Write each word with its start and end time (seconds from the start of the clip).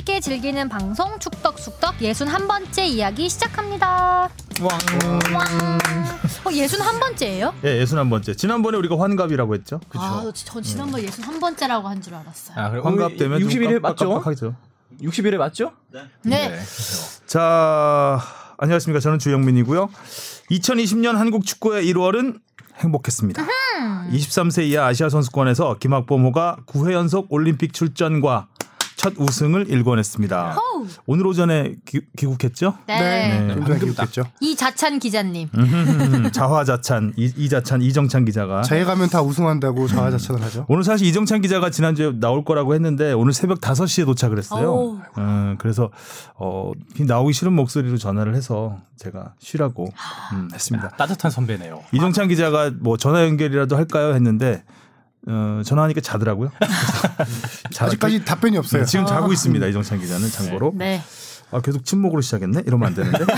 함께 0.00 0.18
즐기는 0.18 0.66
방송 0.70 1.18
축덕숙덕 1.18 1.98
61번째 1.98 2.86
이야기 2.86 3.28
시작합니다. 3.28 4.30
왕. 4.62 4.78
어, 6.42 6.50
61번째예요? 6.50 7.52
예, 7.66 7.76
예순 7.80 7.98
한 7.98 8.08
번째. 8.08 8.34
지난번에 8.34 8.78
우리가 8.78 8.98
환갑이라고 8.98 9.54
했죠. 9.56 9.78
아, 9.92 10.24
전 10.34 10.62
지난번 10.62 11.02
61번째라고 11.02 11.82
한 11.82 12.00
줄 12.00 12.14
알았어요. 12.14 12.56
아, 12.58 12.70
그래. 12.70 12.80
환갑 12.82 13.18
되면 13.18 13.40
60일에 13.42 13.78
맞죠? 13.80 14.08
깜빡깜빡하죠. 14.08 14.54
60일에 15.02 15.36
맞죠? 15.36 15.72
네. 16.22 16.58
자, 17.26 18.18
안녕하십니까. 18.56 19.00
저는 19.00 19.18
주영민이고요. 19.18 19.90
2020년 20.50 21.16
한국 21.16 21.44
축구의 21.44 21.84
1월은 21.92 22.40
행복했습니다. 22.78 23.42
23세 24.12 24.62
이하 24.64 24.86
아시아 24.86 25.10
선수권에서 25.10 25.76
김학범호가 25.78 26.56
9회 26.66 26.92
연속 26.92 27.30
올림픽 27.30 27.74
출전과 27.74 28.46
첫 29.00 29.14
우승을 29.16 29.70
일궈냈습니다. 29.70 30.52
호우. 30.52 30.86
오늘 31.06 31.26
오전에 31.26 31.76
기, 31.86 32.02
귀국했죠? 32.18 32.76
네. 32.86 32.98
네. 33.00 33.54
굉장히 33.54 33.80
기억했죠. 33.80 34.24
이자찬 34.42 34.98
기자님. 34.98 35.48
음, 35.54 36.28
자화자찬 36.30 37.14
이, 37.16 37.32
이자찬 37.34 37.80
이정찬 37.80 38.26
기자가 38.26 38.60
자해 38.60 38.84
가면 38.84 39.08
다 39.08 39.22
우승한다고 39.22 39.88
자화자찬을 39.88 40.42
하죠. 40.42 40.66
오늘 40.68 40.84
사실 40.84 41.06
이정찬 41.06 41.40
기자가 41.40 41.70
지난주에 41.70 42.12
나올 42.20 42.44
거라고 42.44 42.74
했는데 42.74 43.12
오늘 43.14 43.32
새벽 43.32 43.62
5시에 43.62 44.04
도착을 44.04 44.36
했어요. 44.36 45.00
음, 45.16 45.56
그래서 45.58 45.88
어, 46.34 46.72
나오기 46.98 47.32
싫은 47.32 47.54
목소리로 47.54 47.96
전화를 47.96 48.34
해서 48.34 48.82
제가 48.98 49.32
쉬라고 49.38 49.90
음, 50.34 50.50
했습니다. 50.52 50.90
따뜻한 50.90 51.30
선배네요. 51.30 51.84
이정찬 51.92 52.28
기자가 52.28 52.70
뭐 52.78 52.98
전화 52.98 53.24
연결이라도 53.24 53.78
할까요 53.78 54.12
했는데 54.12 54.62
어, 55.26 55.62
전화하니까 55.64 56.00
자더라고요. 56.00 56.50
자, 57.72 57.84
아직까지 57.86 58.24
답변이 58.24 58.56
없어요. 58.56 58.84
지금 58.84 59.06
자고 59.06 59.32
있습니다. 59.32 59.66
이정찬 59.66 60.00
기자는 60.00 60.30
참고로. 60.30 60.72
네. 60.74 61.02
아, 61.52 61.60
계속 61.60 61.84
침묵으로 61.84 62.20
시작했네? 62.20 62.62
이러면 62.66 62.88
안 62.88 62.94
되는데. 62.94 63.18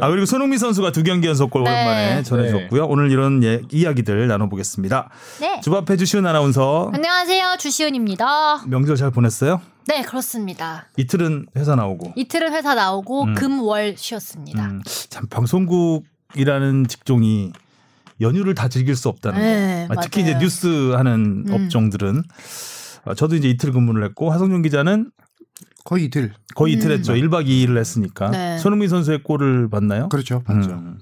아, 0.00 0.08
그리고 0.10 0.26
손흥민 0.26 0.58
선수가 0.58 0.92
두 0.92 1.02
경기 1.02 1.26
연속 1.26 1.50
골 1.50 1.64
네. 1.64 1.70
오랜만에 1.70 2.22
전해줬고요. 2.22 2.86
오늘 2.86 3.10
이런 3.10 3.42
예, 3.42 3.62
이야기들 3.70 4.28
나눠보겠습니다. 4.28 5.10
네. 5.40 5.60
주바페 5.60 5.96
주시은 5.96 6.24
아나운서 6.24 6.90
안녕하세요. 6.94 7.56
주시은입니다. 7.58 8.64
명절 8.66 8.96
잘 8.96 9.10
보냈어요? 9.10 9.60
네, 9.88 10.02
그렇습니다. 10.02 10.86
이틀은 10.96 11.46
회사 11.56 11.74
나오고. 11.74 12.12
이틀은 12.14 12.52
회사 12.52 12.74
나오고 12.74 13.34
금, 13.34 13.60
월 13.60 13.96
쉬었습니다. 13.96 14.66
음, 14.66 14.82
참 15.08 15.26
방송국이라는 15.28 16.86
직종이 16.88 17.52
연휴를 18.20 18.54
다 18.54 18.68
즐길 18.68 18.96
수 18.96 19.08
없다는 19.08 19.38
네, 19.40 19.86
거. 19.88 19.94
아, 19.96 20.02
특히 20.02 20.22
맞아요. 20.22 20.36
이제 20.36 20.44
뉴스 20.44 20.92
하는 20.92 21.44
음. 21.48 21.52
업종들은 21.52 22.22
아, 23.04 23.14
저도 23.14 23.36
이제 23.36 23.48
이틀 23.48 23.72
근무를 23.72 24.04
했고 24.04 24.30
하성준 24.30 24.62
기자는 24.62 25.10
거의 25.84 26.04
이틀. 26.04 26.32
거의 26.54 26.74
이틀 26.74 26.90
했죠. 26.90 27.14
1박 27.14 27.46
2일을 27.46 27.78
했으니까. 27.78 28.26
음. 28.26 28.32
네. 28.32 28.58
손흥민 28.58 28.88
선수의 28.88 29.22
골을 29.22 29.70
봤나요? 29.70 30.08
그렇죠. 30.08 30.42
맞죠. 30.46 30.70
음. 30.72 30.98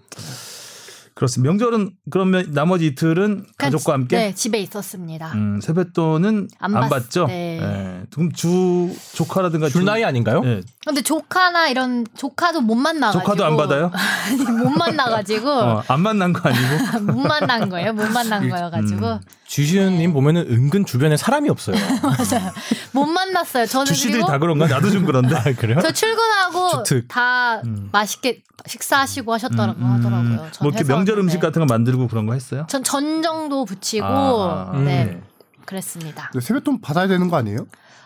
그렇습니다. 1.16 1.50
명절은 1.50 1.92
그러면 2.10 2.50
나머지 2.52 2.88
이틀은 2.88 3.46
가족과 3.56 3.94
함께 3.94 4.18
네, 4.18 4.34
집에 4.34 4.58
있었습니다. 4.60 5.32
음, 5.32 5.60
세뱃돈은 5.62 6.48
안 6.58 6.76
안, 6.76 6.82
봤- 6.82 6.88
받죠. 6.90 7.26
네. 7.26 7.58
예. 7.58 8.02
그럼 8.12 8.30
주 8.32 8.94
조카라든가 9.14 9.70
줄 9.70 9.80
주- 9.80 9.86
나이 9.86 10.04
아닌가요? 10.04 10.42
예. 10.44 10.60
근데 10.84 11.00
조카나 11.00 11.68
이런 11.68 12.06
조카도 12.18 12.60
못 12.60 12.74
만나가지고 12.74 13.24
조카도 13.24 13.46
안 13.46 13.56
받아요? 13.56 13.90
못 14.62 14.68
만나가지고 14.68 15.50
어, 15.50 15.82
안 15.88 16.00
만난 16.02 16.34
거 16.34 16.50
아니고 16.50 17.00
못 17.12 17.26
만난 17.26 17.70
거예요. 17.70 17.94
못 17.94 18.06
만난 18.12 18.50
거여가지고 18.50 19.06
음. 19.06 19.18
주시은님 19.46 20.12
보면은 20.12 20.46
은근 20.50 20.84
주변에 20.84 21.16
사람이 21.16 21.48
없어요. 21.48 21.76
맞아요. 22.02 22.52
못 22.92 23.06
만났어요. 23.06 23.66
저는 23.66 23.86
주씨들이 23.86 24.12
그리고 24.14 24.28
다 24.28 24.38
그런가? 24.38 24.66
나도 24.66 24.90
좀 24.90 25.04
그런데. 25.04 25.36
아, 25.36 25.42
그래요? 25.42 25.78
저 25.80 25.92
출근하고 25.92 26.82
주특. 26.82 27.08
다 27.08 27.62
맛있게 27.92 28.42
식사하시고 28.66 29.32
하셨더라고 29.32 29.80
하더라고요. 29.84 30.48
전뭐 30.50 30.72
이렇게 30.72 30.84
명절 30.84 31.14
왔는데. 31.14 31.20
음식 31.20 31.40
같은 31.40 31.60
거 31.60 31.66
만들고 31.66 32.08
그런 32.08 32.26
거 32.26 32.32
했어요? 32.34 32.66
전 32.68 32.82
전정도 32.82 33.64
붙이고 33.64 34.04
아, 34.04 34.72
네 34.84 35.04
음. 35.04 35.22
그랬습니다. 35.64 36.30
세뱃돈 36.40 36.80
받아야 36.80 37.06
되는 37.06 37.28
거 37.28 37.36
아니에요? 37.36 37.58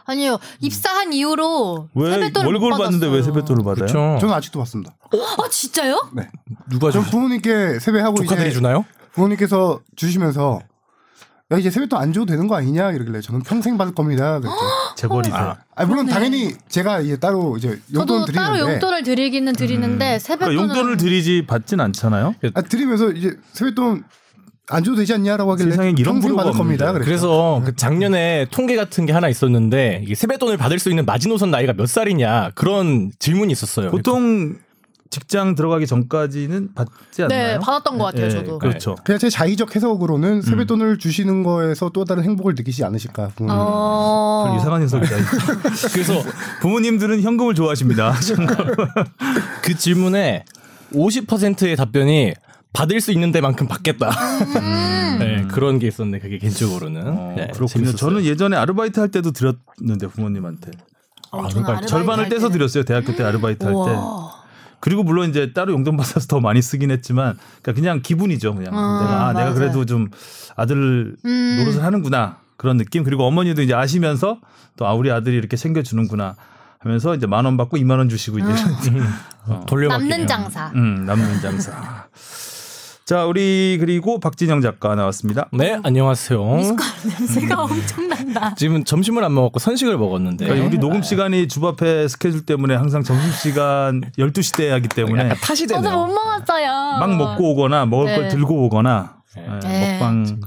아니요 0.06 0.38
입사한 0.60 1.12
이후로 1.12 1.88
왜 1.94 2.10
세뱃돈을 2.12 2.47
월급을 2.53 2.70
못 2.70 2.78
받는데 2.78 3.06
왜. 3.09 3.22
세뱃돈을 3.22 3.64
받아요? 3.64 3.75
그렇죠. 3.87 4.19
저는 4.20 4.34
아직도 4.34 4.59
받습니다. 4.59 4.93
아 5.12 5.48
진짜요? 5.48 6.10
네. 6.14 6.28
누가 6.69 6.91
전주 6.91 7.10
부모님께 7.10 7.78
세배하고 7.78 8.16
조카들이 8.16 8.48
이제 8.48 8.56
주나요? 8.56 8.84
부모님께서 9.12 9.81
주시면서 9.97 10.60
야 11.53 11.59
이제 11.59 11.69
세뱃돈 11.71 12.00
안 12.00 12.12
줘도 12.12 12.27
되는 12.27 12.47
거 12.47 12.55
아니냐 12.55 12.93
이러길래 12.93 13.21
저는 13.21 13.43
평생 13.43 13.77
받을 13.77 13.93
겁니다. 13.94 14.38
그랬죠. 14.38 14.56
재벌이세. 14.97 15.34
아. 15.34 15.56
아, 15.75 15.84
물론 15.84 16.06
그러네. 16.06 16.12
당연히 16.12 16.55
제가 16.69 17.00
이제 17.00 17.16
따로 17.16 17.56
이제 17.56 17.81
용돈 17.93 18.21
저도 18.27 18.33
따로 18.33 18.55
드리는데 18.55 18.72
용돈을 18.75 19.03
드리기는 19.03 19.53
드리는데 19.55 20.19
세뱃돈을 20.21 20.55
그러니까 20.56 20.77
용돈을 20.77 20.97
드리지 20.97 21.47
받진 21.49 21.81
않잖아요. 21.81 22.34
아, 22.55 22.62
드리면서 22.62 23.11
이제 23.11 23.37
세뱃돈 23.53 24.05
안 24.72 24.84
줘도 24.84 24.99
되지 24.99 25.12
않냐라고 25.15 25.50
하길래 25.53 25.71
세상에 25.71 25.88
이런 25.99 26.15
평생 26.15 26.21
부류가 26.28 26.44
받을 26.44 26.56
겁니다. 26.56 26.84
없는데. 26.91 27.05
그랬죠. 27.05 27.05
그래서 27.27 27.62
그 27.65 27.75
작년에 27.75 28.47
통계 28.53 28.77
같은 28.77 29.05
게 29.05 29.12
하나 29.12 29.28
있었는데 29.28 30.03
이게 30.05 30.15
세뱃돈을 30.15 30.56
받을 30.56 30.78
수 30.78 30.88
있는 30.91 31.05
마지노선 31.05 31.50
나이가 31.50 31.72
몇 31.72 31.88
살이냐 31.88 32.53
그런 32.55 33.11
질문이 33.19 33.50
있었어요. 33.50 33.91
보통 33.91 34.55
직장 35.10 35.56
들어가기 35.56 35.88
전까지는 35.88 36.71
받지 36.72 37.25
않나요? 37.25 37.28
네 37.28 37.59
받았던 37.59 37.98
것 37.98 38.04
같아요. 38.04 38.26
예, 38.26 38.31
저도. 38.31 38.60
그렇죠. 38.60 38.94
그냥 39.04 39.19
제 39.19 39.28
자의적 39.28 39.75
해석으로는 39.75 40.41
세뱃돈을 40.43 40.98
주시는 40.98 41.43
거에서 41.43 41.91
또 41.93 42.04
다른 42.04 42.22
행복을 42.22 42.54
느끼지 42.54 42.84
않으실까. 42.84 43.32
부모님. 43.34 43.56
어. 43.59 44.47
별 44.49 44.59
이상한 44.60 44.81
녀석이다. 44.82 45.16
그래서 45.93 46.22
부모님들은 46.60 47.22
현금을 47.22 47.56
좋아하십니다. 47.56 48.15
그 49.62 49.76
질문에 49.76 50.44
50%의 50.94 51.75
답변이 51.75 52.32
받을 52.72 53.00
수 53.00 53.10
있는 53.10 53.32
데만큼 53.32 53.66
받겠다. 53.66 54.10
네, 55.19 55.44
그런 55.49 55.81
게 55.81 55.88
있었네. 55.88 56.20
그게 56.20 56.38
개인적으로는. 56.38 57.03
어, 57.09 57.34
네, 57.37 57.47
그렇군요. 57.49 57.66
재밌었어요. 57.66 57.97
저는 57.97 58.25
예전에 58.25 58.56
아르바이트 58.56 59.00
할 59.00 59.09
때도 59.09 59.32
드렸는데 59.32 60.06
부모님한테 60.06 60.70
어, 61.32 61.49
저는 61.49 61.65
아르바이트 61.66 61.87
절반을 61.88 62.25
할 62.25 62.31
떼서 62.31 62.50
드렸어요. 62.50 62.84
대학교 62.84 63.16
때 63.16 63.25
아르바이트 63.25 63.65
할 63.65 63.72
때. 63.72 64.39
그리고 64.80 65.02
물론 65.02 65.28
이제 65.30 65.52
따로 65.52 65.72
용돈 65.72 65.96
받아서 65.96 66.26
더 66.26 66.41
많이 66.41 66.60
쓰긴 66.62 66.91
했지만 66.91 67.36
그러니까 67.62 67.72
그냥 67.80 68.00
기분이죠. 68.02 68.54
그냥 68.54 68.72
아, 68.76 69.00
내가 69.02 69.28
아, 69.28 69.32
내가. 69.32 69.52
그래도 69.54 69.84
좀 69.84 70.08
아들 70.56 71.16
음. 71.24 71.56
노릇을 71.58 71.82
하는구나 71.84 72.38
그런 72.56 72.76
느낌. 72.76 73.04
그리고 73.04 73.24
어머니도 73.26 73.62
이제 73.62 73.74
아시면서 73.74 74.38
또 74.76 74.86
아, 74.86 74.92
우리 74.94 75.10
아들이 75.10 75.36
이렇게 75.36 75.56
챙겨주는구나 75.56 76.34
하면서 76.78 77.14
이제 77.14 77.26
만 77.26 77.44
원 77.44 77.56
받고 77.58 77.76
2만 77.76 77.98
원 77.98 78.08
주시고 78.08 78.38
이제 78.38 78.48
어. 79.46 79.64
돌려받기. 79.69 80.08
남는 80.08 80.26
장사. 80.26 80.72
음, 80.74 81.04
남는 81.04 81.40
장사. 81.42 82.06
자, 83.10 83.25
우리 83.25 83.76
그리고 83.81 84.21
박진영 84.21 84.60
작가 84.60 84.94
나왔습니다. 84.94 85.48
네, 85.50 85.81
안녕하세요. 85.82 86.41
냄새가 87.19 87.65
엄청 87.65 88.06
난다. 88.06 88.54
지금 88.54 88.84
점심을 88.84 89.25
안 89.25 89.34
먹었고 89.34 89.59
선식을 89.59 89.98
먹었는데 89.98 90.44
그러니까 90.44 90.69
우리 90.69 90.78
녹음 90.78 91.03
시간이 91.03 91.49
주바페 91.49 92.06
스케줄 92.06 92.47
때문에 92.47 92.76
항상 92.76 93.03
점심 93.03 93.32
시간 93.32 94.00
12시 94.16 94.56
때 94.56 94.70
하기 94.70 94.87
때문에 94.87 95.31
탓이 95.43 95.66
저도 95.66 95.82
되네요. 95.82 96.06
못 96.06 96.15
먹었어요. 96.15 96.69
막 97.00 97.16
먹고 97.16 97.50
오거나 97.50 97.84
먹을 97.87 98.06
네. 98.06 98.16
걸 98.16 98.28
들고 98.28 98.66
오거나 98.66 99.16
네. 99.34 99.44
예, 99.44 99.59
네. 99.69 99.93
먹방 99.94 100.41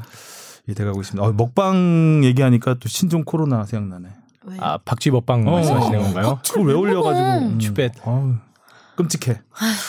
이 0.65 0.73
돼가고 0.73 1.01
있습니다. 1.01 1.27
어, 1.27 1.33
먹방 1.33 2.21
얘기하니까 2.23 2.75
또 2.75 2.87
신종 2.87 3.25
코로나 3.25 3.65
생각나네. 3.65 4.07
왜? 4.45 4.57
아, 4.61 4.77
박쥐 4.77 5.11
먹방 5.11 5.45
어. 5.45 5.51
말씀하시는 5.51 6.01
건가요? 6.01 6.39
그걸 6.47 6.67
왜 6.67 6.73
올려가지고? 6.75 7.57
추벳. 7.57 7.91
어우, 8.05 8.35
끔찍해. 8.95 9.41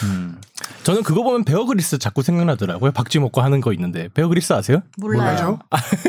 음. 0.06 0.40
저는 0.84 1.02
그거 1.02 1.22
보면 1.22 1.44
베어 1.44 1.64
그리스 1.64 1.98
자꾸 1.98 2.22
생각나더라고요. 2.22 2.92
박쥐 2.92 3.18
먹고 3.18 3.40
하는 3.40 3.60
거 3.60 3.72
있는데 3.72 4.08
베어 4.14 4.28
그리스 4.28 4.52
아세요? 4.52 4.82
몰라요. 4.98 5.58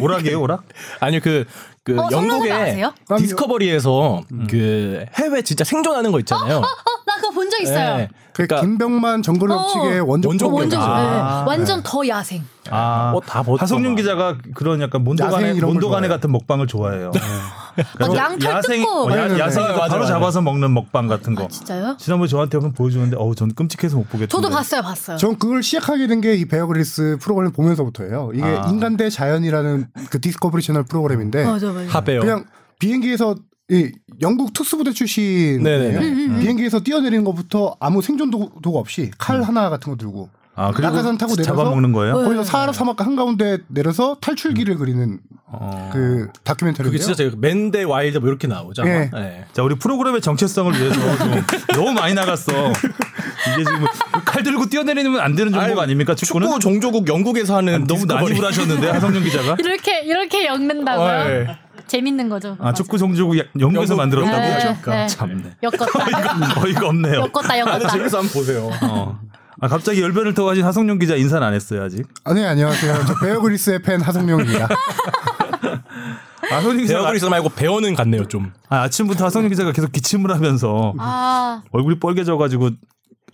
오락이에요, 0.02 0.42
오락? 0.42 0.64
아니요 1.00 1.20
그, 1.24 1.46
그 1.84 1.98
어, 2.00 2.10
영국의 2.12 2.52
아세요? 2.52 2.94
디스커버리에서 3.18 4.22
그 4.50 5.06
해외 5.16 5.42
진짜 5.42 5.64
생존하는 5.64 6.12
거 6.12 6.20
있잖아요. 6.20 6.58
어, 6.58 6.62
나 6.62 7.16
그거 7.16 7.32
본 7.32 7.50
적 7.50 7.62
있어요. 7.62 7.98
네. 7.98 8.10
그 8.34 8.46
그러니까 8.48 8.62
김병만 8.68 9.22
정글의 9.22 9.56
어. 9.56 9.62
법칙의 9.62 10.00
원조 10.02 10.28
원조 10.28 10.48
어, 10.48 10.54
완전 10.54 10.82
아, 10.82 11.44
네. 11.46 11.50
완전 11.50 11.82
더 11.84 12.06
야생. 12.08 12.44
아, 12.70 13.12
뭐다 13.14 13.44
벗고 13.44 13.58
하성윤 13.58 13.92
막. 13.92 13.96
기자가 13.96 14.38
그런 14.54 14.82
약간 14.82 15.04
몬도가네 15.06 15.58
좋아해요. 15.58 16.10
같은 16.10 16.32
먹방을 16.32 16.68
좋아해요. 16.68 17.12
막 18.00 18.16
양털 18.16 18.62
뜯고. 18.62 18.90
어, 19.08 19.12
야, 19.12 19.16
네네네. 19.24 19.40
야생 19.40 19.64
맞아, 19.64 19.76
바로 19.88 20.02
맞아. 20.02 20.14
잡아서 20.14 20.42
먹는 20.42 20.74
먹방 20.74 21.08
같은 21.08 21.36
거. 21.36 21.44
아, 21.46 21.48
진짜요? 21.48 21.98
지난번에 22.00 22.28
저한테 22.30 22.58
한번 22.58 22.74
보여주는데 22.74 23.16
어우 23.18 23.36
전 23.36 23.54
끔찍해서 23.54 23.98
못 23.98 24.04
보겠던데. 24.10 24.28
저도 24.28 24.50
봤어요, 24.50 24.82
봤어요. 24.82 25.18
전 25.18 25.38
그걸 25.38 25.62
시작하게 25.64 26.08
된 26.08 26.22
게 26.22 26.36
이 26.36 26.46
베어그리스 26.46 27.18
프로그램 27.22 27.52
보면서부터예요. 27.52 28.32
이게 28.34 28.44
아. 28.44 28.68
인간 28.70 28.98
대 28.98 29.10
자연이라는 29.10 29.88
그 30.10 30.22
디스커버리 30.22 30.64
채널 30.64 30.84
프로그램인데 30.84 31.46
맞아, 31.46 31.72
맞아. 31.72 31.88
하베요. 31.90 32.22
그냥 32.22 32.46
비행기에서 32.80 33.36
이 33.72 33.92
영국 34.22 34.54
특수부대. 34.54 34.92
음, 34.92 36.40
비행기에서 36.40 36.80
뛰어내리는 36.82 37.24
것부터 37.24 37.76
아무 37.80 38.02
생존 38.02 38.30
도- 38.32 38.52
도구 38.62 38.78
없이 38.80 39.12
칼 39.18 39.42
하나 39.42 39.70
같은 39.70 39.92
거 39.92 39.98
들고 39.98 40.30
아 40.58 40.72
그리고 40.72 40.90
낙하산 40.92 41.18
타고 41.18 41.36
내려서 41.36 41.52
잡아먹는 41.52 41.92
거예요? 41.92 42.14
거기서 42.14 42.44
사하라 42.44 42.72
사막 42.72 43.00
한가운데 43.02 43.60
내려서 43.68 44.16
탈출기를 44.22 44.78
그리는 44.78 45.20
어. 45.48 45.90
그 45.94 46.30
다큐멘터리인데요. 46.44 46.92
그게 46.92 46.98
진짜 46.98 47.14
제가 47.16 47.36
Man 47.38 47.66
vs 47.66 47.84
Wild 47.84 48.20
뭐 48.20 48.30
이렇게 48.30 48.48
나오죠. 48.48 48.84
아마. 48.84 48.92
예. 48.92 49.10
네. 49.14 49.46
자 49.52 49.64
우리 49.64 49.76
프로그램의 49.76 50.22
정체성을 50.22 50.74
위해서 50.80 50.96
좀 51.18 51.44
너무 51.74 51.92
많이 51.94 52.14
나갔어. 52.14 52.52
이게 52.52 53.64
지금 53.64 53.86
칼 54.26 54.44
들고 54.44 54.68
뛰어내리면 54.68 55.20
안 55.20 55.36
되는 55.36 55.54
아니, 55.56 55.78
아닙니까? 55.80 56.16
축구는 56.16 56.48
축구 56.48 56.60
종주국 56.60 57.08
영국에서 57.08 57.58
하는 57.58 57.86
너무 57.86 58.02
디스커버리. 58.02 58.30
난입을 58.30 58.48
하셨는데 58.48 58.90
하성룡 58.90 59.24
기자가. 59.24 59.58
이렇게 59.60 60.02
이렇게 60.04 60.46
엮는다고요? 60.46 61.06
어, 61.06 61.30
예. 61.30 61.48
재밌는 61.88 62.30
거죠. 62.30 62.58
아 62.60 62.74
축구 62.74 62.98
종주국 62.98 63.38
영국에서 63.60 63.94
영국, 63.94 63.96
만들었다고? 63.98 64.38
네, 64.38 64.58
그러니까 64.58 64.96
네. 64.96 65.08
참네. 65.08 65.44
엮었다. 65.64 66.62
어이가 66.64 66.88
없네요. 66.88 67.16
엮었다 67.16 67.54
아, 67.54 67.60
엮었다. 67.60 67.90
재밌어 67.90 68.20
한번 68.20 68.34
보세요. 68.34 68.72
어. 68.84 69.20
아 69.62 69.68
갑자기 69.68 70.02
열변을 70.02 70.34
토하신 70.34 70.64
하성룡 70.64 71.00
기자 71.00 71.16
인사는 71.16 71.46
안 71.46 71.54
했어요 71.54 71.84
아직. 71.84 72.06
아, 72.24 72.34
네 72.34 72.46
안녕하세요. 72.46 73.06
저 73.08 73.16
베어그릴스의 73.20 73.82
팬 73.82 74.02
하성룡입니다. 74.02 74.68
아 76.52 76.56
하성룡 76.58 76.82
기자 76.82 76.96
베어그릴스 76.96 77.26
말고 77.26 77.50
배어는 77.50 77.96
같네요 77.96 78.28
좀. 78.28 78.52
아, 78.70 78.82
아침부터 78.84 79.26
하성룡 79.26 79.50
기자가 79.50 79.72
계속 79.72 79.92
기침을 79.92 80.32
하면서 80.34 80.94
아, 80.98 81.64
얼굴이 81.72 82.00
빨개져가지고 82.00 82.72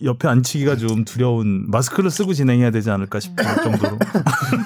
옆에 0.04 0.28
앉히기가 0.28 0.76
좀 0.76 1.04
두려운 1.04 1.70
마스크를 1.70 2.10
쓰고 2.10 2.34
진행해야 2.34 2.70
되지 2.70 2.90
않을까 2.90 3.20
싶을 3.20 3.44
정도로 3.44 3.98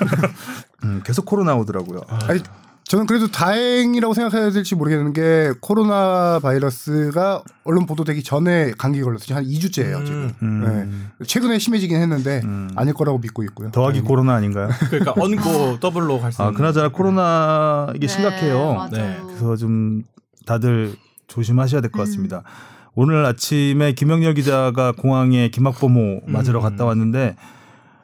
음, 0.84 1.02
계속 1.04 1.24
코로나 1.24 1.54
오더라고요. 1.56 2.00
아니, 2.08 2.40
저는 2.88 3.06
그래도 3.06 3.26
다행이라고 3.26 4.14
생각해야 4.14 4.50
될지 4.50 4.76
모르겠는 4.76 5.12
게 5.12 5.52
코로나 5.60 6.38
바이러스가 6.40 7.42
언론 7.64 7.84
보도되기 7.84 8.22
전에 8.22 8.70
감기 8.78 9.02
걸렸어요. 9.02 9.36
한 9.38 9.44
2주째예요 9.44 10.06
지금. 10.06 10.32
음. 10.42 11.10
네. 11.18 11.26
최근에 11.26 11.58
심해지긴 11.58 12.00
했는데 12.00 12.42
음. 12.44 12.70
아닐 12.76 12.94
거라고 12.94 13.18
믿고 13.18 13.42
있고요. 13.42 13.72
더하기 13.72 13.94
다행히. 13.98 14.06
코로나 14.08 14.34
아닌가요? 14.34 14.68
그러니까 14.88 15.14
묻고 15.20 15.80
더블로 15.80 16.20
갈 16.20 16.36
수 16.36 16.46
있는. 16.46 16.56
그나저나 16.56 16.90
코로나 16.90 17.88
이게 17.96 18.06
네, 18.06 18.12
심각해요. 18.12 18.74
맞아요. 18.74 18.90
네, 18.92 19.18
그래서 19.26 19.56
좀 19.56 20.04
다들 20.46 20.94
조심하셔야 21.26 21.80
될 21.80 21.90
것 21.90 21.98
같습니다. 22.02 22.44
오늘 22.94 23.26
아침에 23.26 23.94
김영렬 23.94 24.34
기자가 24.34 24.92
공항에 24.92 25.48
김학범호 25.48 26.20
맞으러 26.28 26.60
음. 26.60 26.62
갔다 26.62 26.84
왔는데 26.84 27.34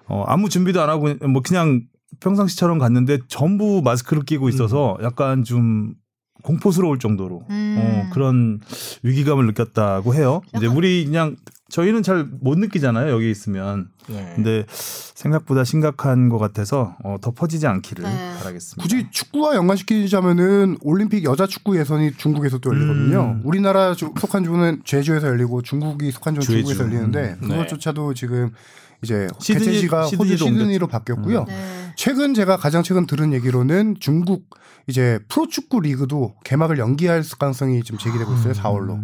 어, 0.09 0.25
아무 0.27 0.49
준비도 0.49 0.83
안 0.83 0.91
하고 0.91 1.09
뭐 1.29 1.41
그냥 1.41 1.83
평상시처럼 2.21 2.79
갔는데 2.79 3.19
전부 3.29 3.83
마스크를 3.85 4.23
끼고 4.25 4.49
있어서 4.49 4.97
약간 5.03 5.45
좀 5.45 5.95
공포스러울 6.43 6.99
정도로 6.99 7.45
음. 7.51 7.77
어, 7.79 8.11
그런 8.13 8.61
위기감을 9.03 9.47
느꼈다고 9.47 10.15
해요. 10.15 10.43
이제 10.57 10.67
우리 10.67 11.05
그냥 11.05 11.37
저희는 11.71 12.03
잘 12.03 12.27
못 12.41 12.59
느끼잖아요 12.59 13.11
여기 13.13 13.31
있으면. 13.31 13.89
네. 14.09 14.33
근데 14.35 14.65
생각보다 14.69 15.63
심각한 15.65 16.29
것 16.29 16.39
같아서 16.39 16.97
어, 17.05 17.17
더 17.21 17.31
퍼지지 17.31 17.67
않기를 17.69 18.03
네. 18.05 18.33
바라겠습니다. 18.39 18.83
굳이 18.83 19.07
축구와 19.11 19.55
연관시키자면은 19.55 20.79
올림픽 20.83 21.23
여자 21.25 21.47
축구 21.47 21.79
예선이 21.79 22.15
중국에서 22.17 22.59
또 22.59 22.71
열리거든요. 22.75 23.37
음. 23.37 23.43
우리나라 23.45 23.95
주- 23.95 24.13
속한 24.19 24.43
주는 24.45 24.83
제주에서 24.85 25.29
열리고 25.29 25.63
중국이 25.63 26.11
속한 26.11 26.35
주는 26.35 26.45
제주. 26.45 26.59
중국에서 26.59 26.85
열리는데 26.85 27.37
음. 27.43 27.49
그것조차도 27.49 28.15
지금 28.15 28.51
이제 29.03 29.29
시드니- 29.39 29.59
개최지가 29.65 30.03
호주 30.07 30.37
시드니로 30.37 30.37
시드니로 30.59 30.87
바뀌었고요. 30.89 31.45
네. 31.45 31.82
최근 31.97 32.35
제가 32.35 32.57
가장 32.57 32.83
최근 32.83 33.07
들은 33.07 33.33
얘기로는 33.33 33.97
중국 34.01 34.49
이제 34.87 35.19
프로축구 35.29 35.81
리그도 35.81 36.35
개막을 36.45 36.79
연기할 36.79 37.23
가능성이 37.39 37.83
좀 37.83 37.99
제기되고 37.99 38.33
있어요. 38.35 38.53
4월로. 38.55 39.01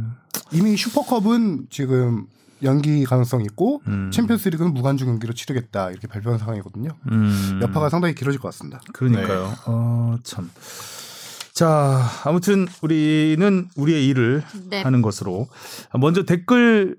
이미 0.53 0.77
슈퍼컵은 0.77 1.67
지금 1.71 2.27
연기 2.63 3.05
가능성 3.05 3.43
이 3.43 3.45
있고 3.45 3.83
음. 3.87 4.11
챔피언스 4.13 4.49
리그는 4.49 4.75
무관중 4.75 5.07
경기로 5.07 5.33
치르겠다 5.33 5.91
이렇게 5.91 6.09
발표한 6.09 6.39
상황이거든요. 6.39 6.91
음. 7.11 7.61
여파가 7.63 7.89
상당히 7.89 8.15
길어질 8.15 8.41
것 8.41 8.49
같습니다. 8.49 8.81
그러니까요. 8.93 9.55
어, 9.67 10.17
참. 10.25 10.51
자, 11.53 12.05
아무튼 12.25 12.69
우리는 12.83 13.69
우리의 13.77 14.07
일을 14.09 14.45
네. 14.71 14.83
하는 14.83 15.03
것으로 15.03 15.49
먼저 15.99 16.25
댓글 16.25 16.97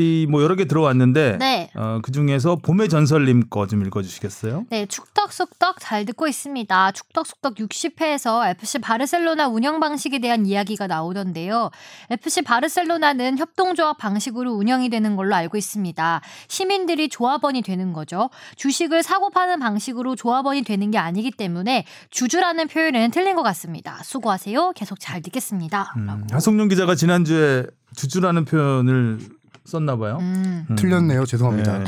이 0.00 0.26
뭐 0.28 0.42
여러 0.42 0.54
개 0.56 0.64
들어왔는데 0.66 1.36
네. 1.38 1.70
어, 1.74 2.00
그 2.02 2.10
중에서 2.12 2.56
봄의 2.56 2.88
전설님 2.88 3.44
거 3.50 3.66
좀 3.66 3.84
읽어주시겠어요? 3.84 4.66
네, 4.70 4.86
축덕숙덕 4.86 5.76
잘 5.80 6.04
듣고 6.04 6.26
있습니다. 6.28 6.92
축덕숙덕 6.92 7.54
60회에서 7.56 8.48
FC 8.50 8.78
바르셀로나 8.78 9.48
운영 9.48 9.80
방식에 9.80 10.18
대한 10.20 10.46
이야기가 10.46 10.86
나오던데요. 10.86 11.70
FC 12.10 12.42
바르셀로나는 12.42 13.38
협동조합 13.38 13.98
방식으로 13.98 14.52
운영이 14.52 14.88
되는 14.88 15.16
걸로 15.16 15.34
알고 15.34 15.56
있습니다. 15.56 16.20
시민들이 16.48 17.08
조합원이 17.08 17.62
되는 17.62 17.92
거죠. 17.92 18.30
주식을 18.56 19.02
사고 19.02 19.30
파는 19.30 19.58
방식으로 19.60 20.14
조합원이 20.16 20.62
되는 20.62 20.90
게 20.90 20.98
아니기 20.98 21.30
때문에 21.30 21.84
주주라는 22.10 22.68
표현은 22.68 23.10
틀린 23.10 23.36
것 23.36 23.42
같습니다. 23.42 24.00
수고하세요. 24.04 24.72
계속 24.76 25.00
잘 25.00 25.22
듣겠습니다. 25.22 25.92
음. 25.96 26.26
하성룡 26.30 26.68
기자가 26.68 26.94
지난주에 26.94 27.64
주주라는 27.96 28.44
표현을 28.44 29.18
썼나 29.66 29.96
봐요. 29.96 30.18
음. 30.20 30.64
음. 30.70 30.76
틀렸네요. 30.76 31.26
죄송합니다. 31.26 31.78
네. 31.78 31.84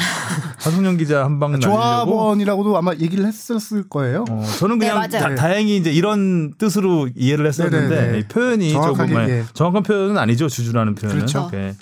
하성룡 0.58 0.96
기자 0.96 1.24
한방 1.24 1.52
날리려고. 1.52 1.76
조합원이라고도 1.76 2.76
아마 2.76 2.92
얘기를 2.94 3.24
했었을 3.24 3.88
거예요. 3.88 4.24
어, 4.28 4.44
저는 4.58 4.78
그냥 4.78 5.08
네. 5.08 5.18
다, 5.18 5.34
다행히 5.34 5.76
이제 5.76 5.90
이런 5.92 6.54
뜻으로 6.58 7.08
이해를 7.14 7.46
했었는데 7.46 7.88
네네네. 7.88 8.18
이 8.18 8.22
표현이 8.24 8.72
정확하게, 8.72 9.12
조금 9.12 9.28
예. 9.28 9.44
정확한 9.54 9.82
표현은 9.84 10.18
아니죠 10.18 10.48
주주라는 10.48 10.94
표현은. 10.94 11.16
그렇죠. 11.16 11.48
네. 11.52 11.74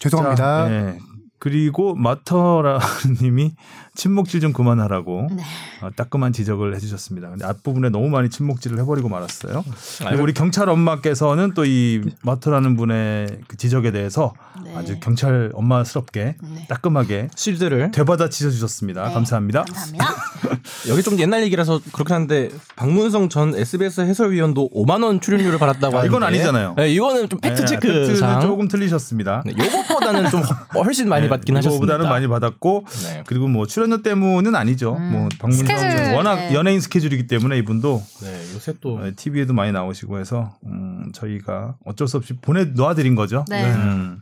죄송합니다. 0.00 0.36
자, 0.36 0.70
예. 0.70 0.98
그리고 1.38 1.94
마터라님이 1.94 3.54
침묵질 3.94 4.40
좀 4.40 4.52
그만하라고 4.52 5.28
네. 5.32 5.42
어, 5.82 5.90
따끔한 5.94 6.32
지적을 6.32 6.74
해주셨습니다. 6.76 7.30
근데 7.30 7.44
앞부분에 7.44 7.90
너무 7.90 8.08
많이 8.08 8.30
침묵질을 8.30 8.78
해버리고 8.80 9.08
말았어요. 9.08 9.62
그리고 9.64 10.08
아이고. 10.08 10.22
우리 10.22 10.32
경찰 10.32 10.68
엄마께서는 10.68 11.52
또 11.54 11.64
이 11.64 12.00
마터라는 12.22 12.76
분의 12.76 13.38
그 13.48 13.56
지적에 13.56 13.90
대해서 13.90 14.34
네. 14.62 14.76
아주 14.76 15.00
경찰 15.00 15.50
엄마스럽게 15.54 16.36
네. 16.42 16.66
따끔하게 16.68 17.30
실드를 17.34 17.90
되받아 17.90 18.28
치셔주셨습니다. 18.28 19.08
네. 19.08 19.14
감사합니다. 19.14 19.64
감사합니다. 19.64 20.04
여기 20.88 21.02
좀 21.02 21.18
옛날 21.18 21.42
얘기라서 21.44 21.80
그렇긴 21.92 22.14
한데 22.14 22.50
박문성 22.76 23.28
전 23.30 23.54
SBS 23.54 24.02
해설위원도 24.02 24.70
5만 24.74 25.02
원 25.04 25.20
출연료를 25.20 25.58
받았다고 25.58 25.96
아, 25.96 26.00
하는데 26.00 26.06
이건 26.08 26.22
아니잖아요. 26.22 26.74
네, 26.76 26.92
이거는 26.92 27.28
좀 27.28 27.40
팩트 27.40 27.62
네, 27.62 27.66
체크. 27.66 28.16
조금 28.42 28.68
틀리셨습니다. 28.68 29.42
네, 29.46 29.52
요것보다는 29.58 30.30
좀 30.30 30.42
훨씬 30.74 31.08
많이 31.08 31.22
네, 31.24 31.28
받긴 31.30 31.56
하셨습니다. 31.56 31.84
이거보다는 31.94 32.10
많이 32.10 32.28
받았고 32.28 32.84
네. 33.04 33.24
그리고 33.26 33.48
뭐 33.48 33.66
출연 33.66 33.83
료 33.90 34.02
때문은 34.02 34.54
아니죠. 34.54 34.96
음. 34.96 35.12
뭐 35.12 35.52
스케줄, 35.52 36.12
워낙 36.14 36.36
네. 36.36 36.54
연예인 36.54 36.80
스케줄이기 36.80 37.26
때문에 37.26 37.58
이분도 37.58 38.02
네, 38.22 38.28
요새 38.54 38.74
또 38.80 39.00
TV에도 39.16 39.52
많이 39.52 39.72
나오시고 39.72 40.18
해서 40.18 40.54
음, 40.66 41.10
저희가 41.12 41.76
어쩔 41.84 42.08
수 42.08 42.16
없이 42.16 42.34
보내 42.34 42.64
놓아드린 42.64 43.14
거죠. 43.14 43.44
네. 43.48 43.64
음. 43.64 44.20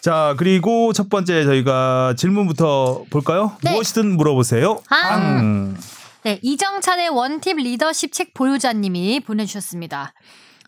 자 0.00 0.34
그리고 0.38 0.92
첫 0.92 1.08
번째 1.08 1.44
저희가 1.44 2.14
질문부터 2.16 3.04
볼까요? 3.10 3.56
네. 3.62 3.72
무엇이든 3.72 4.16
물어보세요. 4.16 4.80
아. 4.88 5.16
음. 5.40 5.76
네, 6.24 6.40
이정찬의 6.42 7.10
원팁 7.10 7.56
리더십 7.56 8.12
책 8.12 8.34
보유자님이 8.34 9.20
보내주셨습니다. 9.20 10.12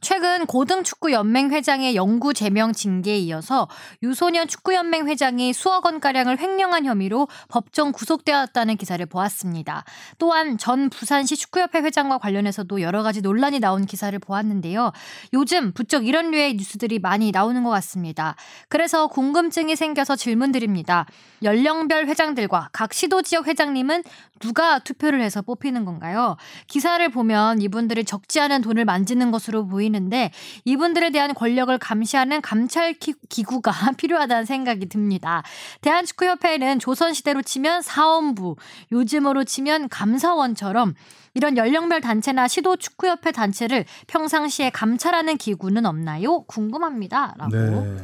최근 0.00 0.46
고등축구연맹 0.46 1.50
회장의 1.50 1.96
영구 1.96 2.34
제명 2.34 2.72
징계에 2.72 3.18
이어서 3.18 3.68
유소년 4.02 4.46
축구연맹 4.46 5.08
회장이 5.08 5.52
수억 5.52 5.86
원가량을 5.86 6.38
횡령한 6.38 6.84
혐의로 6.84 7.28
법정 7.48 7.92
구속되었다는 7.92 8.76
기사를 8.76 9.04
보았습니다. 9.06 9.84
또한 10.18 10.58
전 10.58 10.90
부산시 10.90 11.36
축구협회 11.36 11.80
회장과 11.80 12.18
관련해서도 12.18 12.80
여러 12.80 13.02
가지 13.02 13.20
논란이 13.20 13.60
나온 13.60 13.86
기사를 13.86 14.16
보았는데요. 14.18 14.92
요즘 15.32 15.72
부쩍 15.72 16.06
이런 16.06 16.30
류의 16.30 16.54
뉴스들이 16.54 16.98
많이 16.98 17.30
나오는 17.32 17.62
것 17.64 17.70
같습니다. 17.70 18.36
그래서 18.68 19.08
궁금증이 19.08 19.76
생겨서 19.76 20.16
질문드립니다. 20.16 21.06
연령별 21.42 22.06
회장들과 22.06 22.70
각 22.72 22.92
시도 22.92 23.22
지역 23.22 23.46
회장님은 23.46 24.04
누가 24.40 24.78
투표를 24.78 25.20
해서 25.20 25.42
뽑히는 25.42 25.84
건가요? 25.84 26.36
기사를 26.68 27.06
보면 27.08 27.60
이분들이 27.60 28.04
적지 28.04 28.40
않은 28.40 28.62
돈을 28.62 28.84
만지는 28.84 29.30
것으로 29.30 29.66
보이 29.66 29.87
는데 29.90 30.30
이분들에 30.64 31.10
대한 31.10 31.32
권력을 31.34 31.76
감시하는 31.78 32.40
감찰 32.42 32.92
기- 32.94 33.14
기구가 33.28 33.70
필요하다는 33.96 34.44
생각이 34.44 34.88
듭니다. 34.88 35.42
대한축구협회는 35.80 36.78
조선시대로 36.78 37.42
치면 37.42 37.82
사원부, 37.82 38.56
요즘으로 38.92 39.44
치면 39.44 39.88
감사원처럼 39.88 40.94
이런 41.34 41.56
연령별 41.56 42.00
단체나 42.00 42.48
시도 42.48 42.76
축구협회 42.76 43.32
단체를 43.32 43.84
평상시에 44.08 44.70
감찰하는 44.70 45.36
기구는 45.36 45.86
없나요? 45.86 46.42
궁금합니다. 46.44 47.34
라고. 47.38 47.56
네. 47.56 47.96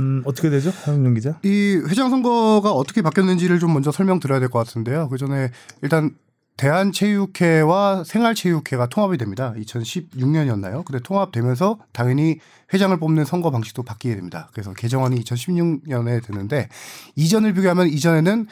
음, 0.00 0.22
어떻게 0.24 0.48
되죠, 0.50 0.70
하영룡 0.84 1.14
기자? 1.14 1.38
이 1.42 1.80
회장 1.88 2.10
선거가 2.10 2.70
어떻게 2.72 3.02
바뀌었는지를 3.02 3.58
좀 3.58 3.72
먼저 3.72 3.90
설명드려야 3.90 4.38
될 4.38 4.48
것 4.48 4.58
같은데요. 4.60 5.08
그 5.08 5.18
전에 5.18 5.50
일단 5.82 6.14
대한체육회와 6.58 8.04
생활체육회가 8.04 8.88
통합이 8.88 9.16
됩니다. 9.16 9.54
2016년이었나요? 9.56 10.84
근데 10.84 11.00
통합되면서 11.02 11.78
당연히 11.92 12.40
회장을 12.74 12.94
뽑는 12.98 13.24
선거 13.24 13.50
방식도 13.50 13.84
바뀌게 13.84 14.14
됩니다. 14.16 14.50
그래서 14.52 14.74
개정안이 14.74 15.16
2016년에 15.22 16.22
되는데 16.26 16.68
이전을 17.16 17.54
비교하면 17.54 17.88
이전에는 17.88 18.46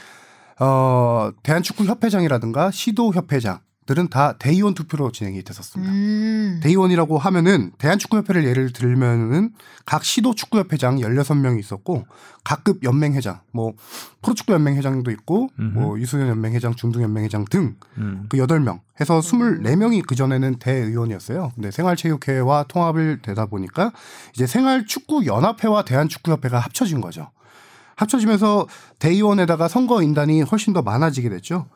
어 0.60 1.30
대한축구협회장이라든가 1.42 2.70
시도협회장 2.70 3.58
들은 3.86 4.08
다 4.08 4.34
대의원 4.36 4.74
투표로 4.74 5.12
진행이 5.12 5.42
됐었습니다. 5.42 5.92
음. 5.92 6.60
대의원이라고 6.62 7.18
하면은 7.18 7.70
대한축구협회를 7.78 8.44
예를 8.44 8.72
들면은 8.72 9.52
각 9.84 10.04
시도 10.04 10.34
축구협회장 10.34 10.96
16명이 10.96 11.60
있었고 11.60 12.04
각급 12.42 12.82
연맹회장 12.82 13.40
뭐 13.52 13.74
프로축구 14.22 14.52
연맹회장도 14.52 15.12
있고 15.12 15.50
뭐 15.56 15.98
유소년 16.00 16.28
연맹회장, 16.28 16.74
중등 16.74 17.02
연맹회장 17.02 17.44
등그 17.44 17.76
음. 17.98 18.28
8명 18.28 18.80
해서 19.00 19.20
24명이 19.20 20.04
그전에는 20.04 20.58
대의원이었어요. 20.58 21.52
근데 21.54 21.70
생활체육회와 21.70 22.64
통합을 22.64 23.22
되다 23.22 23.46
보니까 23.46 23.92
이제 24.34 24.46
생활축구연합회와 24.46 25.84
대한축구협회가 25.84 26.58
합쳐진 26.58 27.00
거죠. 27.00 27.30
합쳐지면서 27.94 28.66
대의원에다가 28.98 29.68
선거인단이 29.68 30.42
훨씬 30.42 30.72
더 30.72 30.82
많아지게 30.82 31.28
됐죠. 31.28 31.66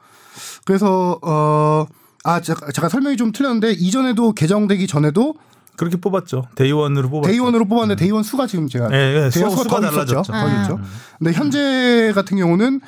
그래서 0.64 1.18
어 1.22 1.86
아, 2.24 2.40
제가, 2.40 2.70
제가 2.72 2.88
설명이 2.88 3.16
좀 3.16 3.32
틀렸는데 3.32 3.72
이전에도 3.72 4.32
개정되기 4.32 4.86
전에도 4.86 5.34
그렇게 5.76 5.96
뽑았죠. 5.96 6.46
대의원으로 6.56 7.08
뽑았죠. 7.08 7.28
대의원으로 7.28 7.64
뽑았는데 7.64 7.98
대의원 7.98 8.22
수가 8.22 8.46
지금 8.46 8.68
제가 8.68 8.88
예, 8.92 8.96
예, 8.96 9.30
대의원 9.30 9.50
수가 9.50 9.62
수가 9.62 9.80
더. 9.80 9.90
달라졌죠. 9.90 10.22
더 10.30 10.46
음. 10.46 10.62
있죠. 10.62 10.78
근데 11.18 11.32
현재 11.32 12.12
같은 12.14 12.36
경우는 12.36 12.80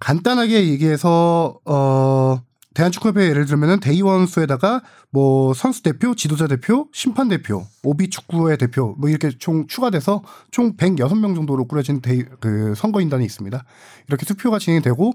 간단하게 0.00 0.68
얘기해서 0.68 1.58
어 1.64 2.42
대한축구협회 2.74 3.30
예를 3.30 3.46
들면은 3.46 3.80
대의원 3.80 4.26
수에다가 4.26 4.82
뭐 5.10 5.54
선수 5.54 5.82
대표, 5.82 6.14
지도자 6.14 6.46
대표, 6.46 6.88
심판 6.92 7.28
대표, 7.28 7.64
오비 7.82 8.10
축구의 8.10 8.58
대표 8.58 8.94
뭐 8.98 9.08
이렇게 9.08 9.30
총 9.30 9.66
추가돼서 9.66 10.22
총 10.50 10.76
106명 10.76 11.34
정도로 11.34 11.66
꾸려진 11.66 12.02
대의, 12.02 12.26
그 12.38 12.74
선거인단이 12.76 13.24
있습니다. 13.24 13.64
이렇게 14.08 14.26
투표가 14.26 14.58
진행되고 14.58 15.14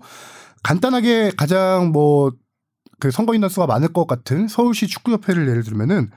간단하게 0.64 1.34
가장 1.38 1.92
뭐 1.92 2.32
그 3.02 3.12
선거인단 3.12 3.50
수가 3.50 3.68
많을 3.68 3.92
것 3.92 4.08
같은 4.08 4.48
서울시 4.48 4.88
축구협회를 4.88 5.50
예를 5.50 5.64
들면은 5.64 6.10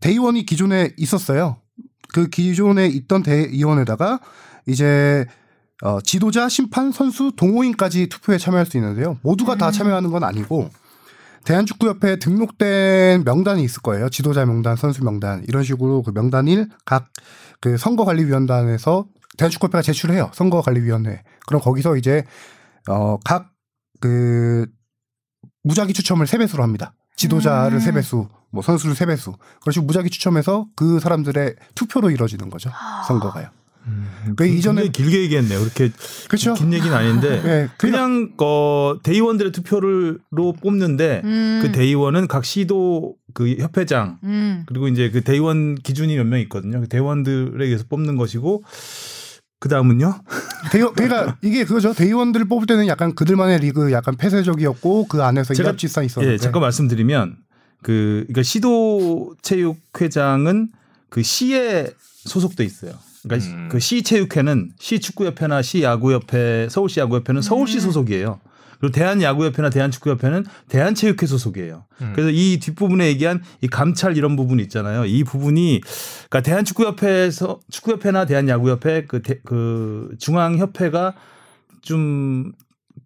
대의원이 0.00 0.44
기존에 0.44 0.92
있었어요. 0.98 1.56
그 2.12 2.28
기존에 2.28 2.86
있던 2.88 3.22
대의원에다가 3.22 4.20
이제 4.66 5.26
어, 5.82 6.00
지도자, 6.02 6.48
심판, 6.50 6.92
선수, 6.92 7.32
동호인까지 7.36 8.08
투표에 8.08 8.36
참여할 8.36 8.66
수 8.66 8.76
있는데요. 8.76 9.18
모두가 9.22 9.54
다 9.54 9.70
참여하는 9.70 10.10
건 10.10 10.24
아니고 10.24 10.68
대한축구협회에 11.44 12.16
등록된 12.16 13.24
명단이 13.24 13.62
있을 13.62 13.80
거예요. 13.80 14.10
지도자 14.10 14.44
명단, 14.44 14.76
선수 14.76 15.02
명단 15.04 15.44
이런 15.48 15.62
식으로 15.62 16.02
그 16.02 16.10
명단일 16.10 16.68
각 16.84 17.06
그 17.60 17.76
선거관리위원단에서 17.76 19.06
대한축구협회가 19.36 19.82
제출해요. 19.82 20.30
선거관리위원회. 20.34 21.22
그럼 21.46 21.60
거기서 21.62 21.96
이제 21.96 22.24
어각 22.88 23.50
그 24.00 24.66
무작위 25.68 25.92
추첨을 25.92 26.26
세 26.26 26.38
배수로 26.38 26.62
합니다. 26.62 26.94
지도자를 27.16 27.76
음. 27.76 27.80
세 27.80 27.92
배수, 27.92 28.26
뭐 28.50 28.62
선수를 28.62 28.94
세 28.94 29.04
배수. 29.04 29.34
그런 29.60 29.72
식으로 29.72 29.86
무작위 29.86 30.08
추첨해서 30.08 30.66
그 30.74 30.98
사람들의 30.98 31.56
투표로 31.74 32.10
이루어지는 32.10 32.48
거죠. 32.48 32.70
선거가요. 33.06 33.48
그 34.36 34.46
이전에 34.46 34.82
굉장히 34.82 34.92
길게 34.92 35.22
얘기했네요. 35.22 35.60
그렇게 35.60 35.90
그렇죠. 36.28 36.52
긴 36.54 36.72
얘기는 36.74 36.94
아닌데 36.94 37.40
예, 37.44 37.68
그냥 37.78 38.32
어, 38.38 38.96
대의원들의 39.02 39.52
투표로 39.52 40.18
뽑는데 40.60 41.22
음. 41.24 41.60
그 41.62 41.72
대의원은 41.72 42.28
각 42.28 42.44
시도 42.44 43.14
그 43.32 43.56
협회장 43.58 44.18
음. 44.24 44.64
그리고 44.66 44.88
이제 44.88 45.10
그 45.10 45.22
대의원 45.22 45.74
기준이 45.76 46.16
몇 46.16 46.24
명 46.26 46.40
있거든요. 46.40 46.80
그 46.80 46.88
대의원들에 46.88 47.64
의해서 47.64 47.84
뽑는 47.88 48.16
것이고 48.16 48.62
그 49.60 49.68
다음은요. 49.68 50.20
대의원, 50.70 50.94
그러니까 50.94 51.36
이게 51.42 51.64
그거죠. 51.64 51.92
대의원들을 51.92 52.46
뽑을 52.48 52.66
때는 52.66 52.86
약간 52.86 53.14
그들만의 53.14 53.58
리그 53.60 53.90
약간 53.92 54.16
폐쇄적이었고 54.16 55.06
그 55.08 55.22
안에서 55.22 55.54
제가- 55.54 55.64
이합집산 55.66 56.04
있었는데. 56.04 56.34
예, 56.34 56.38
잠깐 56.38 56.62
말씀드리면 56.62 57.36
그 57.82 58.24
그러니까 58.28 58.42
시도 58.42 59.34
체육회장은 59.42 60.68
그 61.08 61.22
시에 61.22 61.90
소속돼 62.24 62.64
있어요. 62.64 62.92
그러니까 63.24 63.50
음. 63.50 63.68
그 63.70 63.80
시체육회는 63.80 64.72
시축구협회나 64.78 65.62
시야구협회, 65.62 66.68
서울시 66.70 67.00
야구협회는 67.00 67.42
서울시 67.42 67.78
음. 67.78 67.80
소속이에요. 67.80 68.40
그리고 68.80 68.92
대한야구협회나 68.92 69.70
대한축구협회는 69.70 70.44
대한체육회 70.68 71.26
소속이에요. 71.26 71.84
음. 72.02 72.12
그래서 72.14 72.30
이 72.30 72.58
뒷부분에 72.60 73.06
얘기한 73.08 73.42
이 73.60 73.66
감찰 73.66 74.16
이런 74.16 74.36
부분 74.36 74.60
있잖아요. 74.60 75.04
이 75.04 75.24
부분이 75.24 75.80
그러니까 76.28 76.40
대한축구협회에서 76.42 77.60
축구협회나 77.70 78.24
대한야구협회 78.26 79.06
그, 79.06 79.22
대- 79.22 79.40
그 79.44 80.10
중앙협회가 80.18 81.14
좀 81.82 82.52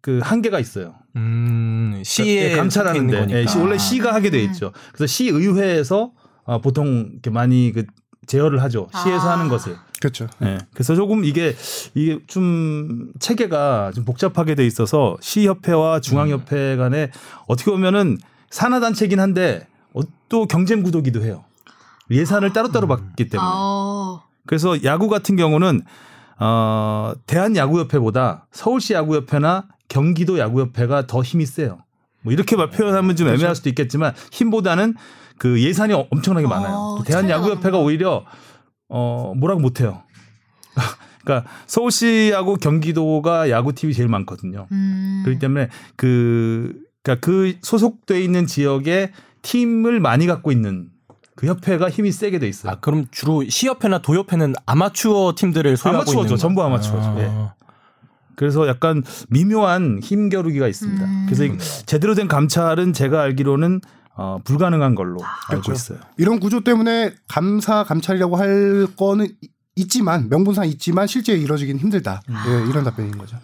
그 0.01 0.19
한계가 0.23 0.59
있어요. 0.59 0.95
음, 1.15 2.03
시에 2.05 2.51
예, 2.53 2.57
감찰하는데 2.57 3.27
예. 3.31 3.47
원래 3.61 3.79
시가 3.79 4.13
하게 4.13 4.31
돼 4.31 4.45
음. 4.45 4.51
있죠. 4.51 4.73
그래서 4.93 5.07
시의회에서 5.07 6.11
어, 6.45 6.61
보통 6.61 7.11
이렇게 7.13 7.31
많이 7.31 7.73
그 7.73 7.85
제어를 8.27 8.61
하죠. 8.63 8.89
시에서 9.05 9.29
아. 9.31 9.33
하는 9.39 9.49
것을. 9.49 9.77
그렇죠. 10.03 10.27
예. 10.43 10.59
그래서 10.75 10.97
조금 10.97 11.25
이게 11.25 11.55
이게 11.95 12.19
좀 12.27 13.13
체계가 13.21 13.93
좀 13.95 14.05
복잡하게 14.05 14.57
돼 14.57 14.67
있어서 14.67 15.17
시협회와 15.21 16.01
중앙협회 16.01 16.75
간에 16.75 17.13
어떻게 17.47 17.71
보면은 17.71 18.19
산하 18.51 18.81
단체긴 18.81 19.21
한데 19.21 19.69
어, 19.95 20.01
또 20.29 20.47
경쟁 20.47 20.83
구도기도 20.83 21.23
해요. 21.23 21.45
예산을 22.11 22.53
따로따로 22.53 22.89
받기 22.89 23.29
때문에. 23.29 23.49
어. 23.49 24.25
그래서 24.45 24.83
야구 24.83 25.09
같은 25.09 25.37
경우는 25.37 25.83
어, 26.41 27.13
대한야구협회보다 27.27 28.47
서울시 28.51 28.95
야구협회나 28.95 29.69
경기도 29.87 30.41
야구협회가 30.41 31.07
더 31.07 31.23
힘이 31.23 31.47
세요. 31.47 31.79
뭐 32.23 32.33
이렇게 32.33 32.57
말 32.57 32.71
표현하면 32.71 33.15
좀 33.15 33.29
애매할 33.29 33.55
수도 33.55 33.69
있겠지만 33.69 34.15
힘보다는 34.33 34.97
그 35.39 35.63
예산이 35.63 35.93
엄청나게 35.93 36.49
많아요. 36.49 36.75
어, 36.75 37.03
대한야구협회가 37.05 37.79
오히려 37.79 38.25
어 38.95 39.33
뭐라고 39.37 39.61
못해요. 39.61 40.03
그러니까 41.25 41.51
서울시하고 41.67 42.57
경기도가 42.57 43.49
야구 43.51 43.73
팀이 43.73 43.95
제일 43.95 44.09
많거든요. 44.09 44.67
음. 44.71 45.23
그렇기 45.25 45.39
때문에 45.39 45.69
그 45.97 46.75
그러니까 47.03 47.27
그 47.27 47.57
소속돼 47.63 48.23
있는 48.23 48.47
지역에 48.47 49.13
팀을 49.41 49.99
많이 50.01 50.27
갖고 50.27 50.53
있는 50.53 50.89
그 51.35 51.47
협회가 51.47 51.89
힘이 51.89 52.13
세게 52.13 52.39
돼 52.39 52.49
있어요. 52.49 52.73
아, 52.73 52.81
그럼 52.81 53.07
주로 53.11 53.43
시협회나 53.49 54.03
도협회는 54.03 54.55
아마추어 54.67 55.35
팀들을 55.37 55.77
소유하고 55.77 56.03
아마추어죠. 56.03 56.27
있는 56.27 56.37
전부? 56.37 56.63
아마추어죠. 56.63 57.09
아. 57.09 57.19
예. 57.19 57.63
그래서 58.37 58.67
약간 58.69 59.03
미묘한 59.29 60.01
힘겨루기가 60.03 60.69
있습니다. 60.69 61.05
음. 61.05 61.27
그래서 61.27 61.45
이 61.45 61.57
제대로 61.87 62.15
된 62.15 62.29
감찰은 62.29 62.93
제가 62.93 63.23
알기로는 63.23 63.81
어, 64.17 64.39
불가능한 64.45 64.95
걸로 64.95 65.21
알고 65.49 65.63
그렇죠. 65.63 65.73
있어요. 65.73 65.99
이런 66.19 66.39
구조 66.41 66.63
때문에 66.63 67.15
감사 67.29 67.83
감찰이라고 67.85 68.37
할 68.37 68.87
거는 68.97 69.27
이- 69.41 69.49
있지만 69.77 70.29
명분상 70.29 70.67
있지만 70.69 71.07
실제 71.07 71.33
이루어지긴 71.35 71.79
힘들다. 71.79 72.21
예, 72.29 72.69
이런 72.69 72.85
답변인 72.85 73.17
거죠. 73.17 73.39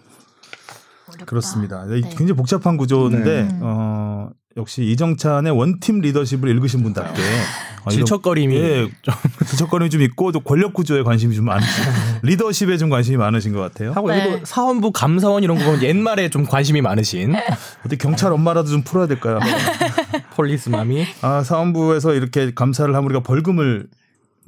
어렵다. 1.07 1.25
그렇습니다. 1.25 1.85
네. 1.85 2.01
굉장히 2.01 2.33
복잡한 2.33 2.77
구조인데 2.77 3.43
네. 3.45 3.59
어, 3.61 4.29
역시 4.59 4.83
이정찬의 4.83 5.51
원팀 5.57 6.01
리더십을 6.01 6.49
읽으신 6.49 6.83
분답게 6.83 7.21
어, 7.79 7.91
이런- 7.91 7.91
질척거림이 7.91 8.55
예, 8.55 8.87
좀 9.01 9.13
질척거림이 9.47 9.89
좀 9.89 10.01
있고 10.01 10.31
또 10.33 10.41
권력 10.41 10.73
구조에 10.73 11.01
관심이 11.03 11.33
좀 11.33 11.45
많으신 11.45 11.83
리더십에 12.23 12.77
좀 12.77 12.89
관심이 12.89 13.15
많으신 13.17 13.53
것 13.53 13.61
같아요. 13.61 13.93
하고 13.93 14.09
네. 14.11 14.19
여기도 14.27 14.45
사원부 14.45 14.91
감사원 14.91 15.43
이런 15.43 15.57
거 15.57 15.63
보면 15.63 15.81
옛말에 15.83 16.29
좀 16.29 16.45
관심이 16.45 16.81
많으신 16.81 17.35
어떻게 17.79 17.95
경찰 17.95 18.33
엄마라도 18.33 18.69
좀 18.69 18.83
풀어야 18.83 19.07
될까요? 19.07 19.39
폴리스맘이 20.35 21.05
아 21.21 21.43
사원부에서 21.43 22.13
이렇게 22.13 22.51
감사를 22.53 22.93
하면 22.93 23.05
우리가 23.05 23.21
벌금을 23.23 23.87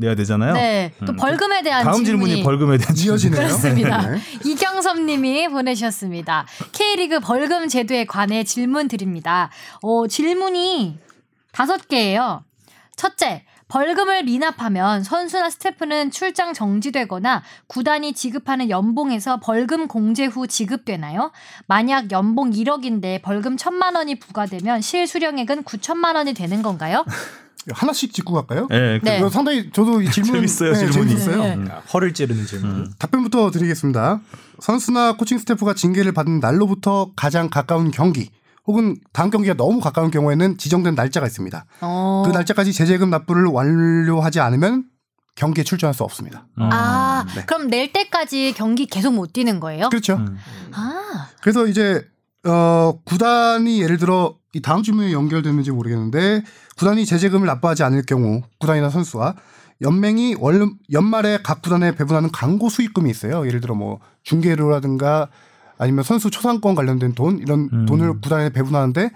내야 0.01 0.15
되잖아요. 0.15 0.53
네. 0.53 0.91
또 1.05 1.13
벌금에 1.13 1.61
대한 1.61 1.83
다음 1.85 2.03
질문이, 2.03 2.31
질문이 2.31 2.43
벌금에 2.43 2.77
대한 2.77 2.97
이어지네요. 2.97 3.39
그렇습니다. 3.39 4.09
네. 4.09 4.19
이경섭 4.43 4.99
님이 4.99 5.47
보내주셨습니다. 5.47 6.45
K리그 6.73 7.19
벌금 7.19 7.69
제도에 7.69 8.05
관해 8.05 8.43
질문 8.43 8.87
드립니다. 8.87 9.49
어, 9.81 10.07
질문이 10.07 10.99
다섯 11.53 11.87
개예요. 11.87 12.43
첫째, 12.95 13.45
벌금을 13.71 14.23
미납하면 14.23 15.01
선수나 15.03 15.49
스태프는 15.49 16.11
출장 16.11 16.53
정지되거나 16.53 17.41
구단이 17.67 18.11
지급하는 18.11 18.69
연봉에서 18.69 19.39
벌금 19.39 19.87
공제 19.87 20.25
후 20.25 20.45
지급되나요? 20.45 21.31
만약 21.67 22.11
연봉 22.11 22.51
1억인데 22.51 23.21
벌금 23.21 23.55
1천만 23.55 23.95
원이 23.95 24.19
부과되면 24.19 24.81
실수령액은 24.81 25.63
9천만 25.63 26.15
원이 26.15 26.33
되는 26.33 26.61
건가요? 26.61 27.05
하나씩 27.71 28.13
짚고 28.13 28.33
갈까요? 28.33 28.67
네, 28.69 28.99
그- 28.99 29.05
네. 29.05 29.29
상당히 29.29 29.71
저도 29.71 30.01
이 30.01 30.11
질문 30.11 30.33
재밌어요, 30.33 30.73
질문이. 30.75 31.09
재밌었어요. 31.11 31.43
네. 31.43 31.53
음. 31.55 31.69
허를 31.93 32.13
찌르는 32.13 32.45
질문. 32.45 32.91
답변부터 32.99 33.51
드리겠습니다. 33.51 34.19
선수나 34.59 35.13
코칭 35.13 35.37
스태프가 35.37 35.75
징계를 35.75 36.11
받은 36.11 36.41
날로부터 36.41 37.11
가장 37.15 37.49
가까운 37.49 37.91
경기 37.91 38.31
혹은 38.67 38.95
다음 39.13 39.29
경기가 39.29 39.55
너무 39.55 39.79
가까운 39.79 40.11
경우에는 40.11 40.57
지정된 40.57 40.95
날짜가 40.95 41.25
있습니다. 41.25 41.65
어. 41.81 42.23
그 42.25 42.31
날짜까지 42.31 42.73
제재금 42.73 43.09
납부를 43.09 43.45
완료하지 43.45 44.39
않으면 44.39 44.85
경기에 45.35 45.63
출전할 45.63 45.93
수 45.93 46.03
없습니다. 46.03 46.47
아, 46.57 47.25
네. 47.35 47.43
그럼 47.45 47.67
낼 47.67 47.91
때까지 47.93 48.53
경기 48.55 48.85
계속 48.85 49.13
못 49.13 49.33
뛰는 49.33 49.59
거예요? 49.59 49.89
그렇죠. 49.89 50.15
음. 50.15 50.37
아, 50.73 51.29
그래서 51.41 51.67
이제 51.67 52.05
어 52.43 52.99
구단이 53.05 53.81
예를 53.81 53.97
들어 53.97 54.35
이 54.53 54.61
다음 54.61 54.83
질문에 54.83 55.13
연결되는지 55.13 55.71
모르겠는데 55.71 56.43
구단이 56.77 57.05
제재금을 57.05 57.47
납부하지 57.47 57.83
않을 57.83 58.03
경우 58.05 58.41
구단이나 58.59 58.89
선수와 58.89 59.35
연맹이 59.81 60.35
월 60.39 60.67
연말에 60.91 61.39
각 61.43 61.61
구단에 61.61 61.95
배분하는 61.95 62.31
광고 62.31 62.69
수익금이 62.69 63.09
있어요. 63.09 63.45
예를 63.47 63.61
들어 63.61 63.73
뭐 63.73 63.99
중계료라든가 64.23 65.29
아니면 65.81 66.03
선수 66.03 66.29
초상권 66.29 66.75
관련된 66.75 67.15
돈 67.15 67.39
이런 67.39 67.67
음. 67.73 67.85
돈을 67.87 68.21
구단에 68.21 68.51
배분하는데 68.51 69.09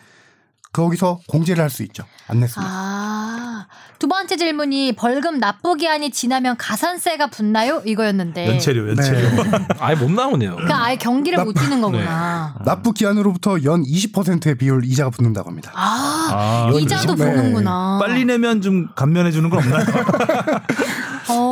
거기서 0.73 1.19
공제를 1.29 1.63
할 1.63 1.69
수 1.69 1.83
있죠. 1.83 2.03
안 2.27 2.39
냈습니다. 2.39 2.69
아. 2.69 3.67
두 3.97 4.07
번째 4.09 4.35
질문이 4.35 4.93
벌금 4.93 5.39
납부 5.39 5.75
기한이 5.75 6.09
지나면 6.11 6.57
가산세가 6.57 7.27
붙나요? 7.27 7.81
이거였는데. 7.85 8.47
연체료, 8.47 8.89
연체료. 8.89 9.19
네. 9.43 9.67
아예 9.79 9.95
못 9.95 10.11
나오네요. 10.11 10.55
그러니까 10.55 10.83
아예 10.83 10.95
경기를 10.97 11.43
못 11.45 11.53
뛰는 11.53 11.79
거구나. 11.81 12.55
납부 12.65 12.91
기한으로부터 12.91 13.63
연 13.63 13.83
20%의 13.83 14.55
비율 14.57 14.83
이자가 14.83 15.11
붙는다고 15.11 15.49
합니다. 15.49 15.71
아, 15.75 16.69
아, 16.73 16.77
이자도 16.77 17.15
네. 17.15 17.25
보는구나. 17.25 17.99
빨리 18.01 18.25
내면 18.25 18.61
좀 18.61 18.89
감면해 18.95 19.31
주는 19.31 19.49
건 19.49 19.59
없나요? 19.59 19.85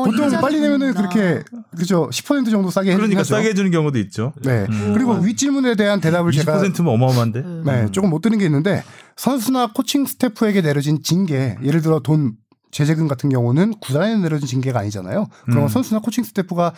어, 0.03 0.11
보통 0.11 0.29
빨리 0.41 0.59
내면은. 0.59 0.93
그렇게 0.93 1.43
그죠 1.77 2.09
10% 2.11 2.49
정도 2.51 2.69
싸게 2.69 2.95
그러니까 2.95 3.21
하죠. 3.21 3.35
싸게 3.35 3.49
해주는 3.49 3.71
경우도 3.71 3.97
있죠. 3.99 4.33
네. 4.43 4.65
그리고 4.93 5.13
윗 5.13 5.37
질문에 5.37 5.75
대한 5.75 5.99
대답을 6.01 6.31
제가 6.31 6.61
20%면 6.61 6.93
어마어마한데. 6.93 7.43
네, 7.65 7.91
조금 7.91 8.09
못 8.09 8.21
드는 8.21 8.37
게 8.37 8.45
있는데 8.45 8.83
선수나 9.15 9.71
코칭 9.73 10.05
스태프에게 10.05 10.61
내려진 10.61 11.01
징계, 11.03 11.57
예를 11.63 11.81
들어 11.81 11.99
돈 11.99 12.33
제재금 12.71 13.07
같은 13.07 13.29
경우는 13.29 13.75
구단에 13.79 14.17
내려진 14.17 14.47
징계가 14.47 14.79
아니잖아요. 14.79 15.27
그러면 15.45 15.63
음. 15.65 15.67
선수나 15.67 15.99
코칭 15.99 16.23
스태프가 16.23 16.73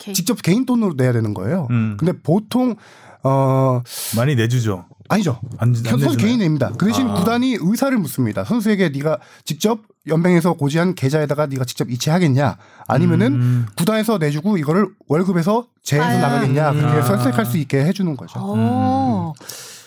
오케이. 0.00 0.14
직접 0.14 0.40
개인 0.42 0.66
돈으로 0.66 0.94
내야 0.96 1.12
되는 1.12 1.34
거예요. 1.34 1.66
음. 1.70 1.96
근데 1.98 2.12
보통 2.12 2.76
어 3.22 3.82
많이 4.16 4.34
내주죠. 4.34 4.86
아니죠. 5.08 5.40
안, 5.58 5.74
안 5.88 5.98
선수? 5.98 6.16
개인 6.16 6.38
냅니다. 6.38 6.72
그 6.78 6.86
대신 6.86 7.08
아. 7.08 7.14
구단이 7.14 7.58
의사를 7.60 7.96
묻습니다. 7.98 8.44
선수에게 8.44 8.90
네가 8.90 9.18
직접 9.44 9.80
연맹에서 10.06 10.54
고지한 10.54 10.94
계좌에다가 10.94 11.46
네가 11.46 11.64
직접 11.64 11.90
이체하겠냐, 11.90 12.56
아니면은 12.88 13.32
음. 13.34 13.66
구단에서 13.76 14.18
내주고 14.18 14.56
이거를 14.56 14.88
월급에서 15.08 15.66
제해서 15.82 16.08
아. 16.08 16.16
나가겠냐 16.16 16.72
그렇게 16.72 16.96
음. 16.98 17.02
선택할 17.02 17.44
수 17.46 17.58
있게 17.58 17.84
해주는 17.84 18.16
거죠. 18.16 18.40
어. 18.42 19.32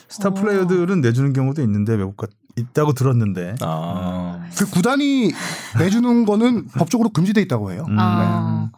스타 0.07 0.29
플레이어들은 0.29 1.01
내주는 1.01 1.33
경우도 1.33 1.63
있는데 1.63 1.95
외국 1.95 2.17
가 2.17 2.27
있다고 2.55 2.93
들었는데. 2.93 3.55
아. 3.61 4.39
그 4.55 4.69
구단이 4.69 5.31
내주는 5.79 6.25
거는 6.25 6.67
법적으로 6.77 7.09
금지돼 7.09 7.41
있다고 7.41 7.71
해요. 7.71 7.85
음. 7.89 7.97
아. 7.99 8.69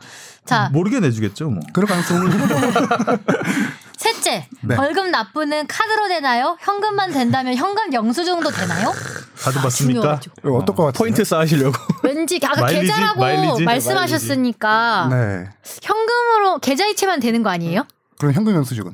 자, 0.46 0.70
모르게 0.72 1.00
내주겠죠, 1.00 1.50
뭐. 1.50 1.60
그럴 1.74 1.88
가능성은 1.88 2.30
셋째. 4.06 4.48
네. 4.62 4.76
벌금 4.76 5.10
납부는 5.10 5.66
카드로 5.68 6.08
되나요? 6.08 6.58
현금만 6.62 7.12
된다면 7.12 7.56
현금 7.56 7.92
영수증도 7.92 8.52
되나요? 8.52 8.92
카드 9.40 9.60
받습니까? 9.60 10.20
중요하죠. 10.20 10.32
어떨 10.58 10.76
것 10.76 10.86
같아요? 10.86 10.92
포인트 11.00 11.24
쌓으시려고. 11.24 11.76
왠지 12.04 12.40
아까 12.44 12.62
마일리지? 12.62 12.86
계좌라고 12.88 13.20
마일리지? 13.20 13.64
말씀하셨으니까 13.64 15.08
네. 15.10 15.50
현금으로 15.82 16.60
계좌 16.60 16.86
이체만 16.86 17.20
되는 17.20 17.42
거 17.42 17.50
아니에요? 17.50 17.88
그럼 18.20 18.34
현금 18.34 18.54
영수증은 18.54 18.92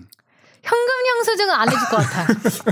현금 0.64 0.90
영수증은 1.18 1.54
안 1.56 1.68
해줄 1.70 1.90
것 1.90 1.98
같아요. 1.98 2.28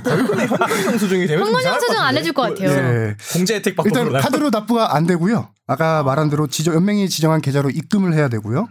현금 0.48 0.86
영수증이 0.94 1.28
되면 1.28 1.46
현금 1.46 1.64
영수증 1.64 2.00
안 2.00 2.18
해줄 2.18 2.34
것 2.34 2.42
같아요. 2.44 2.70
예. 2.70 3.16
공제 3.34 3.56
혜택 3.56 3.76
받고 3.76 3.90
일단? 3.90 4.22
카드로 4.22 4.50
납부가 4.50 4.96
안 4.96 5.06
되고요. 5.06 5.50
아까 5.68 6.04
말한 6.04 6.30
대로 6.30 6.48
지정 6.48 6.74
연맹이 6.76 7.10
지정한 7.10 7.42
계좌로 7.42 7.70
입금을 7.70 8.14
해야 8.14 8.30
되고요. 8.30 8.68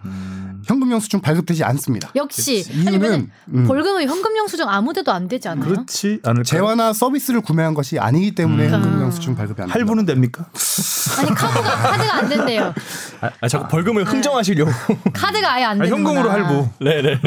현금 0.69 0.93
영수증 0.93 1.21
발급되지 1.23 1.65
않습니다. 1.65 2.11
역시 2.15 2.63
이유는, 2.71 2.89
아니면 2.89 3.31
음. 3.55 3.67
벌금은 3.67 4.07
현금 4.07 4.37
영수증 4.37 4.69
아무데도 4.69 5.11
안 5.11 5.27
되지 5.27 5.49
않아요? 5.49 5.65
그렇지 5.67 6.21
않을까? 6.23 6.43
재화나 6.45 6.93
서비스를 6.93 7.41
구매한 7.41 7.73
것이 7.73 7.99
아니기 7.99 8.35
때문에 8.35 8.67
음. 8.67 8.73
현금 8.75 9.00
영수증 9.00 9.35
발급이 9.35 9.63
안 9.63 9.69
됩니다. 9.69 9.75
할부는 9.75 10.04
됩니까? 10.04 10.47
아니 11.19 11.31
카드가 11.31 11.63
카드가 11.63 12.15
안 12.17 12.28
된대요. 12.28 12.75
아, 13.21 13.31
아, 13.41 13.49
자꾸 13.49 13.69
벌금을 13.69 14.04
흥정하시려고. 14.04 14.71
카드가 15.13 15.52
아예 15.54 15.65
안 15.65 15.81
아, 15.81 15.85
되는 15.85 15.99
현금으로 15.99 16.31
할부. 16.31 16.69
네네. 16.81 17.21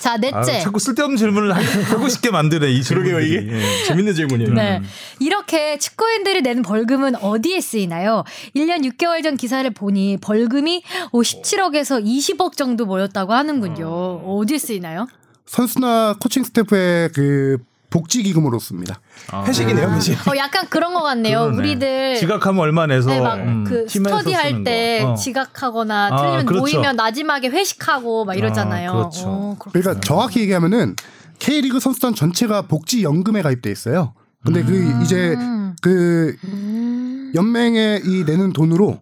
자 0.00 0.12
아, 0.14 0.16
넷째. 0.16 0.60
자꾸 0.60 0.78
쓸데없는 0.78 1.16
질문을 1.18 1.54
하- 1.54 1.60
하고 1.92 2.08
싶게 2.08 2.30
만드네 2.30 2.70
이 2.70 2.80
그러게요. 2.82 3.20
이게 3.20 3.46
예. 3.52 3.84
재밌는 3.84 4.14
질문이에요. 4.14 4.54
네. 4.54 4.80
이렇게 5.18 5.78
축구인들이 5.78 6.40
내는 6.42 6.62
벌금은 6.62 7.16
어디에 7.16 7.60
쓰이나요? 7.60 8.24
1년 8.56 8.82
6개월 8.96 9.22
전 9.22 9.36
기사를 9.36 9.68
보니 9.70 10.18
벌금이 10.22 10.82
17억에서 11.12 12.02
20억 12.04 12.56
정도 12.56 12.86
모였다고 12.86 13.32
하는군요. 13.34 13.86
어디에 14.24 14.56
쓰이나요? 14.58 15.06
선수나 15.46 16.14
코칭 16.20 16.44
스태프의 16.44 17.10
그 17.12 17.58
복지 17.90 18.22
기금으로 18.22 18.58
씁니다. 18.58 19.00
아. 19.30 19.44
회식이네요 19.44 19.90
회식. 19.90 20.26
어 20.28 20.36
약간 20.36 20.66
그런 20.68 20.94
것 20.94 21.02
같네요. 21.02 21.40
그러네. 21.42 21.56
우리들 21.58 22.16
지각하면 22.16 22.60
얼마 22.60 22.86
내서 22.86 23.10
네, 23.10 23.20
막 23.20 23.34
음, 23.40 23.64
그 23.64 23.86
스터디 23.88 24.32
할 24.32 24.50
쓰는 24.50 24.64
때 24.64 25.00
거. 25.02 25.10
어. 25.12 25.14
지각하거나 25.16 26.06
아, 26.12 26.16
틀리면 26.22 26.46
그렇죠. 26.46 26.60
모이면 26.60 26.96
마지막에 26.96 27.48
회식하고 27.48 28.24
막 28.24 28.38
이러잖아요. 28.38 28.90
아, 28.90 28.94
그렇죠. 28.94 29.24
어, 29.26 29.56
그렇- 29.58 29.72
그러니까 29.72 30.00
정확히 30.00 30.40
얘기하면은 30.40 30.94
K리그 31.40 31.80
선수단 31.80 32.14
전체가 32.14 32.62
복지 32.62 33.02
연금에 33.02 33.42
가입돼 33.42 33.70
있어요. 33.70 34.14
근데 34.44 34.62
그 34.62 35.00
이제 35.02 35.36
그 35.82 36.36
음. 36.44 37.32
연맹에 37.34 38.00
이 38.04 38.24
내는 38.24 38.52
돈으로 38.52 39.00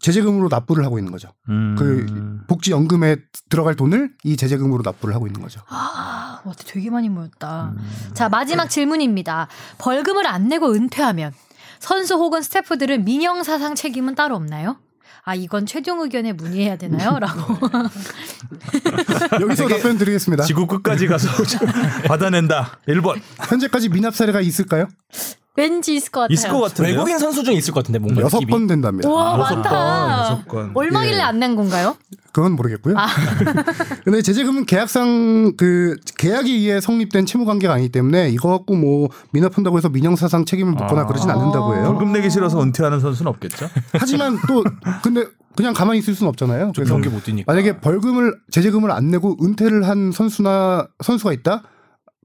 제재금으로 0.00 0.48
납부를 0.48 0.84
하고 0.84 0.98
있는 0.98 1.12
거죠. 1.12 1.30
음. 1.48 1.74
그 1.78 2.44
복지 2.46 2.70
연금에 2.70 3.16
들어갈 3.48 3.74
돈을 3.74 4.12
이 4.24 4.36
제재금으로 4.36 4.82
납부를 4.84 5.14
하고 5.14 5.26
있는 5.26 5.40
거죠. 5.40 5.60
아, 5.68 6.40
와, 6.44 6.52
되게 6.66 6.90
많이 6.90 7.08
모였다. 7.08 7.72
음. 7.76 7.90
자, 8.14 8.28
마지막 8.28 8.68
질문입니다. 8.68 9.48
벌금을 9.78 10.26
안 10.26 10.48
내고 10.48 10.72
은퇴하면 10.72 11.32
선수 11.80 12.14
혹은 12.14 12.42
스태프들은 12.42 13.04
민영사상 13.04 13.74
책임은 13.74 14.14
따로 14.14 14.36
없나요? 14.36 14.78
아, 15.24 15.34
이건 15.34 15.66
최종 15.66 16.00
의견에 16.00 16.32
문의해야 16.32 16.76
되나요? 16.76 17.18
라고. 17.20 17.54
여기서 19.40 19.68
답변 19.68 19.98
드리겠습니다. 19.98 20.44
지구 20.44 20.66
끝까지 20.66 21.06
가서 21.06 21.28
받아낸다. 22.08 22.78
1번. 22.88 23.20
현재까지 23.48 23.90
미납 23.90 24.14
사례가 24.14 24.40
있을까요? 24.40 24.88
왠지 25.58 25.96
있을 25.96 26.12
것 26.12 26.20
같아요. 26.20 26.34
있을 26.34 26.50
것 26.50 26.60
같은데요. 26.60 26.94
외국인 26.94 27.18
선수 27.18 27.42
중에 27.42 27.54
있을 27.54 27.74
것 27.74 27.80
같은데 27.80 27.98
뭔가 27.98 28.22
여섯 28.22 28.36
느낌이. 28.38 28.50
번 28.50 28.66
된답니다. 28.68 29.08
우와, 29.08 29.38
여섯 29.40 29.54
많다. 29.54 29.70
건, 29.70 30.10
여섯 30.20 30.48
건. 30.48 30.70
얼마길래 30.74 31.16
예. 31.16 31.20
안낸 31.22 31.56
건가요? 31.56 31.96
그건 32.30 32.52
모르겠고요. 32.52 32.94
아. 32.96 33.08
근데 34.04 34.22
제재금은 34.22 34.66
계약상 34.66 35.54
그 35.56 35.96
계약에 36.16 36.48
의해 36.48 36.80
성립된 36.80 37.26
채무 37.26 37.44
관계가 37.44 37.74
아니기 37.74 37.88
때문에 37.90 38.30
이거 38.30 38.48
갖고 38.50 38.76
뭐 38.76 39.08
미납한다고 39.32 39.76
해서 39.76 39.88
민영사상 39.88 40.44
책임을 40.44 40.72
묻거나 40.74 41.00
아. 41.00 41.06
그러진 41.06 41.28
않는다고 41.28 41.74
해요. 41.74 41.84
벌금 41.84 42.12
내기 42.12 42.30
싫어서 42.30 42.62
은퇴하는 42.62 43.00
선수는 43.00 43.28
없겠죠? 43.30 43.68
하지만 43.98 44.38
또 44.46 44.62
근데 45.02 45.24
그냥 45.56 45.74
가만히 45.74 45.98
있을 45.98 46.14
수는 46.14 46.28
없잖아요. 46.28 46.70
그래서 46.76 46.92
경기 46.92 47.08
못 47.08 47.24
뛰니까. 47.24 47.52
만약에 47.52 47.80
벌금을 47.80 48.32
제재금을 48.52 48.92
안 48.92 49.10
내고 49.10 49.36
은퇴를 49.42 49.88
한 49.88 50.12
선수나 50.12 50.86
선수가 51.02 51.32
있다. 51.32 51.64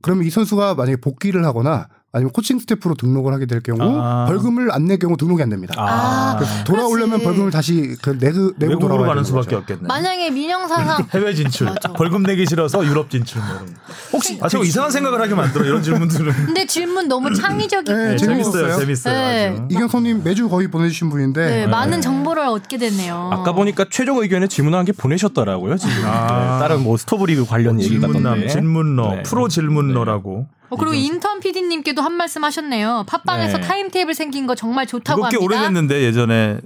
그러면 0.03 0.25
이 0.25 0.29
선수가 0.29 0.75
만약에 0.75 0.97
복귀를 0.97 1.43
하거나 1.45 1.87
아니면 2.15 2.31
코칭 2.31 2.59
스태프로 2.59 2.93
등록을 2.93 3.33
하게 3.33 3.47
될 3.47 3.59
경우 3.61 3.79
아. 3.99 4.25
벌금을 4.27 4.71
안 4.71 4.83
낼 4.83 4.99
경우 4.99 5.15
등록이 5.17 5.41
안 5.41 5.49
됩니다. 5.49 5.73
아, 5.77 6.37
돌아오려면 6.65 7.19
그렇지. 7.19 7.23
벌금을 7.25 7.51
다시 7.51 7.95
그 8.01 8.11
내고 8.19 8.51
내고 8.57 8.73
외국으로 8.73 8.79
돌아와야 8.79 9.07
가는 9.07 9.23
되는 9.23 9.23
수밖에 9.23 9.45
거죠. 9.45 9.57
없겠네. 9.59 9.87
만약에 9.87 10.29
민영사상 10.29 11.07
해외 11.15 11.33
진출. 11.33 11.69
벌금 11.95 12.21
내기 12.23 12.45
싫어서 12.45 12.85
유럽 12.85 13.09
진출. 13.09 13.41
뭐. 13.41 13.65
혹시 14.11 14.37
아, 14.41 14.47
저 14.49 14.59
이상한 14.59 14.91
생각을 14.91 15.19
하게 15.21 15.33
만들어 15.33 15.63
이런 15.65 15.81
질문들은. 15.81 16.31
근데 16.45 16.65
질문 16.67 17.07
너무 17.07 17.33
창의적이고 17.33 17.97
네, 17.97 18.09
네, 18.09 18.15
재밌어요. 18.17 18.77
재밌어요. 18.77 19.13
네. 19.13 19.61
이경선님 19.71 20.21
매주 20.23 20.49
거의 20.49 20.67
보내주신 20.69 21.09
분인데 21.09 21.45
네, 21.49 21.67
많은 21.67 22.01
정보를 22.01 22.43
얻게 22.45 22.77
됐네요. 22.77 23.29
아까 23.33 23.53
보니까 23.53 23.85
최종 23.89 24.19
의견에 24.21 24.47
질문한 24.47 24.83
게 24.85 24.91
보내셨더라고요 24.91 25.77
지금. 25.77 25.95
아. 26.05 26.57
네, 26.59 26.67
다른 26.67 26.83
뭐 26.83 26.97
스토브리그 26.97 27.45
관련 27.45 27.79
얘기 27.79 27.89
질문남, 27.89 28.23
같던데. 28.23 28.47
질문러, 28.49 29.15
네. 29.15 29.23
프로 29.23 29.47
질문러라고. 29.47 30.45
어, 30.73 30.75
그리고 30.75 30.93
인턴 30.95 31.39
PD님께도 31.39 32.01
한 32.01 32.13
말씀 32.13 32.43
하셨네요. 32.43 33.05
팟빵에서 33.07 33.57
네. 33.57 33.63
타임테이블 33.63 34.13
생긴 34.13 34.47
거 34.47 34.55
정말 34.55 34.87
좋다고 34.87 35.23
합니다. 35.25 35.43
오래됐는데 35.43 36.01
예전에 36.03 36.59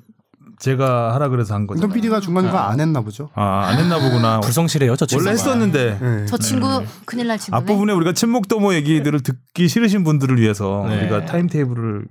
제가 0.60 1.14
하라 1.14 1.30
그래서 1.30 1.54
한 1.54 1.68
거죠. 1.68 1.78
인턴 1.78 1.94
PD가 1.94 2.20
중간중간 2.20 2.72
안 2.72 2.80
했나 2.80 3.02
보죠. 3.02 3.30
아, 3.36 3.68
안 3.68 3.78
했나 3.78 4.00
보구나. 4.00 4.40
불성실해요 4.42 4.96
저 4.96 5.06
친구. 5.06 5.24
원래 5.24 5.34
했었는데 5.34 6.00
네. 6.02 6.26
저 6.28 6.38
친구 6.38 6.84
큰일 7.06 7.28
날 7.28 7.38
친구네. 7.38 7.62
앞부분에 7.62 7.94
우리가 7.94 8.14
침묵도모 8.14 8.74
얘기들을 8.74 9.22
듣기 9.22 9.68
싫으신 9.68 10.04
분들을 10.04 10.40
위해서 10.40 10.86
네. 10.90 11.02
우리가 11.02 11.26
타임테이블을 11.26 12.06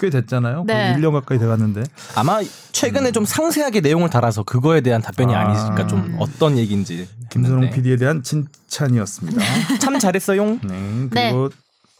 꽤 0.00 0.10
됐잖아요. 0.10 0.64
네. 0.66 0.74
거의 0.74 0.94
1년 1.02 1.12
가까이 1.12 1.38
돼 1.38 1.46
갔는데 1.46 1.84
아마 2.14 2.40
최근에 2.72 3.12
좀 3.12 3.24
상세하게 3.24 3.80
내용을 3.80 4.10
달아서 4.10 4.42
그거에 4.42 4.82
대한 4.82 5.00
답변이 5.00 5.34
아. 5.34 5.48
아. 5.48 5.52
니실까 5.52 5.86
좀 5.86 6.16
어떤 6.18 6.58
얘기인지. 6.58 7.08
김선홍. 7.30 7.70
PD에 7.70 7.96
대한 7.96 8.22
칭찬이었습니다. 8.22 9.40
참 9.80 9.98
잘했어요. 9.98 10.58
네, 10.62 11.08
그리고 11.10 11.48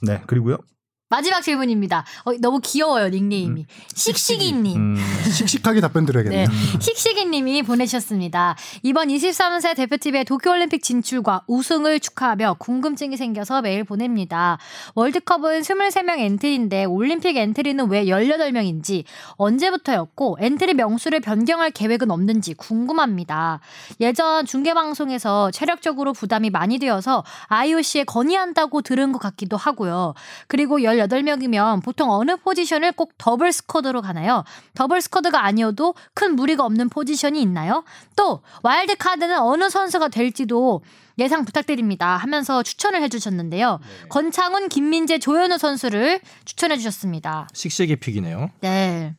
네 0.03 0.21
그리고요. 0.27 0.59
마지막 1.09 1.41
질문입니다. 1.41 2.05
어, 2.25 2.33
너무 2.41 2.59
귀여워요 2.61 3.09
닉네임이. 3.09 3.67
씩씩이님. 3.95 4.77
음, 4.77 4.97
씩씩하게 5.33 5.81
답변 5.81 6.05
드려야겠네요. 6.05 6.49
네, 6.49 6.79
씩씩이님이 6.81 7.63
보내주셨습니다. 7.63 8.57
이번 8.83 9.07
23세 9.07 9.77
대표팀의 9.77 10.25
도쿄올림픽 10.25 10.83
진출과 10.83 11.45
우승을 11.47 12.01
축하하며 12.01 12.57
궁금증이 12.59 13.17
생겨서 13.17 13.63
메일 13.63 13.85
보냅니다. 13.85 14.59
월드컵은 14.97 15.61
23명 15.61 16.19
엔트리인데 16.19 16.87
올림픽 16.87 17.37
엔트리는 17.37 17.89
왜 17.89 18.07
18명인지 18.07 19.05
언제부터였고 19.37 20.39
엔트리 20.41 20.75
명수를 20.75 21.21
변경할 21.21 21.71
계획은 21.71 22.11
없는지 22.11 22.55
궁금합니다. 22.55 23.61
예전 24.01 24.45
중계방송에서 24.45 25.53
체력적으로 25.53 26.13
부담이 26.13 26.51
많이 26.51 26.81
되어서 26.81 27.23
IOC에 27.47 28.03
건의한다고 28.05 28.83
들은 28.83 29.13
것 29.13 29.21
같기도 29.21 29.57
하고요. 29.57 30.15
그리고 30.49 30.83
18명이면 30.99 31.83
보통 31.83 32.11
어느 32.11 32.37
포지션을 32.37 32.93
꼭 32.93 33.13
더블 33.19 33.53
squad로 33.53 34.03
가나요? 34.03 34.45
더블 34.75 35.01
squad가 35.01 35.45
아니어도 35.45 35.95
큰 36.15 36.37
무리가 36.37 36.65
없는 36.65 36.89
포지션이 36.89 37.41
있나요? 37.43 37.85
또 38.17 38.43
와일드 38.63 38.97
카드는 38.97 39.39
어느 39.39 39.69
선수가 39.69 40.09
될지도 40.09 40.83
예상 41.19 41.45
부탁드립니다 41.45 42.17
하면서 42.17 42.63
추천을 42.63 43.03
해주셨는데요. 43.03 43.81
권창훈, 44.11 44.69
김민재, 44.69 45.19
조현우 45.19 45.59
선수를 45.59 46.21
추천해주셨습니다. 46.45 47.49
씩씩이 47.55 47.97
pick이네요. 47.97 48.51
네. 48.61 49.15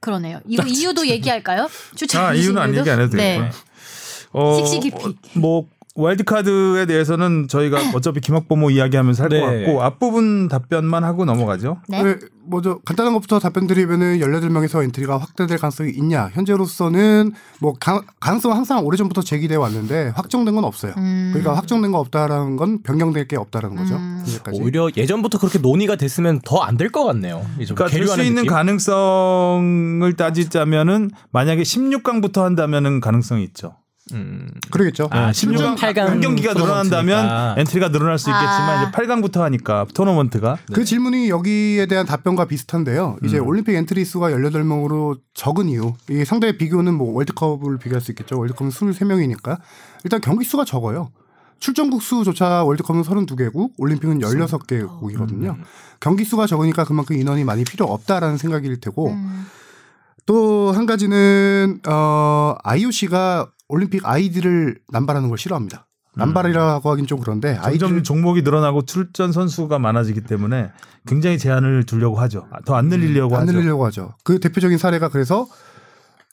그러네요. 0.00 0.40
이거 0.46 0.64
이유도 0.66 1.06
얘기할까요? 1.06 1.68
추천 1.94 2.24
아 2.24 2.34
이유는 2.34 2.60
안 2.60 2.74
얘기 2.76 2.90
안 2.90 3.00
해도 3.00 3.16
네. 3.16 3.34
되고요. 3.34 3.50
어, 4.32 4.56
씩씩이 4.56 4.90
pick. 4.90 4.94
어, 5.06 5.12
뭐 5.34 5.66
와일드카드에 5.96 6.86
대해서는 6.86 7.46
저희가 7.48 7.78
어차피 7.94 8.20
김학범호 8.20 8.70
이야기하면서 8.70 9.22
할 9.22 9.28
것 9.28 9.36
네. 9.50 9.64
같고 9.64 9.82
앞부분 9.82 10.48
답변만 10.48 11.04
하고 11.04 11.24
넘어가죠. 11.24 11.78
네. 11.88 12.02
네, 12.02 12.16
먼저 12.46 12.78
간단한 12.84 13.12
것부터 13.14 13.38
답변 13.38 13.66
드리면은 13.66 14.18
18명에서 14.18 14.82
엔트리가 14.82 15.16
확대될 15.18 15.56
가능성이 15.58 15.92
있냐? 15.92 16.30
현재로서는 16.32 17.32
뭐 17.60 17.74
가, 17.80 18.02
가능성은 18.20 18.56
항상 18.56 18.84
오래전부터 18.84 19.22
제기돼 19.22 19.54
왔는데 19.56 20.12
확정된 20.16 20.54
건 20.54 20.64
없어요. 20.64 20.92
음. 20.96 21.30
그러니까 21.32 21.56
확정된 21.56 21.92
거 21.92 21.98
없다라는 22.00 22.56
건 22.56 22.82
변경될 22.82 23.28
게 23.28 23.36
없다라는 23.36 23.76
거죠. 23.76 23.94
음. 23.94 24.24
오히려 24.52 24.88
예전부터 24.96 25.38
그렇게 25.38 25.58
논의가 25.58 25.96
됐으면 25.96 26.40
더 26.44 26.62
안 26.64 26.76
될 26.76 26.90
것 26.90 27.04
같네요. 27.04 27.46
그러니까 27.56 27.86
될 27.86 28.06
수 28.08 28.20
있는 28.22 28.42
느낌? 28.42 28.50
가능성을 28.50 30.12
따지자면은 30.16 31.10
만약에 31.30 31.62
16강부터 31.62 32.42
한다면은 32.42 33.00
가능성이 33.00 33.44
있죠. 33.44 33.76
음. 34.12 34.50
그러겠죠. 34.70 35.08
아, 35.10 35.26
네, 35.26 35.32
16강, 35.32 35.76
8강 35.76 35.98
한 36.00 36.20
경기가 36.20 36.52
늘어난다면 36.52 37.58
엔트리가 37.58 37.90
늘어날 37.90 38.18
수 38.18 38.28
있겠지만 38.28 38.70
아. 38.70 38.82
이제 38.82 38.90
8강부터 38.92 39.40
하니까 39.40 39.86
토너먼트가 39.94 40.58
그 40.72 40.84
질문이 40.84 41.30
여기에 41.30 41.86
대한 41.86 42.04
답변과 42.04 42.44
비슷한데요. 42.46 43.16
이제 43.24 43.38
음. 43.38 43.46
올림픽 43.46 43.74
엔트리 43.74 44.04
수가 44.04 44.30
18명으로 44.30 45.18
적은 45.32 45.68
이유. 45.68 45.94
이 46.10 46.24
상대 46.24 46.56
비교는 46.56 46.94
뭐 46.94 47.14
월드컵을 47.14 47.78
비교할 47.78 48.00
수 48.02 48.10
있겠죠. 48.10 48.38
월드컵은 48.38 48.70
23명이니까. 48.70 49.58
일단 50.04 50.20
경기 50.20 50.44
수가 50.44 50.64
적어요. 50.64 51.10
출전국 51.60 52.02
수조차 52.02 52.64
월드컵은 52.64 53.02
32개국, 53.02 53.70
올림픽은 53.78 54.18
16개국이거든요. 54.18 55.56
경기 55.98 56.24
수가 56.24 56.46
적으니까 56.46 56.84
그만큼 56.84 57.16
인원이 57.16 57.44
많이 57.44 57.64
필요 57.64 57.86
없다라는 57.86 58.36
생각일 58.36 58.78
테고 58.80 59.12
음. 59.12 59.46
또 60.26 60.55
한 60.55 60.84
가지는 60.84 61.80
어 61.86 62.54
IOC가 62.62 63.48
올림픽 63.68 64.06
아이디를 64.06 64.78
남발하는 64.92 65.28
걸 65.28 65.38
싫어합니다. 65.38 65.86
남발이라고 66.16 66.90
하긴 66.92 67.06
좀 67.06 67.18
그런데 67.18 67.54
점점 67.54 67.66
아이디를 67.66 68.02
종목이 68.04 68.42
늘어나고 68.42 68.84
출전 68.84 69.32
선수가 69.32 69.78
많아지기 69.80 70.20
때문에 70.22 70.70
굉장히 71.06 71.38
제한을 71.38 71.84
두려고 71.86 72.16
하죠. 72.20 72.46
더 72.64 72.76
안 72.76 72.86
늘리려고 72.86 73.34
안 73.36 73.42
하죠. 73.42 73.52
늘리려고 73.52 73.84
하죠. 73.86 74.14
그 74.22 74.38
대표적인 74.38 74.78
사례가 74.78 75.08
그래서 75.08 75.48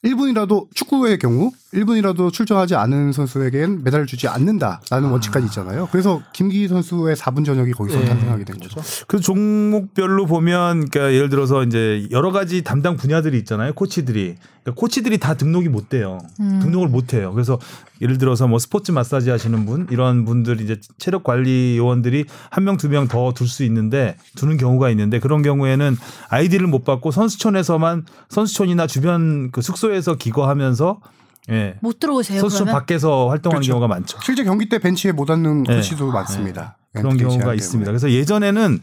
1분이라도 0.04 0.68
축구의 0.76 1.18
경우 1.18 1.52
1분이라도 1.74 2.34
출전하지 2.34 2.76
않은 2.76 3.14
선수에겐 3.14 3.84
메달을 3.86 4.06
주지 4.06 4.28
않는다라는 4.28 5.10
원칙까지 5.10 5.46
있잖아요. 5.46 5.88
그래서 5.90 6.22
김기 6.34 6.68
선수의 6.68 7.16
4분 7.16 7.46
전역이 7.46 7.72
거기서 7.72 7.98
네. 8.00 8.06
탄생하게 8.06 8.44
된 8.44 8.60
거죠. 8.60 8.82
그 9.08 9.22
종목별로 9.22 10.26
보면 10.26 10.90
그러니까 10.90 11.14
예를 11.14 11.30
들어서 11.30 11.64
이제 11.64 12.08
여러 12.12 12.32
가지 12.34 12.62
담당 12.64 12.98
분야들이 12.98 13.38
있잖아요. 13.40 13.74
코치들이. 13.74 14.36
그러니까 14.64 14.80
코치들이 14.80 15.18
다 15.18 15.36
등록이 15.36 15.70
못 15.70 15.88
돼요. 15.88 16.18
음. 16.42 16.60
등록을 16.62 16.90
못 16.90 17.14
해요. 17.14 17.32
그래서 17.34 17.58
예를 18.02 18.18
들어서 18.18 18.48
뭐 18.48 18.60
스포츠 18.60 18.92
마사지 18.92 19.30
하시는 19.30 19.66
분 19.66 19.88
이런 19.92 20.26
분들이 20.26 20.66
이제 20.66 20.78
체력 20.98 21.24
관리 21.24 21.78
요원들이 21.78 22.26
한 22.50 22.66
명 22.66 22.76
두 22.78 22.90
명 22.90 23.08
더 23.08 23.32
둘 23.34 23.48
수 23.48 23.64
있는데 23.64 24.18
두는 24.36 24.58
경우가 24.58 24.90
있는데 24.90 25.20
그런 25.20 25.42
경우에는 25.42 25.96
아이디를 26.28 26.68
못 26.68 26.84
받고 26.84 27.12
선수촌에서만 27.12 28.06
선수촌이나 28.28 28.88
주변 28.88 29.52
그 29.52 29.62
숙소에서 29.62 30.16
기거하면서 30.16 31.00
예. 31.50 31.76
못 31.82 32.00
들어오세요. 32.00 32.42
그러면? 32.42 32.74
밖에서 32.74 33.30
활동하는 33.30 33.62
그렇죠. 33.62 33.72
경우가 33.72 33.88
많죠. 33.88 34.20
실제 34.22 34.44
경기 34.44 34.70
때 34.70 34.78
벤치에 34.80 35.12
못 35.12 35.30
앉는 35.30 35.64
네. 35.64 35.78
코치도 35.78 36.12
많습니다. 36.12 36.78
그런 36.94 37.12
엔트리 37.14 37.28
경우가 37.28 37.54
있습니다. 37.54 37.86
때문에. 37.86 38.00
그래서 38.00 38.12
예전에는 38.12 38.80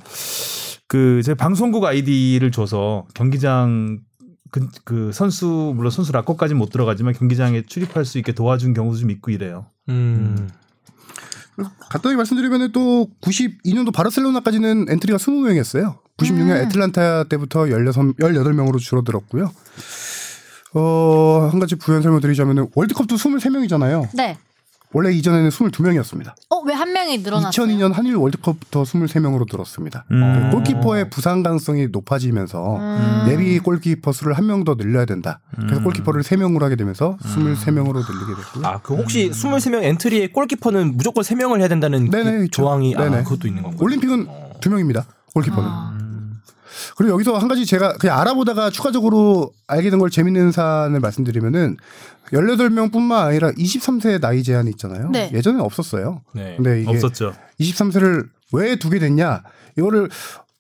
그 0.89 1.21
제 1.23 1.35
방송국 1.35 1.85
아이디를 1.85 2.51
줘서 2.51 3.07
경기장 3.15 4.01
그, 4.51 4.67
그 4.85 5.13
선수 5.13 5.73
물론 5.77 5.91
선수 5.91 6.11
락커까지 6.13 6.55
못 6.55 6.71
들어가지만 6.71 7.13
경기장에 7.13 7.63
출입할 7.63 8.07
수 8.07 8.17
있게 8.19 8.33
도와준 8.33 8.73
경우도 8.73 8.97
좀 8.99 9.11
있고 9.11 9.31
이래요. 9.31 9.67
음. 9.91 10.49
간단히 11.91 12.17
말씀드리면 12.17 12.73
또 12.73 13.09
92년도 13.21 13.93
바르셀로나까지는 13.93 14.87
엔트리가 14.89 15.19
20명이었어요. 15.19 15.99
96년 16.17 16.51
음. 16.51 16.57
애틀란타 16.67 17.25
때부터 17.25 17.69
16, 17.69 18.17
18명으로 18.17 18.79
줄어들었고요. 18.79 19.51
어, 20.75 21.49
한 21.51 21.59
가지 21.61 21.75
부연 21.77 22.03
설명 22.03 22.21
드리자면 22.21 22.69
월드컵도 22.75 23.17
23명이잖아요. 23.17 24.09
네. 24.15 24.39
원래 24.95 25.13
이전에는 25.13 25.51
22명이었습니다. 25.51 26.33
어, 26.49 26.61
왜 26.65 26.73
한 26.73 26.93
명이 26.95 27.19
늘어났어요? 27.19 27.51
2002년 27.67 27.93
한일 27.93 28.17
월드컵부터 28.17 28.85
23명으로 28.85 29.45
늘었습니다. 29.51 30.07
음. 30.13 30.49
그 30.51 30.57
골키퍼의 30.57 31.11
부상 31.11 31.43
가능성이 31.43 31.89
높아지면서 31.89 32.77
음. 32.79 33.25
예비 33.29 33.59
골키퍼 33.59 34.13
수를 34.13 34.33
한 34.33 34.47
명 34.47 34.65
더 34.65 34.77
늘려야 34.77 35.05
된다. 35.05 35.41
그래서 35.57 35.83
골키퍼를 35.83 36.23
3명으로 36.23 36.61
하게 36.63 36.77
되면서 36.77 37.19
23명으로 37.23 37.97
늘리게 37.97 38.35
됐고요. 38.43 38.67
아, 38.67 38.79
그 38.83 38.95
혹시 38.97 39.31
23명 39.31 39.83
엔트리에 39.83 40.29
골키퍼는 40.29 40.97
무조건 40.97 41.23
3명을 41.23 41.59
해야 41.61 41.69
된다는 41.69 42.09
네네, 42.09 42.39
그. 42.39 42.49
조항이 42.49 42.97
아, 42.97 43.05
네네. 43.05 43.25
그것도 43.25 43.47
있는 43.47 43.63
건가요? 43.63 43.83
올림픽은 43.85 44.25
어. 44.27 44.51
두 44.63 44.71
명입니다. 44.71 45.05
골키퍼는. 45.35 45.69
아. 45.71 45.99
그리고 46.97 47.13
여기서 47.15 47.37
한 47.39 47.49
가지 47.49 47.65
제가 47.67 47.95
그냥 47.99 48.19
알아보다가 48.21 48.71
추가적으로 48.71 49.53
알게 49.67 49.91
된 49.91 49.99
걸 49.99 50.11
재밌는 50.11 50.53
사안을 50.53 51.01
말씀드리면은 51.01 51.77
18명 52.33 52.93
뿐만 52.93 53.27
아니라 53.29 53.51
23세 53.53 54.21
나이 54.21 54.43
제한이 54.43 54.71
있잖아요. 54.71 55.11
네. 55.11 55.31
예전에는 55.33 55.65
없었어요. 55.65 56.23
네. 56.35 56.55
근데 56.57 56.83
이게 56.83 56.91
없었죠. 56.91 57.35
23세를 57.61 58.29
왜 58.53 58.77
두게 58.77 58.99
됐냐? 58.99 59.43
이거를 59.79 60.09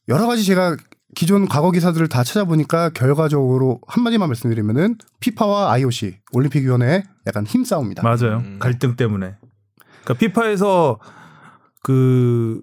여러 0.09 0.27
가지 0.27 0.45
제가 0.45 0.77
기존 1.14 1.47
과거 1.49 1.71
기사들을 1.71 2.09
다 2.09 2.23
찾아보니까 2.25 2.91
결과적으로 2.91 3.81
한마디만 3.87 4.29
말씀드리면은 4.29 4.97
피파와 5.21 5.73
IOC 5.73 6.17
올림픽 6.33 6.64
위원회의 6.64 7.03
약간 7.27 7.45
힘싸움이다. 7.47 8.03
맞아요. 8.03 8.38
음. 8.38 8.59
갈등 8.61 8.97
때문에. 8.97 9.35
그러니까 10.05 10.14
피파에서 10.14 10.99
그 11.83 12.61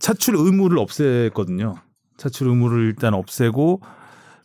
차출 0.00 0.36
의무를 0.36 0.78
없앴거든요. 0.78 1.76
차출 2.18 2.48
의무를 2.48 2.84
일단 2.86 3.14
없애고 3.14 3.80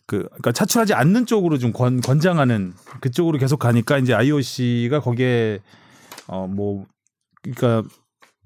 그 0.06 0.22
그러니까 0.24 0.52
차출하지 0.52 0.94
않는 0.94 1.26
쪽으로 1.26 1.58
좀 1.58 1.72
권, 1.72 2.00
권장하는 2.00 2.72
그쪽으로 3.00 3.38
계속 3.38 3.58
가니까 3.58 3.98
이제 3.98 4.14
IOC가 4.14 5.00
거기에 5.00 5.60
어 6.28 6.46
뭐 6.46 6.86
그러니까 7.42 7.82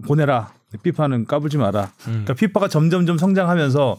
보내라. 0.07 0.53
피파는 0.83 1.25
까불지 1.25 1.57
마라. 1.57 1.85
음. 2.09 2.11
그러니까 2.25 2.35
피파가 2.35 2.69
점점점 2.69 3.17
성장하면서 3.17 3.99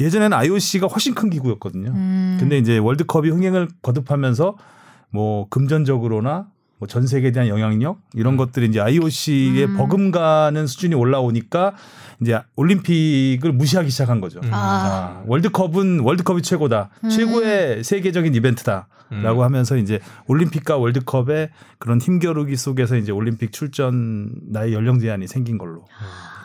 예전에는 0.00 0.36
IOC가 0.36 0.86
훨씬 0.86 1.14
큰 1.14 1.28
기구였거든요. 1.28 1.90
음. 1.90 2.36
근데 2.40 2.56
이제 2.56 2.78
월드컵이 2.78 3.28
흥행을 3.30 3.68
거듭하면서 3.82 4.56
뭐 5.10 5.48
금전적으로나 5.50 6.48
뭐 6.78 6.86
전 6.88 7.06
세계에 7.06 7.32
대한 7.32 7.48
영향력 7.48 8.00
이런 8.14 8.36
것들이 8.36 8.66
이제 8.66 8.80
IOC의 8.80 9.64
음. 9.64 9.76
버금가는 9.76 10.66
수준이 10.66 10.94
올라오니까 10.94 11.74
이제 12.20 12.40
올림픽을 12.56 13.52
무시하기 13.52 13.90
시작한 13.90 14.20
거죠. 14.20 14.40
음. 14.42 14.50
아. 14.52 14.58
아, 14.58 15.22
월드컵은 15.26 16.00
월드컵이 16.00 16.42
최고다. 16.42 16.90
음. 17.04 17.10
최고의 17.10 17.84
세계적인 17.84 18.34
이벤트다라고 18.34 18.86
음. 19.12 19.42
하면서 19.42 19.76
이제 19.76 20.00
올림픽과 20.26 20.76
월드컵의 20.76 21.50
그런 21.78 22.00
힘겨루기 22.00 22.56
속에서 22.56 22.96
이제 22.96 23.12
올림픽 23.12 23.52
출전 23.52 24.30
나이 24.50 24.72
연령 24.72 24.98
제한이 24.98 25.26
생긴 25.26 25.58
걸로. 25.58 25.84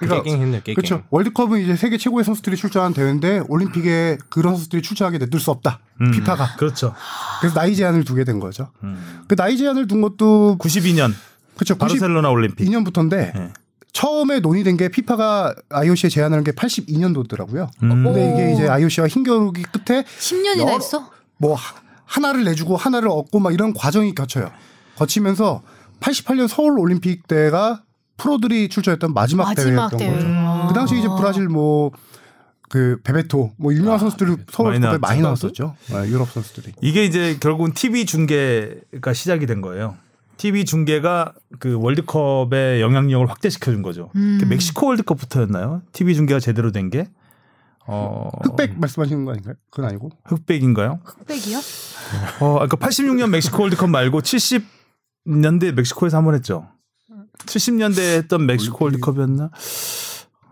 그러니까 0.08 0.24
깨갱 0.24 0.42
했네, 0.42 0.58
깨갱. 0.60 0.76
그렇죠. 0.76 1.04
월드컵은 1.10 1.60
이제 1.62 1.76
세계 1.76 1.98
최고의 1.98 2.24
선수들이 2.24 2.56
출전한 2.58 2.94
대회인데 2.94 3.44
올림픽에 3.48 4.18
그런 4.30 4.56
선수들이 4.56 4.82
출전하게 4.82 5.18
냅둘 5.20 5.40
수 5.40 5.52
없다. 5.52 5.80
음. 6.02 6.12
피파가. 6.12 6.56
그렇죠. 6.58 6.94
그래서 7.42 7.56
나이 7.60 7.76
제한을 7.76 8.04
두게 8.04 8.24
된 8.24 8.40
거죠. 8.40 8.70
음. 8.84 9.24
그 9.28 9.36
나이 9.36 9.58
제한을 9.58 9.88
둔 9.88 10.02
것도 10.02 10.58
92년 10.60 11.14
그렇죠. 11.56 11.76
바르셀로나 11.78 12.30
올림픽. 12.30 12.66
92년부터인데 12.66 13.10
네. 13.36 13.54
처음에 13.94 14.40
논의된 14.40 14.76
게 14.78 14.90
피파가 14.90 15.54
IOC에 15.70 16.10
제안하는 16.10 16.44
게 16.44 16.52
82년도더라고요. 16.52 17.70
음. 17.84 18.04
근데 18.04 18.34
이게 18.34 18.54
이제 18.54 18.68
IOC와 18.68 19.08
힘겨루기 19.08 19.64
끝에 19.64 20.04
10년이나 20.04 20.62
여러- 20.62 20.72
했어? 20.74 21.10
뭐 21.38 21.54
하- 21.56 21.76
하나를 22.06 22.44
내주고 22.44 22.76
하나를 22.78 23.10
얻고 23.10 23.40
막 23.40 23.54
이런 23.54 23.74
과정이 23.74 24.16
거쳐요. 24.16 24.52
거치면서 24.96 25.62
88년 26.00 26.48
서울 26.48 26.80
올림픽 26.80 27.28
때가 27.28 27.84
프로들이 28.18 28.70
출전했던 28.70 29.14
마지막, 29.14 29.46
마지막 29.46 29.90
대회였던 29.90 30.00
대회. 30.00 30.14
거죠. 30.14 30.28
아. 30.30 30.68
그 30.68 30.74
당시 30.74 30.98
이제 31.00 31.08
브라질 31.08 31.48
뭐 31.48 31.92
그 32.70 33.00
베베토 33.04 33.52
뭐 33.58 33.72
유명한 33.72 34.00
선수들이 34.00 34.36
서울 34.50 34.72
많이 34.72 34.80
올림픽에 34.84 34.98
많이 34.98 35.22
나왔죠. 35.22 35.48
나왔었죠. 35.54 35.76
네, 35.94 36.10
유럽 36.10 36.28
선수들이. 36.32 36.74
이게 36.82 37.06
이제 37.06 37.38
결국은 37.40 37.72
TV 37.74 38.08
중계가 38.08 39.14
시작이 39.14 39.46
된 39.46 39.62
거예요. 39.62 39.96
TV 40.38 40.66
중계가 40.66 41.34
그 41.60 41.76
월드컵의 41.80 42.82
영향력을 42.82 43.30
확대시켜 43.30 43.72
준 43.72 43.84
거죠. 43.84 44.10
음. 44.16 44.40
그 44.42 44.46
멕시코 44.46 44.88
월드컵부터였나요? 44.88 45.84
TV 45.92 46.16
중계가 46.16 46.40
제대로 46.40 46.72
된 46.72 46.90
게? 46.90 47.06
어, 47.86 48.32
흑백 48.42 48.80
말씀하시는 48.80 49.24
거 49.24 49.34
아닌가요? 49.34 49.54
그건 49.70 49.90
아니고. 49.92 50.10
흑백인가요? 50.26 51.00
흑백이요? 51.04 51.58
어, 52.40 52.54
그러니까 52.54 52.78
86년 52.78 53.30
멕시코 53.30 53.62
월드컵 53.62 53.88
말고 53.92 54.22
70년대 54.22 55.74
멕시코에서 55.74 56.18
한 56.18 56.26
번 56.26 56.34
했죠. 56.34 56.68
70년대 57.40 58.00
했던 58.18 58.46
멕시코. 58.46 58.86
월드컵이었나? 58.86 59.52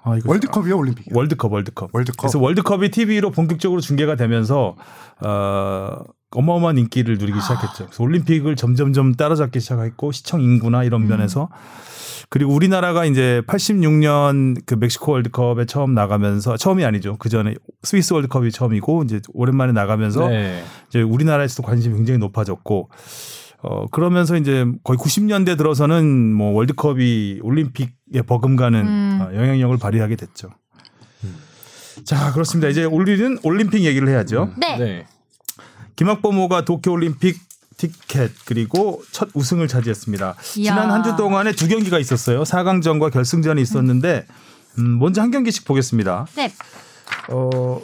아, 0.03 0.17
이거 0.17 0.29
월드컵이요, 0.29 0.77
올림픽. 0.77 1.15
월드컵 1.15 1.53
월드컵. 1.53 1.89
월드컵. 1.93 2.17
그래서 2.17 2.39
월드컵이 2.39 2.89
TV로 2.89 3.31
본격적으로 3.31 3.81
중계가 3.81 4.15
되면서 4.15 4.75
어, 5.23 6.03
어마어마한 6.31 6.77
인기를 6.77 7.17
누리기 7.17 7.39
시작했죠. 7.39 7.85
그래서 7.85 8.03
올림픽을 8.03 8.55
점점점 8.55 9.13
따라잡기 9.15 9.59
시작했고 9.59 10.11
시청 10.11 10.41
인구나 10.41 10.83
이런 10.83 11.07
면에서 11.07 11.49
그리고 12.29 12.53
우리나라가 12.53 13.03
이제 13.03 13.41
86년 13.45 14.61
그 14.65 14.75
멕시코 14.75 15.11
월드컵에 15.11 15.65
처음 15.65 15.93
나가면서 15.93 16.55
처음이 16.55 16.85
아니죠. 16.85 17.17
그 17.19 17.27
전에 17.27 17.55
스위스 17.83 18.13
월드컵이 18.13 18.51
처음이고 18.51 19.03
이제 19.03 19.19
오랜만에 19.33 19.73
나가면서 19.73 20.29
네. 20.29 20.63
이제 20.87 21.01
우리나라에서도 21.01 21.61
관심이 21.63 21.93
굉장히 21.93 22.19
높아졌고 22.19 22.89
어 23.63 23.85
그러면서 23.91 24.37
이제 24.37 24.65
거의 24.83 24.97
90년대 24.97 25.57
들어서는 25.57 26.33
뭐 26.33 26.51
월드컵이 26.53 27.39
올림픽에 27.43 28.21
버금가는 28.25 28.79
음. 28.87 29.19
어, 29.21 29.35
영향력을 29.35 29.77
발휘하게 29.77 30.15
됐죠. 30.15 30.49
자 32.03 32.31
그렇습니다. 32.33 32.67
이제 32.69 32.83
우리는 32.83 33.37
올림픽 33.43 33.83
얘기를 33.83 34.07
해야죠. 34.09 34.49
네. 34.57 34.77
네. 34.77 35.05
김학범호가 35.95 36.65
도쿄올림픽 36.65 37.37
티켓 37.77 38.31
그리고 38.45 39.03
첫 39.11 39.29
우승을 39.33 39.67
차지했습니다. 39.67 40.35
이야. 40.57 40.71
지난 40.73 40.89
한 40.91 41.03
주 41.03 41.15
동안에 41.15 41.51
두 41.53 41.67
경기가 41.67 41.99
있었어요. 41.99 42.43
4강전과 42.43 43.11
결승전이 43.11 43.61
있었는데 43.61 44.25
음, 44.79 44.99
먼저 44.99 45.21
한 45.21 45.29
경기씩 45.31 45.65
보겠습니다. 45.65 46.25
네. 46.35 46.51
어, 47.29 47.81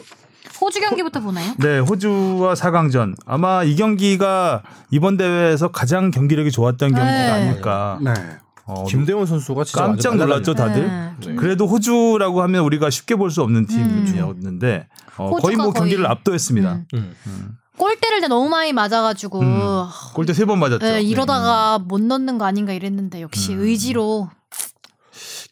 호주 0.60 0.80
경기부터 0.80 1.20
보나요? 1.20 1.52
네, 1.58 1.78
호주와 1.78 2.54
4강전. 2.54 3.14
아마 3.26 3.62
이 3.64 3.76
경기가 3.76 4.62
이번 4.90 5.16
대회에서 5.16 5.68
가장 5.68 6.10
경기력이 6.10 6.50
좋았던 6.50 6.90
경기가 6.90 7.04
네. 7.06 7.30
아닐까. 7.30 7.98
네. 8.02 8.12
어, 8.66 8.84
김대원 8.84 9.24
선수가 9.26 9.64
진짜 9.64 9.86
깜짝 9.86 10.16
놀랐죠, 10.16 10.54
다들. 10.54 10.86
네. 10.86 11.12
네. 11.26 11.34
그래도 11.36 11.66
호주라고 11.66 12.42
하면 12.42 12.64
우리가 12.64 12.90
쉽게 12.90 13.14
볼 13.16 13.30
수 13.30 13.42
없는 13.42 13.66
음. 13.70 14.04
팀이었는데 14.06 14.88
어, 15.16 15.28
호주가 15.30 15.40
거의 15.42 15.56
뭐 15.56 15.72
경기를 15.72 16.04
거의- 16.04 16.12
압도했습니다. 16.12 16.72
음. 16.94 17.14
음. 17.26 17.48
골대를 17.78 18.28
너무 18.28 18.48
많이 18.48 18.72
맞아가지고 18.72 19.40
음. 19.40 19.60
골대 20.14 20.34
세 20.34 20.44
번 20.44 20.58
맞았죠. 20.58 20.84
네, 20.84 21.00
이러다가 21.00 21.78
못 21.78 22.00
넣는 22.02 22.36
거 22.36 22.44
아닌가 22.44 22.72
이랬는데 22.72 23.22
역시 23.22 23.54
음. 23.54 23.60
의지로 23.60 24.28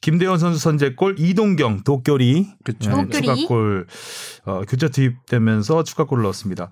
김대원 0.00 0.38
선수 0.38 0.58
선제골, 0.58 1.16
이동경 1.18 1.82
도쿄리 1.84 2.48
그쵸. 2.64 2.90
네, 2.90 3.02
도쿄리. 3.04 3.22
추가골 3.22 3.86
어, 4.44 4.60
교체 4.68 4.88
투입되면서 4.88 5.84
추가골을 5.84 6.22
넣었습니다. 6.24 6.70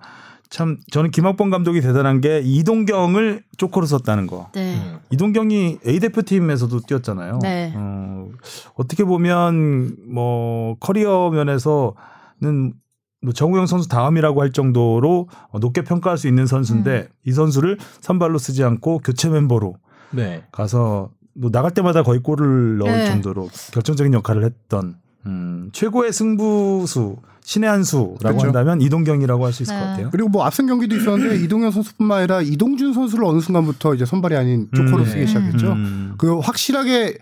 참 0.49 0.77
저는 0.91 1.11
김학범 1.11 1.49
감독이 1.49 1.81
대단한 1.81 2.21
게 2.21 2.41
이동경을 2.43 3.43
쪼코로 3.57 3.85
썼다는 3.87 4.27
거. 4.27 4.49
네. 4.53 4.75
음. 4.75 4.99
이동경이 5.11 5.79
A 5.85 5.99
대표팀에서도 5.99 6.81
뛰었잖아요. 6.81 7.39
네. 7.41 7.73
어, 7.75 8.29
어떻게 8.75 9.03
보면 9.03 9.97
뭐 10.07 10.77
커리어 10.79 11.31
면에서는 11.31 12.73
뭐 13.21 13.33
정우영 13.33 13.65
선수 13.65 13.89
다음이라고 13.89 14.39
할 14.41 14.51
정도로 14.51 15.29
높게 15.59 15.83
평가할 15.83 16.17
수 16.17 16.27
있는 16.27 16.45
선수인데 16.45 16.95
음. 16.95 17.07
이 17.25 17.31
선수를 17.31 17.77
선발로 18.01 18.37
쓰지 18.37 18.63
않고 18.63 18.99
교체 18.99 19.29
멤버로 19.29 19.75
네. 20.11 20.43
가서 20.51 21.09
뭐 21.09 21.14
나갈 21.35 21.71
때마다 21.71 22.01
거의 22.03 22.19
골을 22.21 22.77
넣을 22.77 22.91
네. 22.91 23.05
정도로 23.07 23.49
결정적인 23.73 24.13
역할을 24.13 24.43
했던 24.45 24.95
음, 25.25 25.69
최고의 25.73 26.13
승부수 26.13 27.17
신의 27.41 27.69
한 27.69 27.83
수라고 27.83 28.17
그렇죠. 28.17 28.45
한다면 28.47 28.81
이동경이라고 28.81 29.45
할 29.45 29.53
수 29.53 29.63
있을 29.63 29.75
네. 29.75 29.79
것 29.79 29.87
같아요. 29.87 30.09
그리고 30.11 30.29
뭐 30.29 30.43
앞선 30.45 30.65
경기도 30.65 30.95
있었는데 30.95 31.43
이동현 31.43 31.71
선수뿐만 31.71 32.19
아니라 32.19 32.41
이동준 32.41 32.93
선수를 32.93 33.25
어느 33.25 33.39
순간부터 33.39 33.93
이제 33.93 34.05
선발이 34.05 34.35
아닌 34.35 34.67
조커로 34.73 34.99
음. 34.99 35.05
쓰기 35.05 35.27
시작했죠. 35.27 35.71
음. 35.73 36.13
그 36.17 36.39
확실하게 36.39 37.17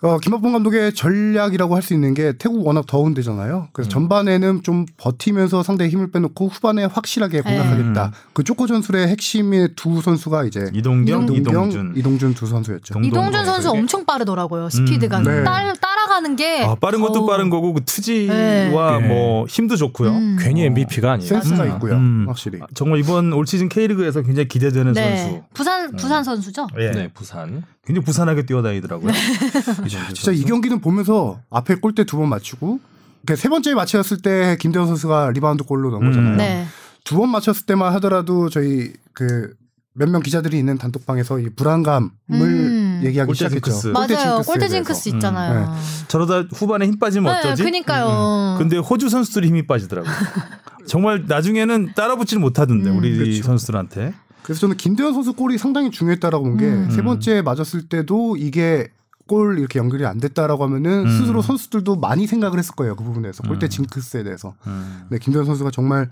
어, 0.00 0.18
김학봉 0.18 0.52
감독의 0.52 0.94
전략이라고 0.94 1.74
할 1.74 1.82
수 1.82 1.94
있는 1.94 2.12
게 2.14 2.32
태국 2.38 2.66
워낙 2.66 2.86
더운 2.86 3.14
데잖아요. 3.14 3.68
그래서 3.72 3.88
전반에는 3.90 4.62
좀 4.62 4.84
버티면서 4.96 5.62
상대의 5.62 5.90
힘을 5.90 6.10
빼놓고 6.10 6.48
후반에 6.48 6.84
확실하게 6.84 7.40
공략하겠다. 7.40 8.04
음. 8.06 8.10
그 8.32 8.44
쪼코 8.44 8.66
전술의 8.66 9.08
핵심의 9.08 9.70
두 9.74 10.00
선수가 10.02 10.44
이제 10.44 10.70
이동경, 10.74 11.22
이동경, 11.24 11.36
이동준. 11.36 11.92
이동준 11.96 12.34
두 12.34 12.46
선수였죠. 12.46 13.00
이동준 13.02 13.44
선수. 13.44 13.70
엄청 13.70 14.04
빠르더라고요. 14.04 14.68
스피드가 14.70 15.18
음. 15.20 15.24
네. 15.24 15.44
따, 15.44 15.74
따라가는 16.08 16.36
게 16.36 16.64
아, 16.64 16.74
빠른 16.74 17.00
것도 17.00 17.20
어우. 17.20 17.26
빠른 17.26 17.50
거고 17.50 17.72
그 17.74 17.84
투지와 17.84 18.98
네. 19.00 19.06
뭐 19.08 19.46
힘도 19.46 19.76
좋고요. 19.76 20.10
음. 20.10 20.36
괜히 20.40 20.64
MVP가 20.64 21.12
아니에요. 21.12 21.28
센스가 21.28 21.56
맞아요. 21.58 21.74
있고요. 21.74 21.94
음. 21.94 22.24
확실히. 22.26 22.58
정말 22.74 22.98
이번 22.98 23.32
올 23.32 23.46
시즌 23.46 23.68
K리그에서 23.68 24.22
굉장히 24.22 24.48
기대되는 24.48 24.92
네. 24.94 25.16
선수. 25.18 25.42
부산 25.54 25.92
부산 25.96 26.24
선수죠. 26.24 26.66
예. 26.78 26.90
네, 26.90 27.08
부산. 27.12 27.62
굉장히 27.84 28.04
부산하게 28.04 28.46
뛰어다니더라고요. 28.46 29.12
진짜 30.14 30.32
이 30.32 30.42
경기는 30.42 30.80
보면서 30.80 31.40
앞에 31.50 31.76
골대 31.76 32.04
두 32.04 32.18
번 32.18 32.28
맞추고 32.30 32.80
그세 33.26 33.48
번째 33.48 33.74
맞췄을 33.74 34.22
때 34.22 34.56
김대원 34.58 34.88
선수가 34.88 35.30
리바운드 35.34 35.62
골로 35.64 35.90
넣은 35.90 36.02
음. 36.02 36.08
거잖아요. 36.08 36.36
네. 36.36 36.64
두번 37.04 37.30
맞췄을 37.30 37.64
때만 37.66 37.92
하더라도 37.94 38.48
저희 38.48 38.92
그 39.12 39.52
몇명 39.94 40.22
기자들이 40.22 40.58
있는 40.58 40.78
단톡방에서 40.78 41.38
이 41.40 41.48
불안감을 41.50 42.10
음. 42.30 42.67
얘기하기 43.04 43.26
골대 43.26 43.48
시작했죠. 43.48 43.92
맞아요. 43.92 44.06
징크스에 44.08 44.32
골대 44.44 44.58
대해서. 44.68 44.74
징크스 44.74 45.08
음. 45.08 45.14
있잖아요. 45.14 45.74
저러다 46.08 46.40
후반에 46.54 46.86
힘 46.86 46.98
빠지면 46.98 47.32
네, 47.32 47.38
어쩌지? 47.38 47.62
그니까요. 47.62 48.56
근데 48.58 48.76
호주 48.78 49.08
선수들이 49.08 49.48
힘이 49.48 49.66
빠지더라고요. 49.66 50.12
정말 50.86 51.24
나중에는 51.26 51.92
따라붙지를 51.94 52.40
못하던데 52.40 52.90
음. 52.90 52.98
우리 52.98 53.16
그렇죠. 53.16 53.42
선수들한테. 53.42 54.14
그래서 54.42 54.60
저는 54.62 54.76
김대원 54.76 55.12
선수 55.12 55.34
골이 55.34 55.58
상당히 55.58 55.90
중요했다라고 55.90 56.44
본게 56.44 56.64
음. 56.64 56.90
세 56.90 57.02
번째 57.02 57.42
맞았을 57.42 57.88
때도 57.88 58.36
이게 58.38 58.88
골 59.26 59.58
이렇게 59.58 59.78
연결이 59.78 60.06
안 60.06 60.18
됐다라고 60.18 60.64
하면은 60.64 61.04
음. 61.06 61.18
스스로 61.18 61.42
선수들도 61.42 61.96
많이 61.96 62.26
생각을 62.26 62.58
했을 62.58 62.74
거예요 62.74 62.96
그 62.96 63.04
부분에서 63.04 63.42
골대 63.42 63.66
음. 63.66 63.68
징크스에 63.68 64.22
대해서. 64.22 64.54
음. 64.66 65.02
네, 65.10 65.18
김대원 65.18 65.44
선수가 65.46 65.70
정말 65.70 66.10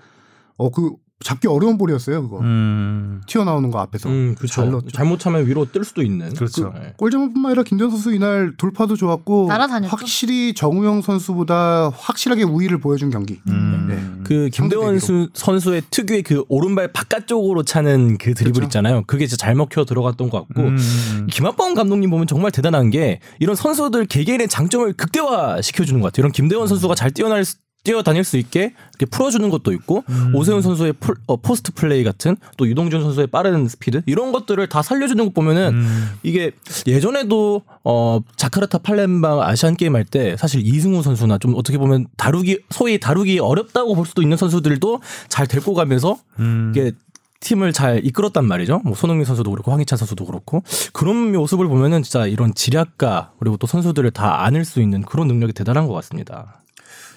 어그 0.58 0.92
잡기 1.24 1.48
어려운 1.48 1.78
볼이었어요 1.78 2.22
그거 2.22 2.40
음. 2.40 3.22
튀어나오는 3.26 3.70
거 3.70 3.78
앞에서 3.80 4.08
음, 4.08 4.34
잘 4.48 4.66
그렇죠. 4.70 4.88
잘못 4.92 5.18
차면 5.18 5.46
위로 5.46 5.64
뜰 5.72 5.82
수도 5.82 6.02
있는. 6.02 6.32
그렇죠. 6.34 6.72
네. 6.74 6.92
골점뿐만 6.98 7.50
아니라 7.50 7.62
김대원 7.62 7.90
선수 7.90 8.12
이날 8.12 8.54
돌파도 8.58 8.96
좋았고 8.96 9.46
날아다녔죠. 9.48 9.90
확실히 9.96 10.52
정우영 10.54 11.00
선수보다 11.02 11.88
확실하게 11.90 12.42
우위를 12.44 12.78
보여준 12.80 13.10
경기. 13.10 13.40
음. 13.48 13.86
네. 13.88 14.22
그 14.24 14.50
김대원 14.52 14.98
수- 14.98 15.30
선수의 15.32 15.82
특유의 15.90 16.22
그 16.22 16.44
오른발 16.48 16.92
바깥쪽으로 16.92 17.62
차는 17.62 18.18
그 18.18 18.34
드리블 18.34 18.52
그렇죠. 18.52 18.66
있잖아요. 18.66 19.02
그게 19.06 19.26
진짜 19.26 19.42
잘 19.46 19.54
먹혀 19.54 19.84
들어갔던 19.86 20.28
것 20.28 20.46
같고 20.48 20.62
음. 20.62 21.26
김학범 21.30 21.74
감독님 21.74 22.10
보면 22.10 22.26
정말 22.26 22.50
대단한 22.50 22.90
게 22.90 23.20
이런 23.38 23.56
선수들 23.56 24.04
개개인의 24.06 24.48
장점을 24.48 24.92
극대화 24.92 25.62
시켜주는 25.62 25.98
것 26.00 26.08
같아요. 26.08 26.22
이런 26.24 26.32
김대원 26.32 26.68
선수가 26.68 26.94
잘 26.94 27.10
뛰어날 27.10 27.44
수- 27.44 27.56
뛰어다닐 27.86 28.24
수 28.24 28.36
있게 28.36 28.74
이렇게 28.90 29.06
풀어주는 29.06 29.48
것도 29.48 29.72
있고 29.72 30.02
음. 30.08 30.34
오세훈 30.34 30.60
선수의 30.60 30.94
풀- 30.94 31.14
어, 31.28 31.36
포스트 31.36 31.72
플레이 31.72 32.02
같은 32.02 32.36
또 32.56 32.66
이동준 32.66 33.00
선수의 33.00 33.28
빠른 33.28 33.68
스피드 33.68 34.02
이런 34.06 34.32
것들을 34.32 34.66
다 34.68 34.82
살려주는 34.82 35.24
것 35.24 35.32
보면은 35.34 35.68
음. 35.74 36.08
이게 36.24 36.50
예전에도 36.86 37.62
어 37.84 38.20
자카르타 38.36 38.78
팔렘방 38.78 39.40
아시안 39.40 39.76
게임 39.76 39.94
할 39.94 40.04
때 40.04 40.36
사실 40.36 40.60
이승우 40.66 41.02
선수나 41.02 41.38
좀 41.38 41.54
어떻게 41.56 41.78
보면 41.78 42.06
다루기 42.16 42.58
소위 42.70 42.98
다루기 42.98 43.38
어렵다고 43.38 43.94
볼 43.94 44.04
수도 44.06 44.20
있는 44.22 44.36
선수들도 44.36 45.00
잘 45.28 45.46
데리고 45.46 45.74
가면서 45.74 46.18
음. 46.40 46.72
이게 46.74 46.92
팀을 47.40 47.72
잘 47.72 48.04
이끌었단 48.04 48.44
말이죠. 48.46 48.80
뭐 48.84 48.94
손흥민 48.94 49.24
선수도 49.24 49.50
그렇고 49.52 49.70
황희찬 49.70 49.96
선수도 49.96 50.24
그렇고 50.24 50.62
그런 50.92 51.32
모습을 51.32 51.68
보면은 51.68 52.02
진짜 52.02 52.26
이런 52.26 52.52
지략가 52.54 53.32
그리고 53.38 53.56
또 53.58 53.66
선수들을 53.68 54.10
다 54.12 54.44
안을 54.44 54.64
수 54.64 54.80
있는 54.80 55.02
그런 55.02 55.28
능력이 55.28 55.52
대단한 55.52 55.86
것 55.86 55.92
같습니다. 55.94 56.62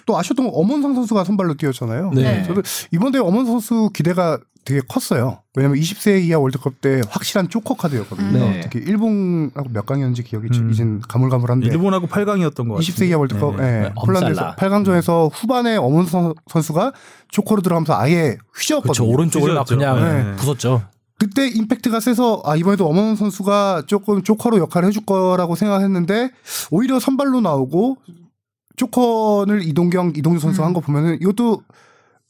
또 0.10 0.18
아셨던 0.18 0.48
건 0.48 0.56
엄원상 0.56 0.96
선수가 0.96 1.24
선발로 1.24 1.54
뛰었잖아요. 1.54 2.10
네. 2.16 2.42
저도 2.42 2.64
이번 2.92 3.12
대회 3.12 3.22
엄원상 3.22 3.60
선수 3.60 3.92
기대가 3.94 4.40
되게 4.66 4.82
컸어요. 4.88 5.44
왜냐면 5.56 5.78
20세 5.78 6.24
이하 6.24 6.40
월드컵 6.40 6.82
때 6.82 7.02
확실한 7.08 7.48
조커 7.50 7.76
카드였거든요. 7.76 8.32
네. 8.32 8.62
특히 8.62 8.80
일본하고 8.80 9.70
몇 9.72 9.86
강이었는지 9.86 10.24
기억이 10.24 10.48
음. 10.52 10.72
이젠 10.72 11.00
가물가물한데 11.00 11.68
일본하고 11.68 12.08
8강이었던 12.08 12.56
것 12.56 12.74
같아요. 12.74 12.80
20세 12.80 13.08
이하 13.08 13.20
월드컵 13.20 13.58
네. 13.58 13.64
예, 13.64 13.80
네, 13.82 13.94
폴란드에서 14.04 14.46
엄살라. 14.48 14.56
8강전에서 14.56 15.30
후반에 15.32 15.76
엄원선 15.76 16.34
선수가 16.48 16.94
조커로 17.30 17.62
들어가면서 17.62 17.94
아예. 17.96 18.38
휘저었거든요. 18.58 19.08
오른쪽을 19.08 19.54
막 19.54 19.70
휘저었죠. 19.70 19.76
그냥 19.78 20.32
네. 20.32 20.36
부쉈죠. 20.38 20.82
그때 21.20 21.48
임팩트가 21.50 22.00
세서 22.00 22.42
아 22.46 22.56
이번에도 22.56 22.88
엄원 22.88 23.16
선수가 23.16 23.84
조금 23.86 24.24
조커로 24.24 24.58
역할을 24.58 24.88
해줄 24.88 25.06
거라고 25.06 25.56
생각했는데 25.56 26.32
오히려 26.72 27.00
선발로 27.00 27.42
나오고 27.42 27.98
조커를 28.80 29.64
이동경 29.64 30.14
이동규 30.16 30.40
선수가 30.40 30.64
음. 30.64 30.68
한거 30.68 30.80
보면은 30.80 31.18
이것도 31.22 31.62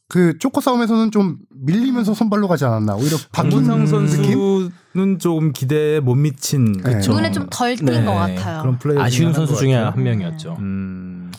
그 0.08 0.40
조커 0.40 0.62
싸움에서는 0.62 1.12
좀 1.12 1.38
밀리면서 1.52 2.16
선발로 2.16 2.48
가지 2.48 2.66
않았나 2.66 2.96
오히려 2.96 3.18
박문상 3.32 3.86
느낌? 3.86 3.88
선수는 3.88 5.20
조금 5.20 5.54
기대에 5.54 6.00
못 6.00 6.16
미친 6.16 6.74
네. 6.74 6.96
그쵸. 6.96 7.14
눈에 7.14 7.32
좀 7.32 7.46
덜띈 7.52 7.86
네. 7.86 8.04
것 8.04 8.16
같아요. 8.16 8.62
그런 8.64 8.80
플레이 8.80 8.98
아쉬운 8.98 9.32
선수 9.34 9.56
중에 9.56 9.76
한 9.76 10.02
명이었죠. 10.02 10.58
음. 10.60 11.32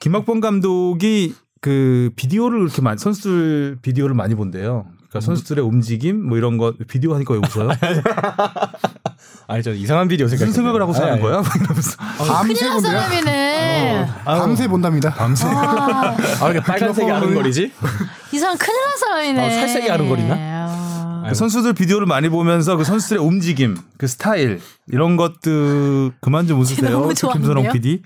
김학범 0.00 0.40
감독이 0.40 1.34
그 1.60 2.10
비디오를 2.16 2.62
이렇게 2.62 2.80
많이 2.80 2.98
선수들 2.98 3.78
비디오를 3.82 4.14
많이 4.14 4.34
본대요. 4.34 4.86
그러니까 5.08 5.20
선수들의 5.20 5.62
움직임 5.62 6.26
뭐 6.26 6.38
이런 6.38 6.56
거 6.56 6.72
비디오 6.86 7.14
하니까 7.14 7.34
왜 7.34 7.40
웃어요? 7.40 7.68
아니 9.46 9.62
저 9.62 9.72
이상한 9.72 10.08
비디오 10.08 10.26
무슨 10.26 10.52
생각을 10.52 10.82
하고 10.82 10.92
사는 10.92 11.20
거야? 11.20 11.40
막 11.40 11.56
이러면서. 11.56 11.96
밤새 11.98 12.68
본대요. 12.68 12.80
사람이네. 12.80 14.08
밤새 14.24 14.68
본답니다. 14.68 15.10
밤새. 15.14 15.46
아, 15.46 16.16
아, 16.40 16.50
이게 16.50 16.60
빨간색이 16.60 17.10
아른거리지? 17.10 17.72
이 18.32 18.38
사람 18.38 18.56
큰일 18.58 18.76
난 18.84 18.98
사람이네. 18.98 19.46
어, 19.46 19.50
살색이 19.50 19.90
아른거리나? 19.90 20.34
아. 20.38 21.24
그 21.28 21.34
선수들 21.34 21.74
비디오를 21.74 22.06
많이 22.06 22.28
보면서 22.28 22.76
그 22.76 22.84
선수들의 22.84 23.22
움직임, 23.22 23.76
그 23.98 24.06
스타일 24.06 24.60
이런 24.90 25.16
것들 25.16 26.12
그만 26.20 26.46
좀 26.46 26.60
웃으세요. 26.60 26.90
너무 26.90 27.08
김선홍? 27.12 27.72
PD. 27.72 28.02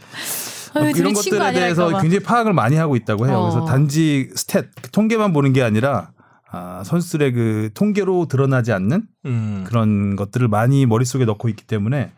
아, 0.75 0.81
왜 0.81 0.93
이런 0.97 1.13
것들에 1.13 1.53
대해서. 1.53 1.89
굉장히 1.99 2.21
파악을 2.21 2.53
많이 2.53 2.77
하고 2.77 2.97
있다고 2.97 3.27
해요. 3.29 3.37
어. 3.39 3.51
그래서 3.51 3.65
단지 3.67 4.31
스탯 4.35 4.67
통계만 4.91 5.33
보는 5.33 5.53
게 5.53 5.63
아니라 5.63 6.09
아, 6.53 6.83
선수들의 6.85 7.33
그 7.33 7.71
통계로 7.75 8.27
드러나지 8.27 8.73
않는 8.73 9.07
음. 9.25 9.65
그런 9.67 10.17
것들을 10.17 10.47
많이 10.49 10.85
머릿속에 10.85 11.25
넣고 11.25 11.49
있기 11.49 11.65
때문에 11.65 12.13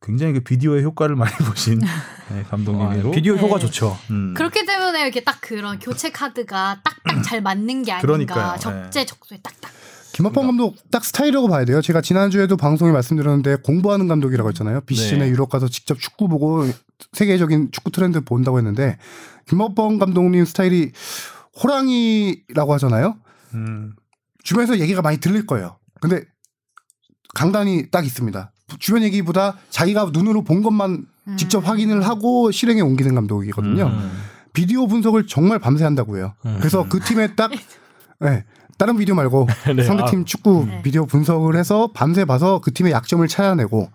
굉장히 0.00 0.32
그 0.32 0.40
비디오의 0.40 0.82
효과를 0.82 1.14
많이 1.14 1.32
보신 1.48 1.80
네, 2.32 2.42
감독님이고 2.48 3.08
아, 3.08 3.12
비디오 3.12 3.34
효과 3.34 3.58
네. 3.58 3.66
좋죠. 3.66 3.96
음. 4.10 4.34
그렇기 4.34 4.64
때문에 4.64 5.02
이렇게 5.02 5.22
딱 5.22 5.40
그런 5.40 5.78
교체 5.78 6.10
카드가 6.10 6.80
딱딱 6.82 7.22
잘 7.22 7.42
맞는 7.42 7.82
게 7.82 7.92
아닌가. 7.92 8.00
그러니까요. 8.00 8.58
적재적소에 8.58 9.38
딱딱. 9.42 9.70
김학범 10.12 10.46
감독 10.46 10.76
딱 10.90 11.04
스타일이라고 11.04 11.46
봐야 11.48 11.66
돼요. 11.66 11.82
제가 11.82 12.00
지난주에도 12.00 12.56
방송에 12.56 12.90
말씀드렸는데 12.90 13.56
공부하는 13.56 14.08
감독이라고 14.08 14.48
했잖아요. 14.48 14.80
BCN에 14.82 15.26
네. 15.26 15.30
유럽 15.30 15.50
가서 15.50 15.68
직접 15.68 15.98
축구 15.98 16.28
보고 16.28 16.64
세계적인 17.12 17.68
축구 17.70 17.90
트렌드 17.90 18.22
본다고 18.22 18.56
했는데 18.56 18.96
김학범 19.46 19.98
감독님 19.98 20.46
스타일이 20.46 20.92
호랑이라고 21.62 22.72
하잖아요. 22.74 23.16
음. 23.56 23.92
주변에서 24.44 24.78
얘기가 24.78 25.02
많이 25.02 25.18
들릴 25.18 25.46
거예요. 25.46 25.78
근데 26.00 26.22
강단이 27.34 27.90
딱 27.90 28.04
있습니다. 28.04 28.52
주변 28.78 29.02
얘기보다 29.02 29.56
자기가 29.70 30.10
눈으로 30.12 30.44
본 30.44 30.62
것만 30.62 31.06
음. 31.28 31.36
직접 31.36 31.66
확인을 31.66 32.06
하고 32.06 32.50
실행에 32.50 32.80
옮기는 32.80 33.14
감독이거든요. 33.14 33.86
음. 33.86 34.12
비디오 34.52 34.86
분석을 34.86 35.26
정말 35.26 35.58
밤새 35.58 35.84
한다고 35.84 36.16
해요. 36.16 36.34
음. 36.46 36.56
그래서 36.58 36.86
그 36.88 37.00
팀에 37.00 37.34
딱 37.34 37.50
네, 38.20 38.44
다른 38.78 38.96
비디오 38.96 39.14
말고 39.14 39.46
네, 39.76 39.82
상대팀 39.82 40.24
축구 40.24 40.64
네. 40.66 40.82
비디오 40.82 41.06
분석을 41.06 41.56
해서 41.56 41.90
밤새 41.94 42.24
봐서 42.24 42.60
그 42.60 42.72
팀의 42.72 42.92
약점을 42.92 43.26
찾아내고 43.28 43.90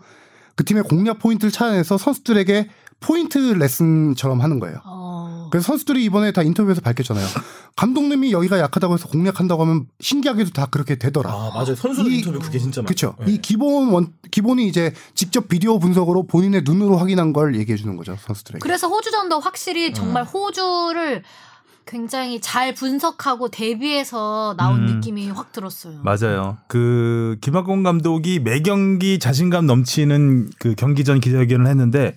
그 0.56 0.64
팀의 0.64 0.84
공략 0.84 1.20
포인트를 1.20 1.52
찾아내서 1.52 1.98
선수들에게 1.98 2.70
포인트 3.00 3.38
레슨처럼 3.40 4.42
하는 4.42 4.60
거예요. 4.60 4.78
어. 4.86 5.01
그래서 5.52 5.68
선수들이 5.68 6.04
이번에 6.06 6.32
다 6.32 6.42
인터뷰에서 6.42 6.82
밝혔잖아요. 6.82 7.26
감독님이 7.76 8.32
여기가 8.32 8.60
약하다고 8.60 8.96
해서 8.96 9.08
공략한다고 9.08 9.62
하면 9.64 9.86
신기하게도 10.00 10.52
다 10.52 10.66
그렇게 10.72 10.96
되더라. 10.96 11.30
아 11.32 11.52
맞아요. 11.54 11.76
선수들 11.76 12.12
이- 12.12 12.18
인터뷰 12.20 12.40
그게 12.40 12.58
진짜 12.58 12.82
그렇죠. 12.82 13.16
많아요. 13.20 13.36
이 13.36 13.38
기본 13.42 13.90
원 13.90 14.08
기본이 14.32 14.68
이제 14.68 14.94
직접 15.14 15.48
비디오 15.48 15.78
분석으로 15.80 16.24
본인의 16.28 16.64
눈으로 16.66 16.98
확인한 16.98 17.34
걸 17.34 17.56
얘기해 17.56 17.78
주는 17.78 17.96
거죠 17.98 18.16
선수들에게. 18.20 18.60
그래서 18.62 18.88
호주전도 18.88 19.38
음. 19.38 19.42
확실히 19.42 19.94
정말 19.94 20.24
호주를 20.24 21.24
굉장히 21.86 22.40
잘 22.40 22.74
분석하고 22.76 23.50
대비해서 23.50 24.54
나온 24.58 24.88
음. 24.88 24.96
느낌이 24.96 25.30
확 25.30 25.52
들었어요. 25.52 26.02
맞아요. 26.04 26.58
그 26.68 27.38
김학공 27.42 27.84
감독이 27.84 28.40
매 28.40 28.62
경기 28.62 29.20
자신감 29.20 29.66
넘치는 29.66 30.52
그 30.60 30.76
경기 30.78 31.04
전 31.04 31.20
기자회견을 31.20 31.68
했는데 31.68 32.16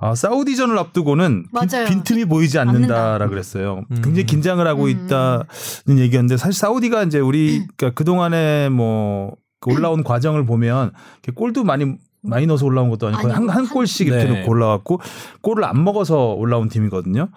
아, 0.00 0.14
사우디전을 0.14 0.78
앞두고는 0.78 1.46
맞아요. 1.52 1.86
빈, 1.88 2.04
틈이 2.04 2.24
보이지 2.26 2.58
않는다라 2.58 3.04
않는다. 3.14 3.28
그랬어요. 3.28 3.82
음. 3.90 3.96
굉장히 3.96 4.26
긴장을 4.26 4.64
하고 4.64 4.84
음. 4.84 4.88
있다는 4.90 5.98
얘기였는데 5.98 6.36
사실 6.36 6.58
사우디가 6.58 7.04
이제 7.04 7.18
우리 7.18 7.66
그러니까 7.76 7.90
그 7.96 8.04
동안에 8.04 8.68
뭐그 8.68 9.70
올라온 9.72 10.04
과정을 10.04 10.46
보면 10.46 10.92
골도 11.34 11.64
많이 11.64 11.96
많이 12.22 12.46
넣어서 12.46 12.64
올라온 12.66 12.90
것도 12.90 13.08
아니고 13.08 13.20
아니고 13.22 13.34
한, 13.34 13.48
한 13.48 13.56
한- 13.56 13.68
골씩 13.68 14.06
이렇게 14.08 14.24
네. 14.24 14.40
넣고 14.40 14.50
올라왔고 14.52 15.00
골을 15.40 15.64
안 15.64 15.82
먹어서 15.82 16.32
올라온 16.34 16.68
팀이거든요. 16.68 17.28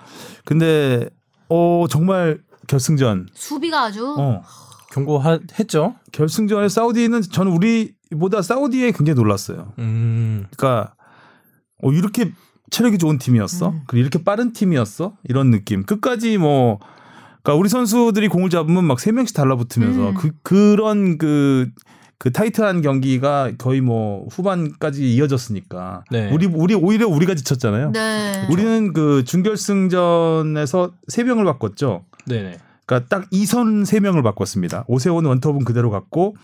근데 0.45 1.09
어 1.49 1.85
정말 1.89 2.39
결승전 2.67 3.27
수비가 3.33 3.83
아주 3.85 4.15
어 4.17 4.43
경고했죠. 4.91 5.95
결승전에 6.11 6.69
사우디는 6.69 7.21
저는 7.23 7.51
우리보다 7.53 8.41
사우디에 8.43 8.91
굉장히 8.91 9.15
놀랐어요. 9.15 9.73
음. 9.79 10.45
그러니까 10.55 10.93
어, 11.83 11.91
이렇게 11.91 12.31
체력이 12.71 12.97
좋은 12.97 13.19
팀이었어? 13.19 13.69
음. 13.69 13.81
그리고 13.85 14.01
이렇게 14.01 14.23
빠른 14.23 14.53
팀이었어? 14.53 15.13
이런 15.25 15.51
느낌. 15.51 15.83
끝까지 15.83 16.37
뭐 16.39 16.79
그러니까 17.43 17.59
우리 17.59 17.69
선수들이 17.69 18.27
공을 18.29 18.49
잡으면 18.49 18.83
막 18.85 18.99
세 18.99 19.11
명씩 19.11 19.35
달라붙으면서 19.35 20.09
음. 20.09 20.13
그 20.15 20.31
그런 20.41 21.17
그그 21.17 22.31
타이트한 22.31 22.81
경기가 22.81 23.51
거의 23.57 23.81
뭐 23.81 24.25
후반까지 24.31 25.13
이어졌으니까 25.15 26.03
네. 26.11 26.31
우리 26.31 26.45
우리 26.47 26.73
오히려 26.73 27.07
우리가 27.07 27.35
지쳤잖아요. 27.35 27.91
네. 27.91 28.47
우리는 28.49 28.93
그 28.93 29.23
준결승전에서 29.25 30.91
세 31.07 31.23
명을 31.23 31.45
바꿨죠. 31.45 32.05
네네. 32.25 32.57
그러니까 32.85 33.09
딱 33.09 33.27
이선 33.31 33.85
세 33.85 33.99
명을 33.99 34.23
바꿨습니다. 34.23 34.85
오세훈 34.87 35.25
원톱은 35.25 35.65
그대로 35.65 35.89
갔고 35.89 36.35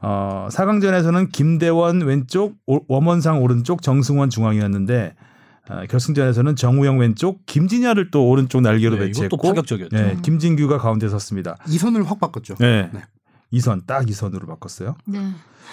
어 0.00 0.48
4강전에서는 0.52 1.32
김대원 1.32 2.02
왼쪽, 2.02 2.54
오- 2.66 2.84
원원상 2.88 3.42
오른쪽, 3.42 3.82
정승원 3.82 4.30
중앙이었는데 4.30 5.14
어, 5.68 5.84
결승전에서는 5.88 6.56
정우영 6.56 6.98
왼쪽, 6.98 7.44
김진야를 7.46 8.10
또 8.10 8.28
오른쪽 8.28 8.62
날개로 8.62 8.96
네, 8.96 9.06
배치했고 9.06 9.36
이것도 9.36 9.48
파격적이었죠. 9.48 9.96
네, 9.96 10.12
음. 10.12 10.22
김진규가 10.22 10.78
가운데 10.78 11.08
섰습니다. 11.08 11.56
이선을 11.68 12.08
확 12.10 12.20
바꿨죠. 12.20 12.56
네. 12.56 12.90
네. 12.92 13.00
이선 13.50 13.82
딱 13.86 14.08
이선으로 14.08 14.46
바꿨어요. 14.46 14.96
네. 15.06 15.18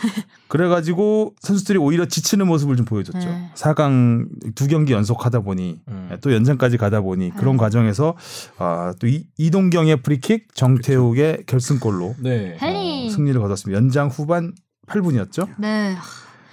그래가지고 0.47 1.35
선수들이 1.39 1.77
오히려 1.77 2.05
지치는 2.05 2.47
모습을 2.47 2.75
좀 2.75 2.85
보여줬죠. 2.85 3.19
네. 3.19 3.51
4강 3.55 4.55
두 4.55 4.67
경기 4.67 4.93
연속하다 4.93 5.41
보니 5.41 5.79
음. 5.87 6.17
또 6.21 6.33
연장까지 6.33 6.77
가다 6.77 7.01
보니 7.01 7.31
그런 7.35 7.55
음. 7.55 7.57
과정에서 7.57 8.15
아, 8.57 8.93
또 8.99 9.07
이, 9.07 9.25
이동경의 9.37 10.01
프리킥, 10.01 10.53
정태욱의 10.53 11.43
결승골로 11.47 12.15
네. 12.19 12.57
헬리. 12.61 13.09
승리를 13.09 13.39
거뒀습니다. 13.39 13.77
연장 13.77 14.07
후반 14.09 14.53
8분이었죠. 14.87 15.49
네. 15.57 15.95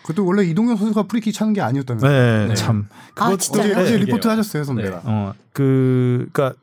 그것도 0.03 0.27
원래 0.27 0.45
이동현 0.45 0.77
선수가 0.77 1.05
프리킥 1.05 1.33
차는 1.35 1.53
게 1.53 1.61
아니었다면서. 1.61 2.09
네, 2.09 2.47
네. 2.49 2.55
참. 2.55 2.89
아, 3.15 3.25
그것도 3.27 3.37
진짜요? 3.39 3.73
어제, 3.73 3.85
네. 3.85 3.99
네. 3.99 4.05
리포트 4.05 4.27
하셨어요 4.29 4.65
선배가. 4.65 4.97
네. 4.97 5.03
어, 5.05 5.35
그, 5.53 6.29
그니까, 6.33 6.55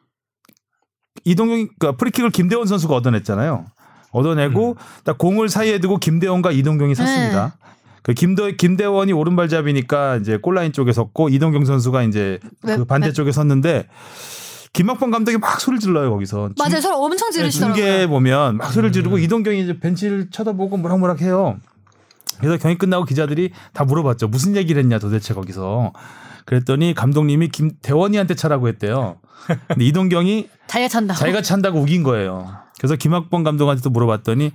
이동경이, 1.25 1.67
그니까 1.79 1.95
프리킥을 1.97 2.31
김대원 2.31 2.67
선수가 2.67 2.95
얻어냈잖아요. 2.95 3.65
얻어내고, 4.11 4.75
딱 5.03 5.17
공을 5.17 5.49
사이에 5.49 5.79
두고 5.79 5.97
김대원과 5.97 6.51
이동경이 6.51 6.95
섰습니다. 6.95 7.55
그 8.01 8.13
김도, 8.13 8.51
김대원이 8.57 9.13
오른발잡이니까 9.13 10.17
이제 10.17 10.37
골라인 10.37 10.71
쪽에 10.73 10.91
섰고, 10.93 11.29
이동경 11.29 11.65
선수가 11.65 12.03
이제 12.03 12.39
그 12.61 12.67
왜- 12.79 12.83
반대쪽에 12.85 13.31
섰는데, 13.31 13.87
김학범 14.73 15.11
감독이 15.11 15.37
막 15.37 15.59
소리를 15.59 15.79
질러요, 15.79 16.11
거기서. 16.11 16.49
맞아요. 16.57 16.79
서로 16.79 16.97
엄청 17.03 17.31
지르시더라고요. 17.31 17.75
중계 17.83 18.07
보면 18.07 18.57
막 18.57 18.71
소리를 18.71 18.91
지르고 18.91 19.15
음. 19.17 19.21
이동경이 19.21 19.61
이제 19.61 19.79
벤치를 19.79 20.29
쳐다보고 20.31 20.77
뭐락뭐락 20.77 21.21
해요. 21.21 21.57
그래서 22.39 22.57
경기 22.57 22.77
끝나고 22.77 23.05
기자들이 23.05 23.51
다 23.73 23.83
물어봤죠. 23.85 24.27
무슨 24.27 24.55
얘기를 24.55 24.81
했냐 24.81 24.99
도대체 24.99 25.33
거기서. 25.33 25.93
그랬더니 26.45 26.93
감독님이 26.95 27.49
김대원이한테 27.49 28.35
차라고 28.35 28.67
했대요. 28.69 29.17
근데 29.67 29.85
이동경이 29.85 30.47
자기가 30.67 30.87
찬다고. 30.89 31.19
자기가 31.19 31.41
찬다고 31.41 31.79
우긴 31.79 32.03
거예요. 32.03 32.51
그래서 32.79 32.95
김학범 32.95 33.43
감독한테 33.43 33.81
또 33.81 33.89
물어봤더니 33.89 34.51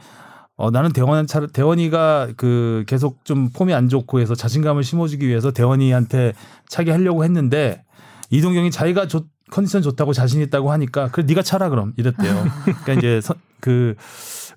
어, 0.57 0.71
나는 0.71 0.93
대원 0.93 1.27
차 1.27 1.47
대원이가 1.47 2.29
그 2.37 2.85
계속 2.87 3.25
좀 3.25 3.51
폼이 3.51 3.75
안 3.75 3.89
좋고 3.89 4.21
해서 4.21 4.35
자신감을 4.35 4.83
심어주기 4.85 5.27
위해서 5.27 5.51
대원이한테 5.51 6.33
차게 6.69 6.91
하려고 6.93 7.25
했는데 7.25 7.83
이동경이 8.31 8.71
자기가 8.71 9.07
좋, 9.09 9.27
컨디션 9.51 9.83
좋다고 9.83 10.13
자신 10.13 10.41
있다고 10.43 10.71
하니까 10.73 11.09
그래 11.11 11.27
네가 11.27 11.43
차라 11.43 11.69
그럼 11.69 11.93
이랬대요. 11.97 12.45
그러니까 12.65 12.93
이제 12.95 13.21
선- 13.21 13.37
그 13.61 13.95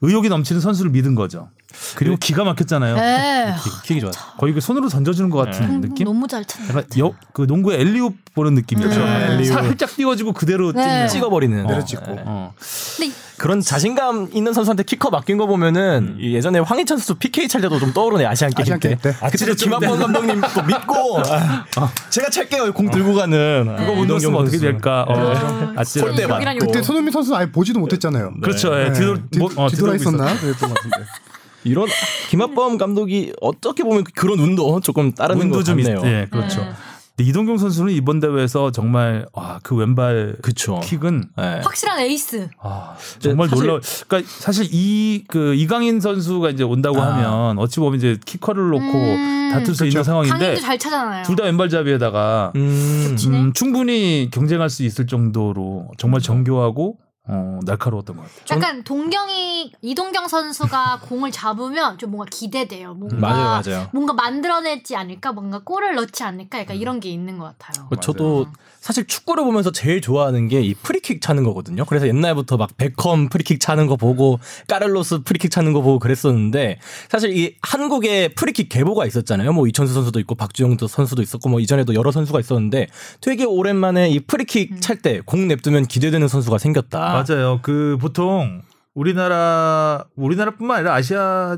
의욕이 0.02 0.30
넘치는 0.30 0.62
선수를 0.62 0.92
믿은 0.92 1.16
거죠. 1.16 1.50
그리고 1.96 2.16
기가 2.18 2.44
막혔잖아요. 2.44 2.96
네. 2.96 3.54
킥이 3.84 4.00
좋았어. 4.00 4.20
거의 4.38 4.54
그 4.54 4.62
손으로 4.62 4.90
던져주는 4.90 5.30
것 5.30 5.38
같은 5.46 5.82
네. 5.82 5.88
느낌. 5.90 6.06
너무 6.06 6.28
잘 6.28 6.46
찼네. 6.46 6.70
약간 6.70 6.86
여, 7.00 7.14
그 7.34 7.42
농구의 7.44 7.82
alley-oop 7.82 8.18
보는 8.34 8.54
느낌이죠. 8.56 8.90
네. 8.90 9.44
살짝 9.44 9.96
띄워주고 9.96 10.34
그대로 10.34 10.72
네. 10.72 11.08
찍어버리는 11.08 11.66
내려찍고. 11.68 12.06
네. 12.16 12.24
어. 12.26 12.54
근데 12.98 13.14
그런 13.38 13.62
자신감 13.62 14.30
있는 14.34 14.54
선수한테 14.54 14.82
키커 14.84 15.12
맡긴 15.12 15.38
거 15.38 15.46
보면은 15.46 16.16
음. 16.16 16.18
이 16.20 16.34
예전에 16.34 16.58
황희찬 16.60 16.98
선수 16.98 17.16
PK 17.16 17.48
찰 17.48 17.62
때도 17.62 17.78
좀 17.80 17.94
떠오르네 17.94 18.26
아시안 18.26 18.50
게임 18.52 18.64
아시안 18.64 18.80
때. 18.80 18.90
게임 18.90 19.00
때. 19.00 19.16
아, 19.22 19.30
그때 19.30 19.54
김학범 19.54 20.00
감독님 20.00 20.42
또 20.56 20.64
믿고 20.64 21.20
아, 21.28 21.66
제가 22.10 22.30
찰게요 22.30 22.74
공 22.74 22.90
들고 22.90 23.14
가는 23.14 23.76
그거 23.78 23.94
못 23.94 24.06
넣었으면 24.06 24.42
어떻게 24.42 24.58
될까? 24.58 25.04
어. 25.08 25.14
어, 25.14 25.34
여기랑 25.78 26.28
맞고. 26.28 26.46
여기. 26.48 26.60
그때 26.60 26.82
손흥민 26.82 27.12
선수 27.12 27.36
아예 27.36 27.52
보지도 27.52 27.80
못했잖아요. 27.80 28.34
그렇죠. 28.42 28.74
예, 28.80 28.86
네. 28.86 28.94
뒤돌, 28.94 29.22
뒤- 29.30 29.40
뭐, 29.40 29.50
어, 29.56 29.70
뒤돌 29.70 29.87
있었나? 29.96 30.26
있었죠. 30.32 30.42
그랬던 30.42 30.70
것 30.70 30.76
같은데. 30.76 30.98
이런 31.64 31.88
김학범 32.30 32.78
감독이 32.78 33.34
어떻게 33.42 33.84
보면 33.84 34.04
그런 34.16 34.40
운도 34.40 34.80
조금 34.80 35.12
따르는 35.14 35.42
운도 35.44 35.58
것좀 35.58 35.80
있, 35.80 35.84
같네요. 35.86 36.02
예, 36.06 36.28
그렇죠. 36.32 36.62
네. 36.62 36.72
근데 37.18 37.30
이동경 37.32 37.58
선수는 37.58 37.92
이번 37.94 38.20
대회에서 38.20 38.72
정말 38.72 39.26
와, 39.34 39.60
그 39.64 39.76
왼발 39.76 40.36
그쵸. 40.44 40.80
킥은 40.84 41.24
네. 41.36 41.60
확실한 41.64 42.00
에이스. 42.00 42.48
아, 42.62 42.96
정말 43.20 43.50
사실- 43.50 43.66
놀라. 43.68 43.80
그러니까 44.08 44.32
사실 44.40 44.68
이 44.72 45.26
그 45.28 45.56
이강인 45.56 46.00
선수가 46.00 46.52
이제 46.52 46.64
온다고 46.64 47.02
아. 47.02 47.12
하면 47.16 47.58
어찌 47.58 47.80
보면 47.80 47.98
이제 47.98 48.18
키커를 48.24 48.70
놓고 48.70 48.84
음. 48.98 49.50
다툴 49.52 49.74
수 49.74 49.84
있는 49.84 49.94
그렇죠. 49.96 50.04
상황인데 50.04 50.38
강인도 50.40 50.62
잘 50.62 50.78
차잖아요. 50.78 51.24
둘다 51.26 51.44
왼발잡이에다가 51.46 52.52
음. 52.56 53.16
음, 53.28 53.52
충분히 53.54 54.30
경쟁할 54.32 54.70
수 54.70 54.84
있을 54.84 55.08
정도로 55.08 55.90
정말 55.98 56.22
정교하고 56.22 56.98
어, 57.28 57.60
날카로웠던 57.66 58.16
것 58.16 58.24
같아요. 58.24 58.58
약간 58.58 58.84
동경이 58.84 59.74
이동경 59.82 60.28
선수가 60.28 61.00
공을 61.10 61.32
잡으면 61.32 61.98
좀 61.98 62.12
뭔가 62.12 62.28
기대돼요. 62.30 62.94
뭔가 62.94 63.18
맞아요, 63.18 63.62
맞아요. 63.66 63.90
뭔가 63.94 64.14
만들어내지 64.14 64.96
않을까, 64.96 65.34
뭔가 65.34 65.60
골을 65.60 65.96
넣지 65.96 66.24
않을까, 66.24 66.60
약간 66.60 66.78
이런 66.78 67.00
게 67.00 67.10
있는 67.10 67.38
것 67.38 67.58
같아요. 67.58 67.88
그 67.90 67.98
저도 68.00 68.48
사실 68.80 69.06
축구를 69.06 69.44
보면서 69.44 69.72
제일 69.72 70.02
좋아하는 70.02 70.48
게 70.48 70.58
이 70.62 70.74
프리킥 70.74 71.22
차는 71.22 71.44
거거든요. 71.44 71.86
그래서 71.86 72.08
옛날부터 72.08 72.58
막 72.58 72.76
베컴 72.78 73.30
프리킥 73.30 73.60
차는 73.60 73.88
거 73.88 73.96
보고 73.96 74.40
까를로스 74.68 75.24
프리킥 75.24 75.52
차는 75.52 75.72
거 75.74 75.82
보고 75.82 76.00
그랬었는데 76.00 76.80
사실 77.10 77.38
이 77.38 77.56
한국에 77.62 78.30
프리킥 78.30 78.70
계보가 78.70 79.06
있었잖아요. 79.06 79.54
뭐 79.54 79.68
이천수 79.68 79.94
선수도 79.94 80.20
있고 80.22 80.36
박주영 80.36 80.78
선수도 80.88 81.22
있었고 81.22 81.50
뭐 81.50 81.60
이전에도 81.60 81.94
여러 81.94 82.12
선수가 82.12 82.40
있었는데 82.40 82.88
되게 83.22 83.44
오랜만에 83.46 84.10
이 84.10 84.20
프리킥 84.20 84.82
찰때 84.82 85.22
공 85.26 85.48
냅두면 85.48 85.88
기대되는 85.88 86.28
선수가 86.28 86.58
생겼다. 86.58 87.17
맞아요. 87.28 87.60
그 87.62 87.98
보통 88.00 88.62
우리나라 88.94 90.06
우리나라뿐만 90.16 90.78
아니라 90.78 90.94
아시아 90.96 91.58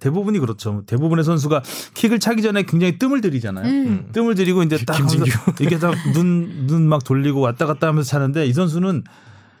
대부분이 0.00 0.38
그렇죠. 0.40 0.82
대부분의 0.86 1.24
선수가 1.24 1.62
킥을 1.94 2.18
차기 2.18 2.42
전에 2.42 2.64
굉장히 2.64 2.98
뜸을 2.98 3.20
들이잖아요. 3.20 3.66
음. 3.66 4.08
뜸을 4.12 4.34
들이고 4.34 4.62
이제 4.64 4.76
딱 4.84 4.94
김진규. 4.96 5.30
하면서 5.30 5.52
이렇게 5.62 5.78
딱눈눈 5.78 6.88
막 6.88 7.04
돌리고 7.04 7.40
왔다 7.40 7.66
갔다 7.66 7.86
하면서 7.86 8.08
차는데 8.08 8.46
이 8.46 8.52
선수는 8.52 9.04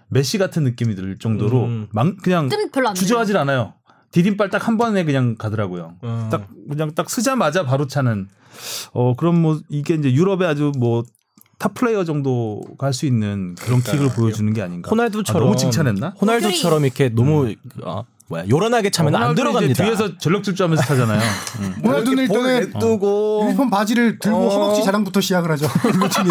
메시 0.08 0.38
같은 0.38 0.64
느낌이 0.64 0.94
들 0.96 1.16
정도로 1.18 1.64
음. 1.64 1.86
막 1.92 2.16
그냥 2.22 2.48
주저하질 2.94 3.36
않아요. 3.36 3.74
디딤발 4.10 4.50
딱 4.50 4.66
한 4.66 4.76
번에 4.76 5.04
그냥 5.04 5.36
가더라고요. 5.36 5.94
음. 6.04 6.28
딱 6.30 6.48
그냥 6.68 6.92
딱 6.94 7.08
서자마자 7.08 7.64
바로 7.64 7.86
차는 7.86 8.28
어 8.92 9.14
그럼 9.14 9.40
뭐 9.40 9.60
이게 9.70 9.94
이제 9.94 10.12
유럽의 10.12 10.46
아주 10.48 10.72
뭐 10.76 11.02
top 11.62 11.74
player 11.74 12.02
정도가 12.04 12.86
할 12.86 12.92
수 12.92 13.06
있는 13.06 13.54
그런 13.54 13.80
킥을 13.82 14.08
보여주는 14.16 14.52
게 14.52 14.62
아닌가. 14.62 14.90
호날두처럼 14.90 15.42
아, 15.42 15.44
너무 15.46 15.56
칭찬했나? 15.56 16.14
호날두처럼 16.20 16.84
이렇게 16.84 17.08
너무 17.08 17.54
어, 17.84 18.04
뭐야 18.26 18.44
요란하게 18.50 18.90
차면 18.90 19.14
안 19.14 19.22
호날두는 19.22 19.50
이제 19.70 19.72
들어갑니다. 19.74 19.84
뒤에서 19.84 20.18
전력 20.18 20.42
질주하면서 20.42 20.82
차잖아요. 20.82 21.20
음. 21.60 21.74
호날두는 21.84 22.22
일단은 22.24 22.60
냅두고 22.72 23.44
유니폼 23.46 23.70
바지를 23.70 24.18
들고 24.18 24.36
어. 24.36 24.48
허벅지 24.50 24.82
자랑부터 24.84 25.20
시작을 25.20 25.52
하죠. 25.52 25.68
루틴이 25.86 26.30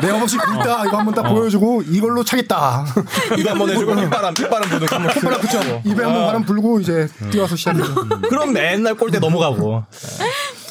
내 0.00 0.08
허벅지 0.08 0.38
굵다 0.38 0.86
이거 0.86 0.96
한번 0.96 1.14
딱 1.14 1.22
보여주고 1.30 1.82
이걸로 1.82 2.24
차겠다. 2.24 2.86
이거 3.38 3.50
한번 3.50 3.68
해주고 3.68 3.92
휘바람 3.92 4.32
휘바람 4.34 4.68
부는 4.70 4.86
거 4.86 4.96
한번 4.96 5.14
콧바람 5.14 5.40
그쵸? 5.42 5.82
입에 5.84 6.02
한번 6.02 6.26
바람 6.26 6.44
불고 6.44 6.80
이제 6.80 7.06
뛰어서 7.30 7.54
시작하죠. 7.56 7.94
그럼 8.30 8.54
맨날 8.54 8.94
골대 8.94 9.18
넘어가고 9.18 9.84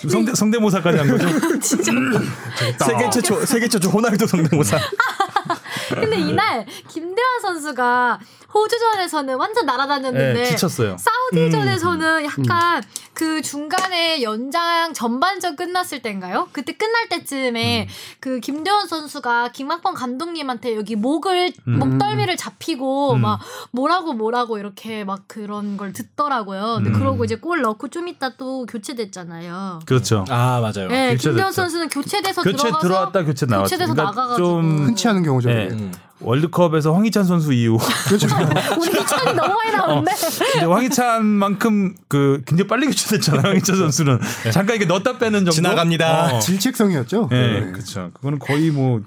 성대 0.10 0.34
성대모사까지 0.36 0.98
한 0.98 1.08
거죠. 1.08 1.28
세계 2.86 3.10
최초 3.10 3.46
세계 3.46 3.68
최초 3.68 3.90
호날두 3.90 4.26
성대모사. 4.28 4.78
근데 5.90 6.18
이날 6.18 6.66
김대환 6.88 7.42
선수가 7.42 8.20
호주전에서는 8.54 9.36
완전 9.36 9.66
날아다녔는데 9.66 10.34
네, 10.34 10.46
지쳤어요. 10.46 10.98
사우디전에서는 11.00 12.26
약간 12.26 12.84
그 13.14 13.42
중간에 13.42 14.22
연장 14.24 14.94
전반전 14.94 15.56
끝났을 15.56 16.02
때인가요? 16.02 16.50
그때 16.52 16.74
끝날 16.74 17.08
때쯤에 17.10 17.88
그 18.20 18.40
김대원 18.40 18.88
선수가 18.88 19.52
김학범 19.52 19.94
감독님한테 19.94 20.76
여기 20.76 20.96
목을 20.96 21.54
목덜미를 21.66 22.38
잡히고 22.38 23.16
막 23.16 23.40
뭐라고 23.72 24.14
뭐라고 24.14 24.58
이렇게 24.58 25.04
막 25.04 25.24
그런 25.28 25.78
걸 25.78 25.94
듣더라고요. 25.94 26.80
근데 26.84 26.92
그러고 26.92 27.24
이제 27.24 27.36
골 27.36 27.62
넣고 27.62 27.90
좀 27.90 28.08
이따 28.08 28.36
또 28.38 28.66
교체됐잖아요. 28.66 29.80
그렇죠. 29.86 30.26
아 30.30 30.60
맞아요. 30.62 30.88
네, 30.90 31.12
교체됐죠. 31.12 31.30
김대원 31.30 31.52
선수는 31.52 31.90
교체돼서 31.90 32.42
교체 32.44 32.58
들어가서 32.58 32.80
들어왔다 32.80 33.24
교체 33.24 33.46
나왔다. 33.46 33.64
교체돼서 33.64 33.94
나가가지고. 33.94 34.38
좀 34.38 34.86
흔치 34.86 35.08
않은 35.08 35.24
경우죠. 35.24 35.50
네. 35.50 35.70
음. 35.72 35.92
월드컵에서 36.22 36.94
황희찬 36.94 37.24
선수 37.26 37.54
이후 37.54 37.78
우리 38.80 38.90
희찬이 38.92 39.34
너무 39.36 39.54
많이 39.54 39.76
나오는데 39.76 40.12
근데 40.54 40.66
황희찬만큼 40.66 41.96
그 42.08 42.42
굉장히 42.46 42.68
빨리 42.68 42.86
교체됐잖아요. 42.88 43.44
황희찬 43.44 43.76
선수는 43.78 44.20
잠깐 44.52 44.76
이게 44.76 44.86
넣었다 44.86 45.18
빼는 45.18 45.40
정도 45.40 45.52
지나갑니다. 45.52 46.36
어. 46.38 46.40
질책성이었죠. 46.40 47.30
예, 47.32 47.36
네. 47.36 47.72
그렇죠. 47.72 48.12
그거는 48.14 48.40
거의 48.40 48.72
뭐 48.72 49.02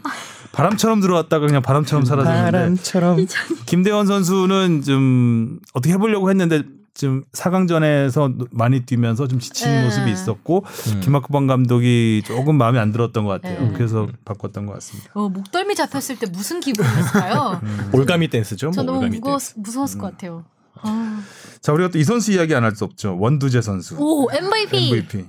바람처럼 0.53 1.01
들어왔다가 1.01 1.47
그냥 1.47 1.63
바람처럼 1.63 2.05
사라지는데 2.05 2.51
바람처럼 2.51 3.27
김대원 3.67 4.07
선수는 4.07 4.83
좀 4.83 5.59
어떻게 5.73 5.95
해보려고 5.95 6.31
했는데 6.31 6.63
좀 6.95 7.25
4강전에서 7.33 8.49
많이 8.53 8.81
뛰면서 8.87 9.27
좀 9.27 9.41
지친 9.41 9.69
네. 9.69 9.85
모습이 9.85 10.11
있었고 10.13 10.65
김학구방 11.03 11.47
감독이 11.49 12.23
조금 12.25 12.57
마음에 12.57 12.79
안 12.79 12.93
들었던 12.93 13.25
것 13.25 13.31
같아요. 13.43 13.61
네. 13.69 13.73
그래서 13.75 14.07
바꿨던 14.25 14.67
것 14.67 14.75
같습니다. 14.75 15.11
어, 15.15 15.29
목덜미 15.29 15.75
잡혔을 15.75 16.19
때 16.21 16.27
무슨 16.27 16.61
기분이었을까요? 16.61 17.61
올가미 17.93 18.29
댄스죠. 18.29 18.71
저 18.71 18.81
뭐 18.81 18.85
너무 18.85 18.99
올가미 18.99 19.17
무거웠, 19.19 19.39
댄스. 19.41 19.55
무서웠을 19.59 19.99
것 19.99 20.11
같아요. 20.13 20.45
아. 20.83 21.21
자 21.61 21.73
우리가 21.73 21.91
또 21.91 21.99
이 21.99 22.05
선수 22.05 22.31
이야기 22.33 22.55
안 22.55 22.63
할 22.63 22.77
수 22.77 22.85
없죠. 22.85 23.17
원두재 23.19 23.61
선수 23.61 23.97
오 23.99 24.29
MVP. 24.31 24.89
MVP. 24.91 25.25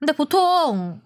근데 0.00 0.12
보통 0.12 1.00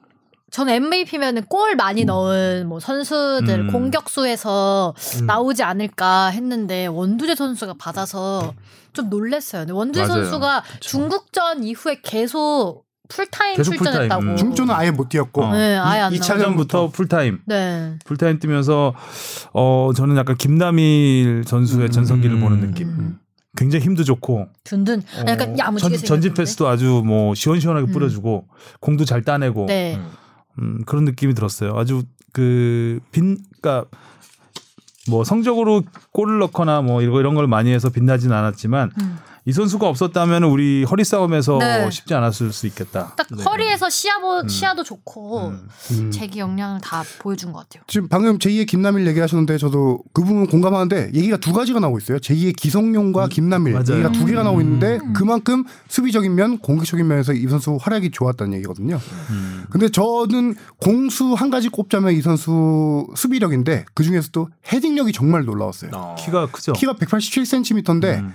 저는 0.50 0.72
MVP면은 0.74 1.44
골 1.46 1.74
많이 1.76 2.04
넣은 2.04 2.68
뭐 2.68 2.78
선수들 2.80 3.60
음. 3.60 3.72
공격수에서 3.72 4.94
나오지 5.26 5.62
않을까 5.64 6.26
했는데 6.28 6.86
원두재 6.86 7.34
선수가 7.34 7.74
받아서 7.78 8.54
좀 8.94 9.10
놀랬어요. 9.10 9.66
맞아요. 9.66 10.06
선수가 10.06 10.62
중국전 10.80 11.64
이후에 11.64 12.00
계속 12.02 12.84
풀타임 13.08 13.56
계속 13.56 13.72
출전했다고. 13.72 14.20
풀타임. 14.20 14.28
음. 14.30 14.36
중국전은 14.36 14.74
아예 14.74 14.90
못 14.90 15.10
뛰었고 15.10 15.42
어. 15.44 15.52
네, 15.52 15.76
아예 15.76 16.00
안 16.00 16.12
이- 16.12 16.16
이 16.16 16.18
나오고. 16.18 16.24
차전- 16.26 16.38
차전부터 16.38 16.88
풀타임. 16.88 17.40
네. 17.46 17.98
풀타임 18.06 18.38
뛰면서 18.38 18.94
어 19.52 19.90
저는 19.94 20.16
약간 20.16 20.36
김남일 20.36 21.42
선수의 21.46 21.90
전성기를 21.90 22.36
음. 22.36 22.40
보는 22.40 22.60
느낌. 22.60 23.16
굉장히 23.56 23.84
힘도 23.84 24.02
좋고 24.04 24.48
든든. 24.64 25.00
어, 25.00 25.24
약간 25.28 25.56
야무지게 25.58 25.96
전, 25.98 26.06
전진? 26.06 26.34
패스도 26.34 26.66
아주 26.66 27.02
뭐 27.04 27.34
시원시원하게 27.34 27.88
음. 27.88 27.92
뿌려주고 27.92 28.46
공도 28.80 29.04
잘 29.04 29.22
따내고 29.22 29.66
네. 29.66 30.00
음, 30.60 30.82
그런 30.86 31.04
느낌이 31.04 31.34
들었어요. 31.34 31.74
아주 31.76 32.02
그 32.32 32.98
빈 33.12 33.38
그러니까 33.60 33.88
뭐 35.08 35.24
성적으로 35.24 35.82
골을 36.12 36.38
넣거나 36.38 36.82
뭐 36.82 37.02
이런 37.02 37.34
걸 37.34 37.46
많이 37.46 37.72
해서 37.72 37.90
빛나진 37.90 38.32
않았지만 38.32 38.90
음. 39.00 39.18
이 39.46 39.52
선수가 39.52 39.86
없었다면 39.86 40.44
우리 40.44 40.84
허리 40.84 41.04
싸움에서 41.04 41.58
네. 41.58 41.90
쉽지 41.90 42.14
않았을 42.14 42.50
수 42.52 42.66
있겠다. 42.66 43.14
딱 43.14 43.26
허리에서 43.44 43.90
시야보, 43.90 44.48
시야도 44.48 44.84
좋고 44.84 45.48
음. 45.48 45.68
음. 45.90 46.10
재기 46.10 46.38
역량을 46.38 46.80
다 46.80 47.02
보여준 47.18 47.52
것 47.52 47.58
같아요. 47.58 47.84
지금 47.86 48.08
방금 48.08 48.38
제2의 48.38 48.66
김남일 48.66 49.06
얘기하셨는데 49.08 49.58
저도 49.58 50.02
그 50.14 50.24
부분 50.24 50.46
공감하는데 50.46 51.10
얘기가 51.12 51.36
두 51.36 51.52
가지가 51.52 51.78
나오고 51.78 51.98
있어요. 51.98 52.18
제2의 52.18 52.56
기성용과 52.56 53.28
김남일 53.28 53.74
맞아요. 53.74 53.92
얘기가 53.92 54.12
두 54.12 54.24
개가 54.24 54.44
나오고 54.44 54.62
있는데 54.62 54.98
음. 55.02 55.12
그만큼 55.12 55.64
수비적인 55.88 56.34
면, 56.34 56.58
공격적인 56.58 57.06
면에서 57.06 57.34
이 57.34 57.46
선수 57.46 57.76
활약이 57.78 58.12
좋았다는 58.12 58.54
얘기거든요. 58.54 58.98
음. 59.28 59.66
근데 59.68 59.90
저는 59.90 60.54
공수 60.78 61.34
한 61.34 61.50
가지 61.50 61.68
꼽자면 61.68 62.14
이 62.14 62.22
선수 62.22 63.06
수비력인데 63.14 63.84
그 63.92 64.04
중에서도 64.04 64.48
헤딩력이 64.72 65.12
정말 65.12 65.44
놀라웠어요. 65.44 66.14
키가 66.18 66.46
크죠. 66.46 66.72
키가 66.72 66.94
187cm인데 66.94 68.20
음. 68.20 68.32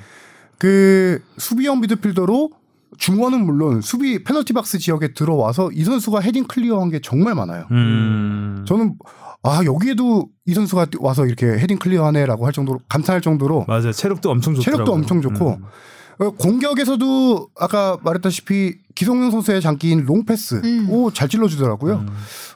그 0.60 1.24
수비형 1.38 1.80
미드필더로 1.82 2.52
중원은 2.98 3.46
물론 3.46 3.82
수비 3.82 4.24
페널티 4.24 4.54
박스 4.54 4.78
지역에 4.78 5.14
들어와서 5.14 5.72
이 5.72 5.84
선수가 5.84 6.20
헤딩 6.20 6.46
클리어한 6.46 6.90
게 6.90 7.00
정말 7.00 7.34
많아요. 7.34 7.66
음. 7.72 8.66
저는 8.68 8.96
아 9.42 9.62
여기에도 9.64 10.28
이 10.46 10.54
선수가 10.54 10.88
와서 11.00 11.26
이렇게 11.26 11.48
헤딩 11.48 11.80
클리어하네라고 11.80 12.46
할 12.46 12.52
정도로 12.52 12.80
감탄할 12.90 13.22
정도로 13.22 13.66
맞아요. 13.68 13.94
체력도 13.94 14.30
엄청 14.30 14.54
좋더라고요. 14.54 14.86
체력도 14.86 14.94
엄청 14.94 15.22
좋고 15.22 15.60
음. 15.62 16.26
어, 16.26 16.32
공격에서도 16.32 17.50
아까 17.58 17.98
말했다시피 18.04 18.80
기성용 18.96 19.32
선수의 19.32 19.62
장기인 19.62 20.04
롱패스 20.04 20.62
음. 20.66 20.90
오잘 20.90 21.30
찔러주더라고요. 21.30 21.96
음. 22.00 22.08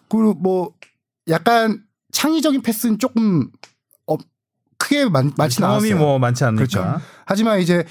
그리고 0.09 0.33
뭐 0.33 0.71
약간 1.29 1.81
창의적인 2.11 2.63
패스는 2.63 2.99
조금 2.99 3.47
어, 4.07 4.17
크게 4.77 5.05
많, 5.05 5.31
많지 5.37 5.59
경험이 5.59 5.91
않았어요. 5.91 5.97
뭐 5.97 6.19
많지 6.19 6.43
않으니까. 6.43 6.67
그렇죠. 6.67 7.01
하지만 7.26 7.59
이제 7.59 7.84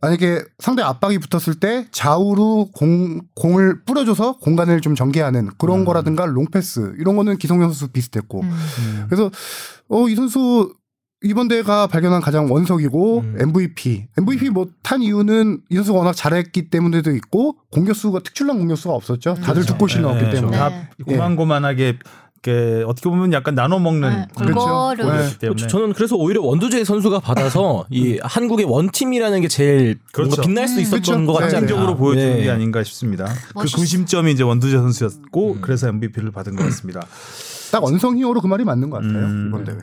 만약에 0.00 0.42
상대 0.60 0.82
압박이 0.82 1.18
붙었을 1.18 1.58
때 1.58 1.86
좌우로 1.90 2.70
공, 2.72 3.20
공을 3.34 3.82
뿌려줘서 3.84 4.36
공간을 4.36 4.80
좀 4.80 4.94
전개하는 4.94 5.50
그런 5.58 5.80
음. 5.80 5.84
거라든가 5.84 6.24
롱패스 6.26 6.94
이런 6.98 7.16
거는 7.16 7.36
기성용 7.38 7.64
선수 7.70 7.88
비슷했고 7.88 8.42
음. 8.42 8.48
음. 8.50 9.06
그래서 9.08 9.30
어 9.88 10.06
이 10.08 10.14
선수 10.14 10.72
이번 11.24 11.48
대회가 11.48 11.88
발견한 11.88 12.20
가장 12.20 12.48
원석이고 12.48 13.18
음. 13.18 13.36
MVP 13.40 14.06
MVP 14.18 14.50
뭐 14.50 14.68
탄 14.84 15.02
이유는 15.02 15.62
이 15.68 15.74
선수가 15.74 15.98
워낙 15.98 16.12
잘했기 16.12 16.70
때문에도 16.70 17.10
있고 17.16 17.56
공격수가 17.72 18.20
특출난 18.20 18.56
공격수가 18.58 18.94
없었죠. 18.94 19.34
다들 19.34 19.54
그렇죠. 19.54 19.72
두 19.72 19.78
골씩 19.78 20.00
넣었기 20.00 20.24
네, 20.26 20.30
때문에. 20.30 20.56
다 20.56 20.68
네. 20.68 20.88
고만고만하게 21.04 21.98
이렇게 22.42 22.84
어떻게 22.86 23.08
보면 23.08 23.32
약간 23.32 23.54
나눠 23.54 23.78
먹는 23.78 24.08
네, 24.08 24.26
그렇죠. 24.36 24.94
그렇죠. 25.40 25.66
저는 25.66 25.92
그래서 25.92 26.16
오히려 26.16 26.42
원두재 26.42 26.84
선수가 26.84 27.20
받아서 27.20 27.84
이 27.90 28.18
한국의 28.22 28.66
원팀이라는 28.66 29.40
게 29.40 29.48
제일 29.48 29.98
그렇죠. 30.12 30.28
뭔가 30.28 30.42
빛날 30.42 30.68
수 30.68 30.80
있었던 30.80 31.02
그렇죠. 31.02 31.26
것 31.26 31.32
같지 31.32 31.56
않아요? 31.56 31.68
상징적으로 31.68 31.96
보여주는 31.96 32.36
네. 32.36 32.42
게 32.44 32.50
아닌가 32.50 32.82
싶습니다. 32.84 33.24
그 33.24 33.52
멋있어. 33.54 33.76
구심점이 33.76 34.32
이제 34.32 34.42
원두재 34.42 34.76
선수였고 34.76 35.52
음. 35.54 35.58
그래서 35.60 35.88
MVP를 35.88 36.30
받은 36.30 36.54
것 36.54 36.64
같습니다. 36.64 37.06
딱 37.72 37.84
언성 37.84 38.16
히어로 38.18 38.40
그 38.40 38.46
말이 38.46 38.64
맞는 38.64 38.90
것 38.90 39.02
같아요 39.02 39.24
음. 39.26 39.46
이번 39.48 39.64
대회. 39.64 39.76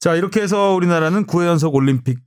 자 0.00 0.14
이렇게 0.14 0.40
해서 0.40 0.74
우리나라는 0.74 1.26
9회 1.26 1.46
연속 1.46 1.74
올림픽 1.74 2.18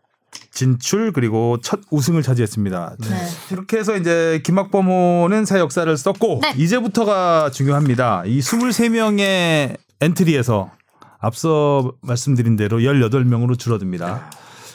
진출 0.61 1.11
그리고 1.13 1.59
첫 1.61 1.81
우승을 1.91 2.23
차지했습니다. 2.23 2.95
네. 2.99 3.27
이렇게 3.51 3.77
해서 3.77 3.95
이제 3.95 4.41
김학범호는 4.43 5.45
새 5.45 5.59
역사를 5.59 5.95
썼고 5.95 6.39
네. 6.41 6.53
이제부터가 6.57 7.51
중요합니다. 7.51 8.23
이 8.25 8.39
23명의 8.39 9.77
엔트리에서 10.01 10.71
앞서 11.19 11.93
말씀드린 12.01 12.55
대로 12.55 12.79
18명으로 12.79 13.57
줄어듭니다. 13.59 14.31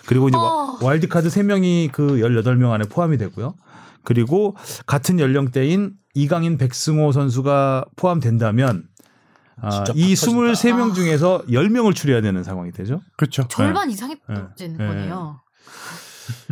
그리고 0.07 0.29
이제 0.29 0.37
어. 0.39 0.41
와- 0.41 0.79
와일드카드 0.81 1.29
3명이 1.29 1.91
그 1.91 2.19
18명 2.19 2.71
안에 2.71 2.85
포함이 2.85 3.19
되고요. 3.19 3.55
그리고 4.05 4.57
같은 4.87 5.19
연령대인 5.19 5.95
이강인 6.15 6.59
백승호 6.59 7.11
선수가 7.11 7.87
포함된다면 7.97 8.85
아, 9.61 9.69
이팍 9.69 9.85
터진다. 9.87 10.01
23명 10.01 10.95
중에서 10.95 11.43
10명을 11.49 11.95
추려야 11.97 12.21
되는 12.21 12.45
상황이 12.45 12.71
되죠. 12.71 13.01
그렇죠. 13.17 13.47
절반 13.49 13.91
이상이 13.91 14.15
네. 14.29 14.35
떨어지는 14.37 14.77
네. 14.79 14.87
거네요. 14.87 15.41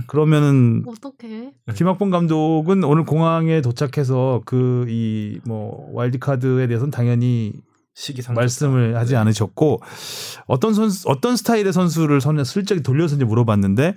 그러면은 0.06 0.84
어떻게? 0.86 1.52
김학봉 1.74 2.11
감독은 2.11 2.82
오늘 2.84 3.04
공항에 3.04 3.61
도착해서 3.61 4.42
그 4.44 4.84
이 4.88 5.40
뭐 5.46 5.88
와일드카드에 5.92 6.66
대해서는 6.66 6.90
당연히 6.90 7.52
시기상 7.94 8.34
말씀을 8.34 8.96
하지 8.96 9.16
않으셨고 9.16 9.80
어떤 10.46 10.74
선수 10.74 11.08
어떤 11.08 11.36
스타일의 11.36 11.72
선수를 11.72 12.20
선에 12.20 12.44
슬쩍 12.44 12.82
돌려서 12.82 13.16
이제 13.16 13.24
물어봤는데 13.24 13.94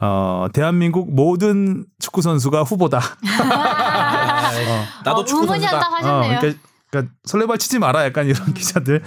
어 0.00 0.46
대한민국 0.52 1.14
모든 1.14 1.84
축구 1.98 2.22
선수가 2.22 2.62
후보다. 2.62 3.00
나도 5.04 5.20
어, 5.20 5.24
축구 5.24 5.46
선수다. 5.46 5.78
하셨네요. 5.78 6.12
어, 6.36 6.40
그러니까, 6.40 6.60
그러니까 6.90 7.14
설레발 7.24 7.58
치지 7.58 7.78
마라 7.78 8.04
약간 8.04 8.26
이런 8.26 8.52
기자들 8.52 9.00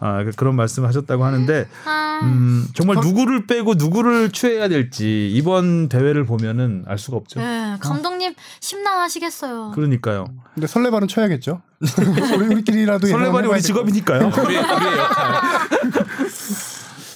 아, 0.00 0.24
그런 0.36 0.56
말씀을 0.56 0.88
하셨다고 0.88 1.24
하는데 1.24 1.68
아, 1.84 2.20
음, 2.22 2.66
정말 2.74 2.96
누구를 2.96 3.46
빼고 3.46 3.74
누구를 3.74 4.30
취해야 4.32 4.68
될지 4.68 5.30
이번 5.32 5.88
대회를 5.88 6.24
보면은 6.24 6.84
알 6.86 6.98
수가 6.98 7.18
없죠. 7.18 7.40
네, 7.40 7.76
감독님 7.80 8.34
심란하시겠어요. 8.60 9.72
그러니까요. 9.74 10.26
근데 10.54 10.66
설레발은 10.66 11.08
쳐야겠죠. 11.08 11.60
우리 12.38 12.46
우리끼리라도 12.46 13.06
설레발이 13.06 13.48
우리 13.48 13.60
직업이니까요. 13.60 14.32
우리, 14.44 14.56
역할. 14.56 15.42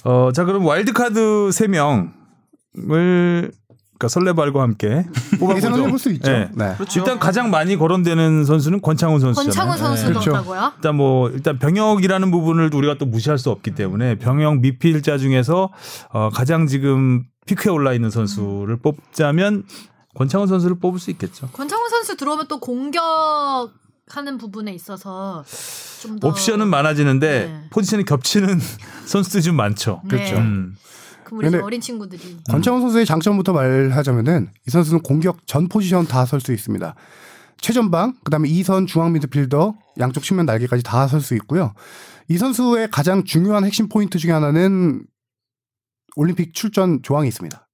어, 0.03 0.31
자 0.33 0.45
그럼 0.45 0.65
와일드카드 0.65 1.51
3 1.51 1.71
명을 1.71 3.51
그러니까 4.01 4.07
설레발과 4.07 4.61
함께. 4.63 5.05
예상은 5.55 5.85
해볼 5.85 5.99
수 5.99 6.11
있죠. 6.13 6.31
네. 6.31 6.49
네. 6.55 6.75
일단 6.95 7.19
가장 7.19 7.51
많이 7.51 7.77
거론되는 7.77 8.45
선수는 8.45 8.81
권창훈 8.81 9.19
선수잖아요. 9.19 9.69
권창훈 9.69 9.95
네. 9.95 10.01
선수더라고요. 10.01 10.71
일단 10.77 10.95
뭐 10.95 11.29
일단 11.29 11.59
병역이라는 11.59 12.31
부분을 12.31 12.71
우리가 12.73 12.95
또 12.97 13.05
무시할 13.05 13.37
수 13.37 13.51
없기 13.51 13.75
때문에 13.75 14.15
병역 14.15 14.59
미필자 14.59 15.19
중에서 15.19 15.69
어, 16.11 16.29
가장 16.33 16.65
지금 16.65 17.25
피크에 17.45 17.71
올라 17.71 17.93
있는 17.93 18.09
선수를 18.09 18.77
뽑자면 18.77 19.65
권창훈 20.15 20.47
선수를 20.47 20.79
뽑을 20.79 20.99
수 20.99 21.11
있겠죠. 21.11 21.49
권창훈 21.53 21.89
선수 21.89 22.17
들어오면 22.17 22.47
또 22.47 22.59
공격 22.59 23.01
하는 24.07 24.37
부분에 24.37 24.73
있어서 24.73 25.43
좀 26.01 26.19
더 26.19 26.27
옵션은 26.27 26.67
많아지는데 26.67 27.45
네. 27.45 27.67
포지션이 27.69 28.03
겹치는 28.05 28.59
선수들이 29.05 29.43
좀 29.43 29.55
많죠. 29.55 30.01
그렇죠. 30.09 30.37
음. 30.37 30.75
그럼 31.31 31.39
우리 31.39 31.49
근데- 31.49 31.63
어린 31.63 31.79
친구들이 31.79 32.37
권창훈 32.49 32.81
선수의 32.81 33.05
장점부터 33.05 33.53
말하자면은 33.53 34.49
이 34.67 34.71
선수는 34.71 35.01
공격 35.01 35.47
전 35.47 35.67
포지션 35.69 36.05
다 36.05 36.23
설 36.25 36.41
수 36.41 36.51
있습니다. 36.51 36.93
최전방, 37.61 38.15
그다음에 38.23 38.49
2선 38.49 38.85
중앙 38.87 39.13
미드필더, 39.13 39.75
양쪽 39.99 40.23
측면 40.23 40.45
날개까지 40.45 40.83
다 40.83 41.05
설 41.07 41.21
수 41.21 41.35
있고요. 41.35 41.73
이 42.27 42.37
선수의 42.37 42.89
가장 42.91 43.23
중요한 43.23 43.63
핵심 43.65 43.87
포인트 43.87 44.17
중에 44.17 44.31
하나는 44.31 45.05
올림픽 46.15 46.53
출전 46.53 47.01
조항이 47.01 47.27
있습니다. 47.29 47.67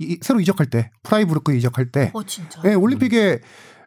이- 0.00 0.18
새로 0.20 0.40
이적할 0.40 0.66
때 0.66 0.90
프라이부르크 1.04 1.54
이적할 1.54 1.90
때어 1.90 2.22
진짜. 2.26 2.60
예, 2.66 2.74
올림픽에 2.74 3.40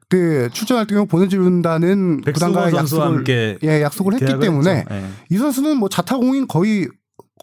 그 0.10 0.50
출전할 0.54 0.88
경우 0.88 1.06
보내준다는 1.06 2.22
선수와 2.36 2.74
약속을 2.74 3.06
함께 3.06 3.60
예, 3.62 3.84
약속을 3.84 4.14
했기 4.14 4.40
때문에. 4.40 4.86
예. 4.90 5.06
이 5.30 5.38
선수는 5.38 5.78
뭐 5.78 5.88
자타공인 5.88 6.48
거의 6.48 6.88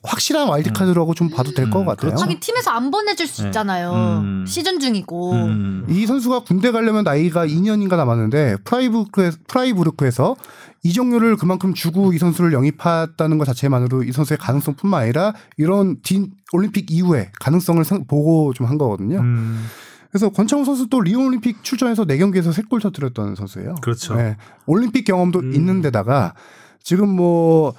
확실한 0.07 0.49
와일드카드라고 0.49 1.15
좀 1.15 1.29
봐도 1.29 1.53
될것 1.53 1.83
음, 1.83 1.87
같아요. 1.87 2.11
그렇죠. 2.11 2.23
하긴 2.23 2.41
팀에서 2.41 2.71
안 2.71 2.91
보내줄 2.91 3.27
수 3.27 3.43
네. 3.43 3.49
있잖아요. 3.49 3.93
음. 3.93 4.45
시즌 4.47 4.79
중이고. 4.81 5.33
음. 5.33 5.87
이 5.89 6.07
선수가 6.07 6.41
군대 6.41 6.71
가려면 6.71 7.05
나이가 7.05 7.47
2년인가 7.47 7.97
남았는데 7.97 8.57
프라이부르크에서, 8.65 9.39
프라이부르크에서 9.49 10.37
이적료를 10.83 11.37
그만큼 11.37 11.75
주고 11.75 12.13
이 12.13 12.19
선수를 12.19 12.53
영입했다는 12.53 13.39
것 13.39 13.45
자체만으로 13.45 14.05
이 14.05 14.13
선수의 14.13 14.39
가능성뿐만 14.39 15.03
아니라 15.03 15.35
이런 15.57 15.97
딘 16.03 16.31
올림픽 16.53 16.91
이후에 16.91 17.31
가능성을 17.41 17.85
상- 17.85 18.05
보고 18.07 18.53
좀 18.55 18.67
한 18.69 18.79
거거든요. 18.79 19.19
음. 19.19 19.67
그래서 20.13 20.29
권창훈 20.31 20.65
선수 20.65 20.89
또 20.89 21.01
리오 21.01 21.27
올림픽 21.27 21.63
출전해서 21.65 22.05
4경기에서 22.05 22.53
3골 22.53 22.81
터뜨렸던 22.81 23.35
선수예요. 23.35 23.75
그렇죠. 23.83 24.15
네. 24.15 24.37
올림픽 24.67 25.05
경험도 25.05 25.41
음. 25.41 25.55
있는 25.55 25.83
데다가 25.83 26.35
지금 26.83 27.09
뭐 27.09 27.75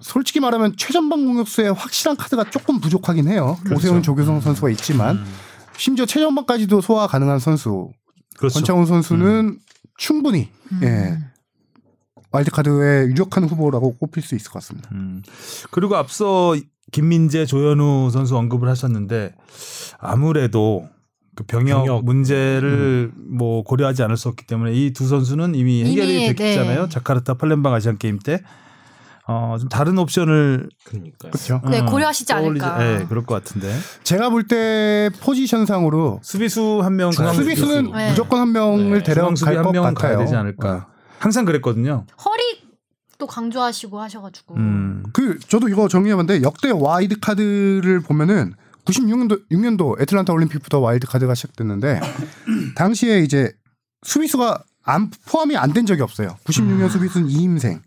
솔직히 0.00 0.40
말하면 0.40 0.74
최전방 0.76 1.24
공격수의 1.26 1.72
확실한 1.74 2.16
카드가 2.16 2.50
조금 2.50 2.80
부족하긴 2.80 3.28
해요. 3.28 3.56
그렇죠. 3.64 3.76
오세훈 3.76 4.02
조규성 4.02 4.40
선수가 4.40 4.70
있지만 4.70 5.16
음. 5.16 5.24
심지어 5.76 6.06
최전방까지도 6.06 6.80
소화 6.80 7.06
가능한 7.06 7.38
선수 7.38 7.90
그렇죠. 8.38 8.54
권창훈 8.54 8.86
선수는 8.86 9.58
충분히 9.98 10.48
음. 10.72 10.80
예. 10.82 11.18
와일드카드의 12.30 13.08
유력한 13.08 13.44
후보라고 13.44 13.96
꼽힐 13.98 14.22
수 14.22 14.34
있을 14.34 14.50
것 14.50 14.54
같습니다. 14.60 14.88
음. 14.92 15.22
그리고 15.70 15.96
앞서 15.96 16.54
김민재, 16.90 17.44
조현우 17.46 18.10
선수 18.10 18.36
언급을 18.36 18.68
하셨는데 18.68 19.34
아무래도 19.98 20.88
그 21.34 21.44
병역, 21.44 21.84
병역. 21.84 22.04
문제를 22.04 23.12
뭐 23.16 23.62
고려하지 23.64 24.02
않을 24.02 24.16
수 24.16 24.28
없기 24.28 24.46
때문에 24.46 24.72
이 24.74 24.92
두 24.92 25.06
선수는 25.06 25.54
이미 25.54 25.84
해결이 25.84 26.24
이미, 26.26 26.34
됐잖아요. 26.34 26.82
네. 26.84 26.88
자카르타 26.88 27.34
팔렘방 27.34 27.72
아시안 27.72 27.98
게임 27.98 28.18
때. 28.18 28.42
어, 29.28 29.56
좀 29.58 29.68
다른 29.68 29.98
옵션을 29.98 30.68
그러니까요. 30.84 31.30
그렇죠. 31.30 31.60
네, 31.70 31.80
어, 31.80 31.86
고려하시지 31.86 32.32
떠올리지- 32.32 32.62
않을까. 32.64 32.78
네, 32.78 33.06
그럴 33.08 33.24
것 33.24 33.34
같은데. 33.34 33.72
제가 34.02 34.30
볼 34.30 34.46
때 34.48 35.10
포지션상으로 35.20 36.20
수비수 36.22 36.80
한 36.82 36.96
명, 36.96 37.12
수비수는 37.12 37.92
네. 37.92 38.08
무조건 38.10 38.40
한 38.40 38.52
명을 38.52 38.98
네. 38.98 39.02
데려갈 39.02 39.34
것명 39.62 39.84
같아요. 39.84 39.94
가야 39.94 40.18
되지 40.18 40.34
않을까. 40.34 40.88
항상 41.18 41.44
그랬거든요. 41.44 42.04
허리 42.24 42.62
또 43.18 43.26
강조하시고 43.28 44.00
하셔가지고. 44.00 44.56
음. 44.56 45.04
그 45.12 45.38
저도 45.38 45.68
이거 45.68 45.86
정리해봤는데 45.86 46.42
역대 46.42 46.70
와일드 46.74 47.20
카드를 47.20 48.00
보면은 48.00 48.54
96년도 48.84 49.48
6년도 49.52 50.00
애틀란타 50.02 50.32
올림픽부터 50.32 50.80
와일드 50.80 51.06
카드가 51.06 51.36
시작됐는데 51.36 52.00
당시에 52.74 53.20
이제 53.20 53.52
수비수가 54.02 54.64
안 54.82 55.10
포함이 55.28 55.56
안 55.56 55.72
된 55.72 55.86
적이 55.86 56.02
없어요. 56.02 56.36
96년 56.44 56.90
수비수는 56.90 57.28
이임생. 57.30 57.80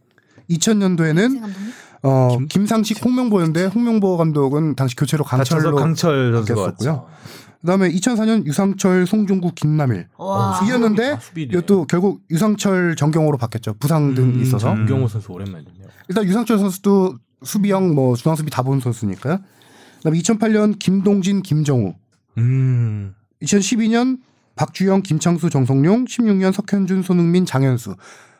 2000년도에는 0.49 1.41
감독님? 1.41 1.71
어, 2.03 2.37
김상식, 2.49 3.03
홍명보였는데 3.03 3.65
홍명보 3.65 4.17
감독은 4.17 4.75
당시 4.75 4.95
교체로 4.95 5.23
강철로 5.23 5.75
강철 5.75 6.33
바뀌었었고요. 6.33 7.07
그다음에 7.61 7.89
2004년 7.89 8.45
유상철, 8.45 9.07
송종국, 9.07 9.53
김남일 9.55 10.07
와. 10.17 10.61
이었는데 10.67 11.13
아. 11.13 11.19
이것도 11.35 11.87
결국 11.87 12.21
유상철 12.29 12.95
정경호로 12.95 13.39
바뀌었죠. 13.39 13.73
부상 13.79 14.13
등 14.13 14.25
음, 14.35 14.41
있어서 14.41 14.67
정경호 14.75 15.07
선수 15.07 15.31
오랜만이네요. 15.31 15.87
일단 16.07 16.25
유상철 16.25 16.59
선수도 16.59 17.15
수비형 17.43 17.95
뭐 17.95 18.15
중앙 18.15 18.35
수비 18.35 18.51
다 18.51 18.61
본 18.61 18.79
선수니까요. 18.81 19.39
그다음에 19.97 20.19
2008년 20.19 20.77
김동진, 20.77 21.41
김정우, 21.41 21.95
음. 22.37 23.15
2012년 23.41 24.19
박주영, 24.55 25.01
김창수, 25.01 25.49
정성용, 25.49 26.05
16년 26.05 26.51
석현준, 26.53 27.01
손흥민, 27.01 27.45
장현수 27.47 27.95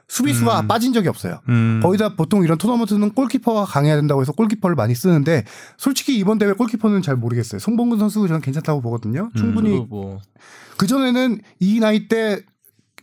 수비수가 0.07 0.61
음. 0.61 0.67
빠진 0.67 0.93
적이 0.93 1.09
없어요. 1.09 1.39
음. 1.49 1.79
거의 1.81 1.97
다 1.97 2.15
보통 2.15 2.43
이런 2.43 2.57
토너먼트는 2.57 3.11
골키퍼가 3.11 3.65
강해야 3.65 3.95
된다고 3.95 4.21
해서 4.21 4.31
골키퍼를 4.33 4.75
많이 4.75 4.93
쓰는데 4.93 5.43
솔직히 5.77 6.17
이번 6.17 6.37
대회 6.37 6.51
골키퍼는 6.53 7.01
잘 7.01 7.15
모르겠어요. 7.15 7.59
송봉근 7.59 7.97
선수 7.99 8.27
저는 8.27 8.41
괜찮다고 8.41 8.81
보거든요. 8.81 9.29
충분히 9.35 9.71
저도 9.71 9.85
뭐그 9.87 10.87
전에는 10.87 11.41
이 11.59 11.79
나이 11.79 12.07
때 12.07 12.39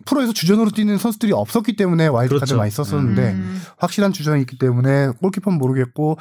프로에서 0.05 0.33
주전으로 0.33 0.71
뛰는 0.71 0.99
선수들이 0.99 1.33
없었기 1.33 1.77
때문에 1.77 2.07
와일드카드 2.07 2.41
그렇죠. 2.41 2.57
많이 2.57 2.71
썼었는데 2.71 3.33
음. 3.33 3.63
확실한 3.79 4.13
주전이 4.13 4.41
있기 4.43 4.59
때문에 4.59 5.09
골키퍼는 5.21 5.59
모르겠고 5.59 6.19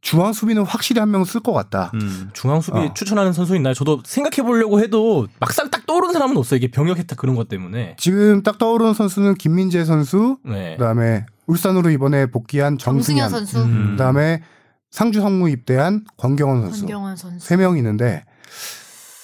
중앙 0.00 0.32
수비는 0.32 0.62
확실히 0.64 0.98
한 1.00 1.10
명 1.10 1.22
쓸 1.24 1.40
것 1.42 1.52
같다. 1.52 1.90
음. 1.94 2.30
중앙 2.32 2.60
수비 2.60 2.78
어. 2.78 2.94
추천하는 2.94 3.32
선수 3.32 3.54
있나요? 3.56 3.74
저도 3.74 4.00
생각해 4.04 4.46
보려고 4.46 4.80
해도 4.80 5.26
막상 5.40 5.70
딱 5.70 5.84
떠오르는 5.86 6.12
사람은 6.14 6.36
없어요. 6.36 6.56
이게 6.58 6.70
병역 6.70 6.98
혜택 6.98 7.18
그런 7.18 7.36
것 7.36 7.48
때문에. 7.48 7.96
지금 7.98 8.42
딱 8.42 8.58
떠오르는 8.58 8.94
선수는 8.94 9.34
김민재 9.34 9.84
선수, 9.84 10.38
네. 10.44 10.76
그다음에 10.78 11.26
울산으로 11.46 11.90
이번에 11.90 12.26
복귀한 12.30 12.78
정승현 12.78 13.28
정승현, 13.28 13.46
선수, 13.46 13.58
음. 13.68 13.90
그다음에 13.92 14.42
상주 14.90 15.20
상무 15.20 15.50
입대한 15.50 16.04
권경원 16.16 16.62
선수 16.62 16.80
권경원 16.80 17.16
선수. 17.16 17.46
세 17.46 17.56
명 17.56 17.76
있는데 17.76 18.24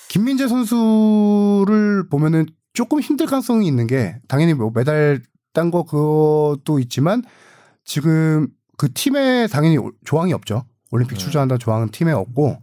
김민재 0.09 0.47
선수를 0.49 2.09
보면은 2.09 2.47
조금 2.75 3.01
힘들 3.01 3.27
가능성이 3.27 3.67
있는 3.67 3.87
게 3.87 4.17
당연히 4.29 4.55
뭐 4.55 4.71
메달 4.75 5.23
딴 5.53 5.71
거 5.71 5.85
그것도 5.85 6.79
있지만 6.81 7.23
지금 7.85 8.49
그 8.77 8.93
팀에 8.93 9.47
당연히 9.47 9.77
올- 9.79 9.93
조항이 10.05 10.33
없죠. 10.33 10.65
올림픽 10.91 11.15
네. 11.17 11.19
출전한다 11.21 11.59
조항은 11.59 11.91
팀에 11.91 12.13
없고 12.13 12.61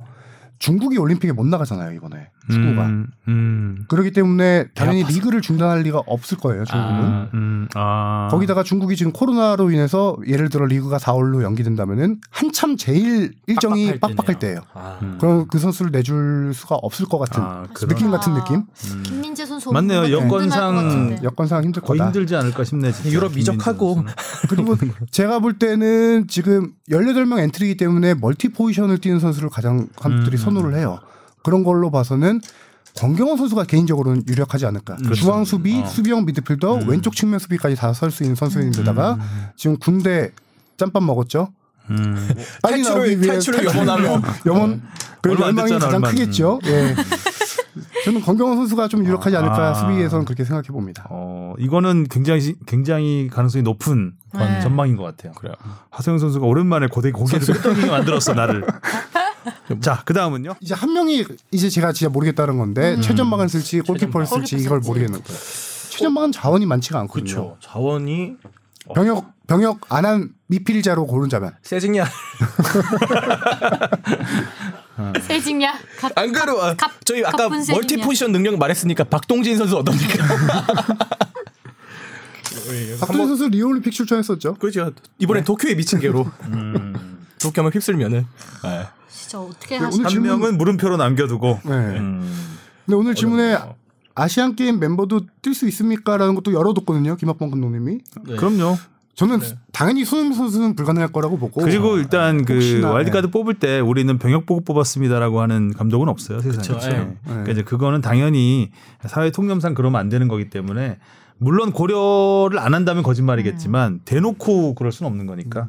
중국이 0.59 0.97
올림픽에 0.97 1.33
못 1.33 1.45
나가잖아요 1.45 1.91
이번에 1.93 2.29
축구가. 2.49 2.85
음. 2.87 3.07
음. 3.27 3.85
그렇기 3.87 4.11
때문에 4.11 4.67
당연히. 4.75 5.03
리그를 5.03 5.41
중단할 5.41 5.81
리가 5.81 6.03
없을 6.05 6.37
거예요 6.37 6.65
중국은. 6.65 6.93
아. 6.93 7.29
음. 7.33 7.67
아. 7.75 8.27
거기다가 8.31 8.63
중국이 8.63 8.95
지금 8.95 9.11
코로나로 9.11 9.71
인해서 9.71 10.17
예를 10.27 10.49
들어 10.49 10.65
리그가 10.65 10.97
4월로 10.97 11.43
연기된다면은 11.43 12.19
한참 12.29 12.75
제일 12.77 13.33
일정이 13.47 13.99
빡빡할 13.99 14.39
때예요. 14.39 14.59
아. 14.73 14.99
음. 15.01 15.17
그럼 15.19 15.47
그 15.47 15.59
선수를 15.59 15.91
내줄 15.91 16.51
수가 16.53 16.75
없을 16.75 17.05
것 17.05 17.17
같은 17.19 17.41
아, 17.41 17.65
느낌 17.87 18.11
같은 18.11 18.33
아. 18.33 18.35
느낌? 18.35 18.55
음. 18.57 19.03
김민재 19.03 19.45
선수 19.45 19.71
맞네요. 19.71 20.11
여건상. 20.11 21.19
여건상 21.23 21.63
힘들 21.63 21.81
거다. 21.81 22.05
힘들지 22.07 22.35
않을까 22.35 22.63
싶네. 22.63 22.91
진짜. 22.91 23.11
유럽 23.11 23.37
이적하고. 23.37 24.03
그리고 24.49 24.75
제가 25.11 25.39
볼 25.39 25.57
때는 25.57 26.27
지금 26.27 26.73
18명 26.89 27.39
엔트리이기 27.39 27.77
때문에 27.77 28.15
멀티 28.15 28.49
포지션을 28.49 28.99
뛰는 28.99 29.19
선수를 29.19 29.49
가장 29.49 29.87
감독들이 29.95 30.35
음. 30.35 30.37
선호를 30.37 30.75
해요. 30.75 30.99
그런 31.43 31.63
걸로 31.63 31.91
봐서는 31.91 32.41
권경원 32.95 33.37
선수가 33.37 33.63
개인적으로는 33.65 34.23
유력하지 34.27 34.65
않을까. 34.67 34.95
그렇죠. 34.97 35.15
중앙 35.15 35.45
수비, 35.45 35.81
어. 35.81 35.85
수비형 35.85 36.25
미드필더, 36.25 36.75
음. 36.75 36.87
왼쪽 36.89 37.15
측면 37.15 37.39
수비까지 37.39 37.75
다 37.75 37.89
설 37.89 38.11
수 38.11 38.23
있는 38.23 38.35
선수인데다가 38.35 39.17
지금 39.55 39.77
군대 39.77 40.31
짬밥 40.77 41.03
먹었죠. 41.03 41.49
음. 41.89 42.15
빨리 42.61 42.81
탈출을- 42.83 42.89
나오기 42.95 43.19
위해 43.21 43.27
탈출을 43.33 43.65
염원하며. 43.65 44.21
염원 44.45 44.81
그 45.21 45.31
얼마 45.31 45.47
안 45.47 45.57
열망이 45.57 45.71
가장 45.71 45.89
얼마 45.93 46.07
안. 46.09 46.15
크겠죠. 46.15 46.59
예. 46.65 46.95
저는 48.05 48.21
권경원 48.21 48.57
선수가 48.57 48.87
좀 48.89 49.03
유력하지 49.05 49.35
않을까 49.37 49.69
아. 49.69 49.73
수비에서는 49.73 50.25
그렇게 50.25 50.43
생각해 50.43 50.67
봅니다. 50.67 51.07
어, 51.09 51.55
이거는 51.57 52.05
굉장히 52.09 52.55
굉장히 52.67 53.27
가능성이 53.31 53.63
높은 53.63 54.13
네. 54.33 54.59
전망인 54.61 54.95
것 54.97 55.03
같아요. 55.03 55.31
그래요. 55.33 55.55
하소영 55.89 56.19
선수가 56.19 56.45
오랜만에 56.45 56.87
고대 56.87 57.11
고개를 57.11 57.45
끄덕이게 57.47 57.87
만들었어 57.89 58.33
나를. 58.33 58.63
자, 59.81 60.01
그 60.05 60.13
다음은요. 60.13 60.55
이제 60.61 60.73
한 60.73 60.93
명이 60.93 61.25
이제 61.51 61.69
제가 61.69 61.91
진짜 61.93 62.09
모르겠다는 62.09 62.57
건데 62.57 62.99
최전방을 63.01 63.49
쓸지 63.49 63.81
골키퍼를. 63.81 64.25
쓸지 64.27 64.55
이걸 64.57 64.79
모르겠는 64.79 65.21
거예요. 65.23 65.39
최전방은 65.89 66.31
자원이 66.31 66.65
많지가 66.65 66.99
않거든요. 67.01 67.25
그렇죠. 67.33 67.57
자원이 67.61 68.35
병역 68.95 69.31
병역 69.47 69.79
안 69.89 70.05
한 70.05 70.29
미필자로 70.47 71.05
고른자면 71.07 71.53
세징야 71.63 72.05
세징야. 75.27 75.73
갑- 75.99 76.17
안 76.17 76.31
그래도 76.31 76.61
아, 76.63 76.75
갑- 76.75 77.03
저희 77.05 77.23
아까 77.25 77.37
갑분 77.37 77.59
세징야. 77.61 77.75
멀티 77.77 77.97
포지션 77.97 78.31
능력 78.31 78.57
말했으니까 78.57 79.03
박동진 79.05 79.57
선수 79.57 79.77
어떻습니까? 79.77 80.23
박동진 82.99 83.27
선수 83.27 83.47
리우올림픽 83.49 83.91
출전했었죠. 83.93 84.55
그렇죠. 84.55 84.91
이번에 85.19 85.39
네. 85.41 85.43
도쿄에 85.43 85.75
미친 85.75 85.99
개로 85.99 86.25
K리그를 87.39 87.73
휩쓸면은 87.73 88.25
네. 88.63 88.87
진짜 89.33 89.39
어떻게 89.41 89.77
네, 89.79 89.85
하시? 89.85 89.95
오늘 89.97 90.05
한 90.05 90.11
질문- 90.11 90.29
명은 90.29 90.57
물음표로 90.57 90.97
남겨두고. 90.97 91.59
네. 91.65 91.71
음. 91.71 92.31
근데 92.85 92.95
오늘 92.95 93.15
질문에 93.15 93.53
어렵네요. 93.55 93.75
아시안 94.15 94.55
게임 94.55 94.79
멤버도 94.79 95.21
뛸 95.41 95.53
수 95.55 95.67
있습니까라는 95.69 96.35
것도 96.35 96.53
열어뒀거든요. 96.53 97.15
김학범 97.15 97.49
감독님이. 97.49 97.99
네. 98.27 98.35
그럼요. 98.35 98.77
저는 99.15 99.39
당연히 99.71 100.05
손흥민 100.05 100.33
선수는 100.33 100.75
불가능할 100.75 101.11
거라고 101.11 101.37
보고. 101.37 101.61
그리고 101.61 101.97
일단 101.97 102.45
그 102.45 102.53
혹시나, 102.55 102.91
와일드카드 102.91 103.29
뽑을 103.29 103.55
때 103.55 103.79
우리는 103.79 104.17
병역 104.17 104.45
보고 104.47 104.61
뽑았습니다라고 104.61 105.39
하는 105.41 105.71
감독은 105.73 106.09
없어요 106.09 106.39
세상에. 106.41 106.67
그쵸, 106.79 106.89
예. 106.91 107.15
그러니까 107.23 107.51
이제 107.51 107.61
그거는 107.63 108.01
당연히 108.01 108.71
사회 109.05 109.29
통념상 109.31 109.75
그러면 109.75 109.99
안 110.01 110.09
되는 110.09 110.27
거기 110.27 110.49
때문에 110.49 110.97
물론 111.37 111.71
고려를 111.73 112.57
안 112.59 112.73
한다면 112.73 113.03
거짓말이겠지만 113.03 114.01
대놓고 114.05 114.73
그럴 114.75 114.91
수는 114.91 115.11
없는 115.11 115.27
거니까 115.27 115.67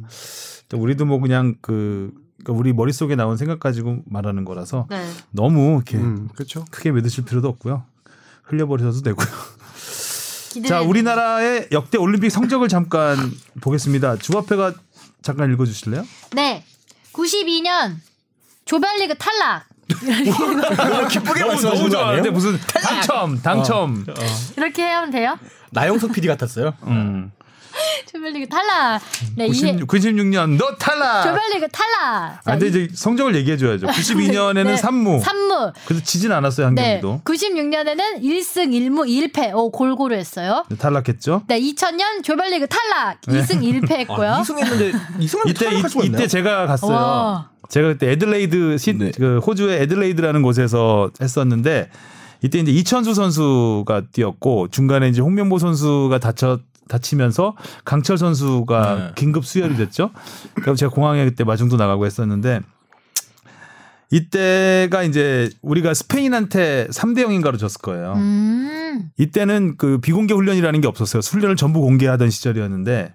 또 0.70 0.78
우리도 0.78 1.04
뭐 1.04 1.20
그냥 1.20 1.54
그 1.60 2.12
그러니까 2.44 2.52
우리 2.52 2.72
머릿속에 2.72 3.16
나온 3.16 3.36
생각 3.36 3.58
가지고 3.58 4.02
말하는 4.04 4.44
거라서 4.44 4.86
네. 4.90 5.10
너무 5.30 5.76
이렇게 5.76 5.96
음, 5.96 6.28
그렇죠. 6.34 6.64
크게 6.70 6.92
믿으실 6.92 7.24
필요도 7.24 7.48
없고요. 7.48 7.84
흘려버리셔도 8.44 9.00
되고요. 9.00 9.26
자, 10.68 10.82
우리나라의 10.82 11.68
역대 11.72 11.98
올림픽 11.98 12.30
성적을 12.30 12.68
잠깐 12.68 13.16
보겠습니다. 13.60 14.16
주화패가 14.18 14.74
잠깐 15.22 15.50
읽어 15.52 15.64
주실래요? 15.64 16.04
네. 16.32 16.64
92년 17.12 17.96
조별리그 18.66 19.14
탈락. 19.16 19.64
기쁘게 21.10 21.40
너무, 21.40 21.60
너무 21.60 21.90
좋아하는데 21.90 22.30
무슨 22.30 22.58
당첨, 22.58 23.42
당첨. 23.42 24.06
이렇게 24.56 24.82
하면 24.82 25.10
돼요? 25.10 25.38
나영석 25.70 26.12
PD 26.12 26.28
같았어요. 26.28 26.74
음. 26.86 27.32
조별리그 28.12 28.48
탈락. 28.48 29.00
네, 29.36 29.46
96, 29.46 29.64
이해. 29.64 29.76
96년 29.78 30.56
너 30.56 30.74
탈락. 30.76 31.24
조별리그 31.24 31.68
탈락. 31.72 32.40
아, 32.44 32.50
근데 32.52 32.68
이제 32.68 32.88
성적을 32.92 33.34
얘기해 33.36 33.56
줘야죠. 33.56 33.86
92년에는 33.86 34.64
네, 34.64 34.76
산무. 34.76 35.20
산무. 35.20 35.72
그래서 35.86 36.04
지진 36.04 36.32
않았어요 36.32 36.66
한 36.66 36.74
네. 36.74 37.00
경기도. 37.00 37.20
96년에는 37.24 38.22
1승 38.22 38.70
1무 38.70 39.32
1패. 39.32 39.54
오, 39.54 39.70
골고루 39.70 40.14
했어요. 40.14 40.64
네, 40.68 40.76
탈락했죠. 40.76 41.42
네, 41.48 41.60
2000년 41.60 42.22
조별리그 42.22 42.66
탈락. 42.66 43.20
2승 43.22 43.62
1패 43.62 43.90
했고요. 44.00 44.30
아, 44.30 44.40
이승했는데 44.40 44.92
이승을 45.18 45.48
이때 45.48 45.66
이, 45.74 46.06
이때 46.06 46.26
제가 46.26 46.66
갔어요. 46.66 46.96
와. 46.96 47.50
제가 47.68 47.88
그때 47.88 48.10
애들레이드 48.12 48.76
시, 48.78 48.92
네. 48.92 49.10
그 49.16 49.38
호주의 49.38 49.80
애들레이드라는 49.80 50.42
곳에서 50.42 51.10
했었는데 51.20 51.88
이때 52.42 52.58
이제 52.58 52.70
이천수 52.70 53.14
선수가 53.14 54.02
뛰었고 54.12 54.68
중간에 54.68 55.08
이제 55.08 55.22
홍명보 55.22 55.58
선수가 55.58 56.18
다쳐 56.18 56.58
다치면서 56.88 57.56
강철 57.84 58.18
선수가 58.18 58.94
네. 58.94 59.12
긴급 59.14 59.44
수혈이 59.44 59.76
됐죠. 59.76 60.10
그럼 60.54 60.76
제가 60.76 60.90
공항에 60.90 61.24
그때 61.24 61.44
마중도 61.44 61.76
나가고 61.76 62.06
했었는데 62.06 62.60
이때가 64.10 65.02
이제 65.02 65.50
우리가 65.62 65.94
스페인한테 65.94 66.88
3대 66.88 67.24
0인가로 67.24 67.58
졌을 67.58 67.80
거예요. 67.80 68.12
음. 68.14 69.10
이때는 69.18 69.76
그 69.76 69.98
비공개 69.98 70.34
훈련이라는 70.34 70.80
게 70.80 70.86
없었어요. 70.86 71.20
훈련을 71.20 71.56
전부 71.56 71.80
공개하던 71.80 72.30
시절이었는데 72.30 73.14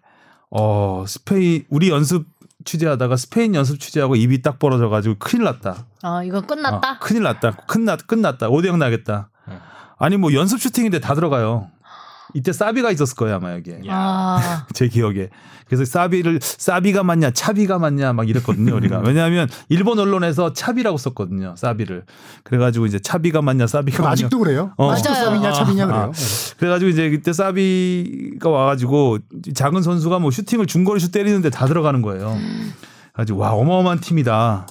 어 0.51 1.05
스페인 1.07 1.63
우리 1.69 1.89
연습 1.89 2.25
취재하다가 2.65 3.15
스페인 3.15 3.55
연습 3.55 3.79
취재하고 3.79 4.15
입이 4.15 4.41
딱 4.41 4.59
벌어져 4.59 4.89
가지고 4.89 5.15
큰일 5.19 5.45
났다. 5.45 5.85
어, 6.03 6.23
이거 6.23 6.41
끝났다. 6.41 6.91
어, 6.91 6.99
큰일 6.99 7.23
났다. 7.23 7.51
끝났 7.67 8.05
끝났다. 8.05 8.49
5대 8.49 8.67
0 8.67 8.79
나겠다. 8.79 9.29
아니 9.97 10.17
뭐 10.17 10.33
연습 10.33 10.59
슈팅인데 10.59 10.99
다 10.99 11.13
들어가요. 11.13 11.69
이때 12.33 12.51
사비가 12.53 12.91
있었을 12.91 13.15
거예요 13.15 13.35
아마 13.35 13.53
여기에 13.53 13.81
아. 13.89 14.65
제 14.73 14.87
기억에 14.87 15.29
그래서 15.67 15.85
사비를 15.85 16.39
사비가 16.41 17.03
맞냐 17.03 17.31
차비가 17.31 17.77
맞냐 17.79 18.13
막 18.13 18.27
이랬거든요 18.27 18.75
우리가 18.75 18.99
왜냐하면 18.99 19.47
일본 19.69 19.99
언론에서 19.99 20.53
차비라고 20.53 20.97
썼거든요 20.97 21.55
사비를 21.57 22.05
그래가지고 22.43 22.85
이제 22.87 22.99
차비가 22.99 23.41
맞냐 23.41 23.67
사비가 23.67 24.01
맞냐 24.03 24.11
아직도 24.13 24.39
그래요. 24.39 24.73
어. 24.77 24.91
아직도. 24.91 25.13
쌈이냐 25.13 25.51
차비냐 25.51 25.83
아, 25.83 25.87
그래요. 25.87 26.11
그래가지고 26.57 26.89
이제 26.89 27.09
그때 27.09 27.33
사비가 27.33 28.49
와가지고 28.49 29.19
작은 29.53 29.81
선수가 29.81 30.19
뭐 30.19 30.31
슈팅을 30.31 30.65
중거리 30.65 30.99
슛 30.99 31.11
때리는데 31.11 31.49
다 31.49 31.67
들어가는 31.67 32.01
거예요. 32.01 32.35
가지고 33.13 33.39
와 33.39 33.51
어마어마한 33.51 33.99
팀이다 33.99 34.67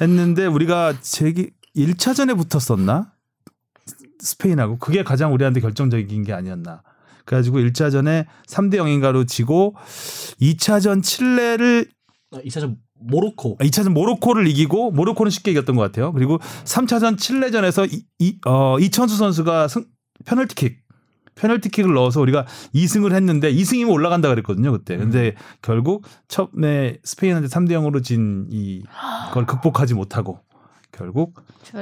했는데 0.00 0.46
우리가 0.46 0.94
제기 1.00 1.50
1차전에 1.76 2.36
붙었었나? 2.36 3.11
스페인하고 4.22 4.78
그게 4.78 5.02
가장 5.02 5.34
우리한테 5.34 5.60
결정적인 5.60 6.22
게 6.22 6.32
아니었나. 6.32 6.82
그래가지고 7.24 7.58
1차전에 7.58 8.26
3대 8.46 8.76
0인가로 8.76 9.26
지고 9.28 9.74
2차전 10.40 11.02
칠레를 11.02 11.88
2차전 12.32 12.76
모로코. 12.94 13.58
2차전 13.58 13.90
모로코를 13.90 14.46
이기고 14.46 14.92
모로코는 14.92 15.30
쉽게 15.30 15.50
이겼던 15.50 15.76
것 15.76 15.82
같아요. 15.82 16.12
그리고 16.12 16.38
3차전 16.64 17.18
칠레전에서 17.18 17.86
이, 17.86 18.04
이, 18.20 18.38
어, 18.46 18.78
이천수 18.78 19.16
선수가 19.16 19.68
승, 19.68 19.84
페널티킥 20.24 20.82
페널티킥을 21.34 21.94
넣어서 21.94 22.20
우리가 22.20 22.46
2승을 22.74 23.14
했는데 23.14 23.52
2승이면 23.52 23.90
올라간다 23.90 24.28
그랬거든요 24.28 24.70
그때. 24.70 24.96
근데 24.96 25.34
결국 25.62 26.04
처음에 26.28 26.98
스페인한테 27.02 27.48
3대 27.48 27.70
0으로 27.70 28.04
진 28.04 28.46
이걸 28.50 29.46
극복하지 29.46 29.94
못하고 29.94 30.40
결국 30.96 31.34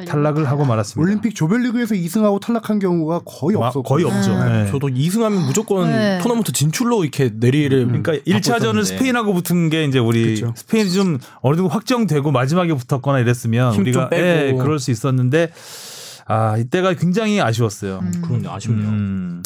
탈락을 0.07 0.49
하고 0.49 0.65
말았습니다. 0.65 1.03
올림픽 1.03 1.35
조별리그에서 1.35 1.95
2승하고 1.97 2.41
탈락한 2.41 2.79
경우가 2.79 3.23
거의 3.27 3.57
마- 3.59 3.67
없었고 3.67 3.83
거의 3.83 4.05
없죠. 4.05 4.33
음. 4.33 4.65
네. 4.65 4.71
저도 4.71 4.87
2승하면 4.87 5.47
무조건 5.47 5.91
네. 5.91 6.19
토너먼트 6.23 6.53
진출로 6.53 7.03
이렇게 7.03 7.31
내리를 7.35 7.87
그러니까 7.87 8.13
1차전은 8.13 8.85
스페인하고 8.85 9.35
붙은 9.35 9.69
게 9.69 9.85
이제 9.85 9.99
우리 9.99 10.35
그쵸. 10.37 10.53
스페인이 10.55 10.93
좀 10.93 11.19
어느 11.41 11.57
정도 11.57 11.69
확정되고 11.69 12.31
마지막에 12.31 12.73
붙었거나 12.73 13.19
이랬으면 13.19 13.75
우리가. 13.75 14.11
예, 14.13 14.55
그럴 14.57 14.79
수 14.79 14.93
있었는데 14.93 15.51
아 16.27 16.57
이때가 16.57 16.95
굉장히 16.95 17.41
아쉬웠어요. 17.41 17.99
음. 18.03 18.23
그런 18.25 18.47
아쉽네요. 18.47 18.89
음. 18.89 19.43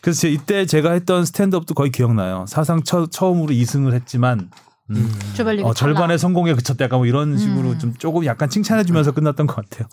그래서 0.00 0.22
제- 0.22 0.30
이때 0.30 0.64
제가 0.64 0.92
했던 0.92 1.26
스탠드업도 1.26 1.74
거의 1.74 1.90
기억나요. 1.90 2.46
사상 2.48 2.82
처, 2.82 3.06
처음으로 3.06 3.52
2승을 3.52 3.92
했지만 3.92 4.48
음. 4.90 5.12
조별리그 5.34 5.68
어, 5.68 5.74
절반의 5.74 6.18
성공에 6.18 6.54
그쳤다. 6.54 6.84
약간 6.84 6.98
뭐 6.98 7.06
이런 7.06 7.38
식으로 7.38 7.70
음. 7.70 7.78
좀 7.78 7.94
조금 7.96 8.24
약간 8.26 8.48
칭찬해주면서 8.48 9.12
끝났던 9.12 9.46
것 9.46 9.56
같아요. 9.56 9.88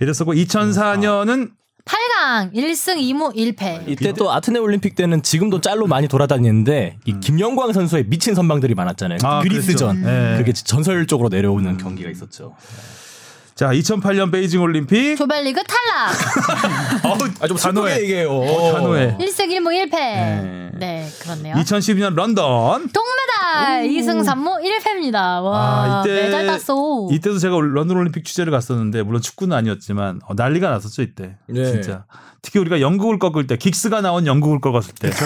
이랬었고 0.00 0.34
2004년은 0.34 1.50
8강 1.84 2.52
1승 2.52 2.96
2무 2.96 3.34
1패. 3.36 3.88
이때 3.88 4.12
또 4.12 4.32
아테네 4.32 4.58
올림픽 4.58 4.96
때는 4.96 5.22
지금도 5.22 5.60
짤로 5.60 5.86
많이 5.86 6.08
돌아다니는데 6.08 6.98
이 7.04 7.20
김영광 7.20 7.72
선수의 7.72 8.06
미친 8.08 8.34
선방들이 8.34 8.74
많았잖아요. 8.74 9.18
아, 9.22 9.40
그리스전. 9.40 10.02
그랬죠. 10.02 10.10
네. 10.10 10.36
그게 10.38 10.52
전설적으로 10.52 11.28
내려오는 11.28 11.76
경기가 11.76 12.10
있었죠. 12.10 12.56
자 13.56 13.70
2008년 13.70 14.30
베이징 14.30 14.60
올림픽 14.60 15.16
조별리그 15.16 15.62
탈락. 15.64 16.12
어우, 17.06 17.28
아, 17.40 17.46
좀 17.48 17.56
단호해. 17.56 18.02
얘기해요. 18.02 18.30
어, 18.30 18.72
단호해. 18.74 19.16
1승 19.18 19.46
1무 19.48 19.68
1패. 19.88 19.92
네. 19.92 20.70
네, 20.78 21.08
그렇네요. 21.22 21.54
2012년 21.54 22.14
런던 22.14 22.34
동메달 22.92 23.84
2승 23.88 24.22
3무 24.22 24.60
1패입니다. 24.62 25.14
와, 25.42 26.00
아, 26.00 26.02
이때- 26.04 26.24
메달 26.24 26.46
땄어. 26.48 27.08
이때도 27.10 27.38
제가 27.38 27.56
런던 27.58 27.96
올림픽 27.96 28.26
취재를 28.26 28.50
갔었는데 28.52 29.02
물론 29.02 29.22
축구는 29.22 29.56
아니었지만 29.56 30.20
어, 30.28 30.34
난리가 30.34 30.68
났었죠 30.68 31.00
이때 31.00 31.36
네. 31.46 31.64
진짜 31.64 32.04
특히 32.42 32.60
우리가 32.60 32.82
영국을 32.82 33.18
꺾을 33.18 33.46
때 33.46 33.56
긱스가 33.56 34.02
나온 34.02 34.26
영국을 34.26 34.60
꺾었을 34.60 34.92
때 35.00 35.08
네. 35.08 35.16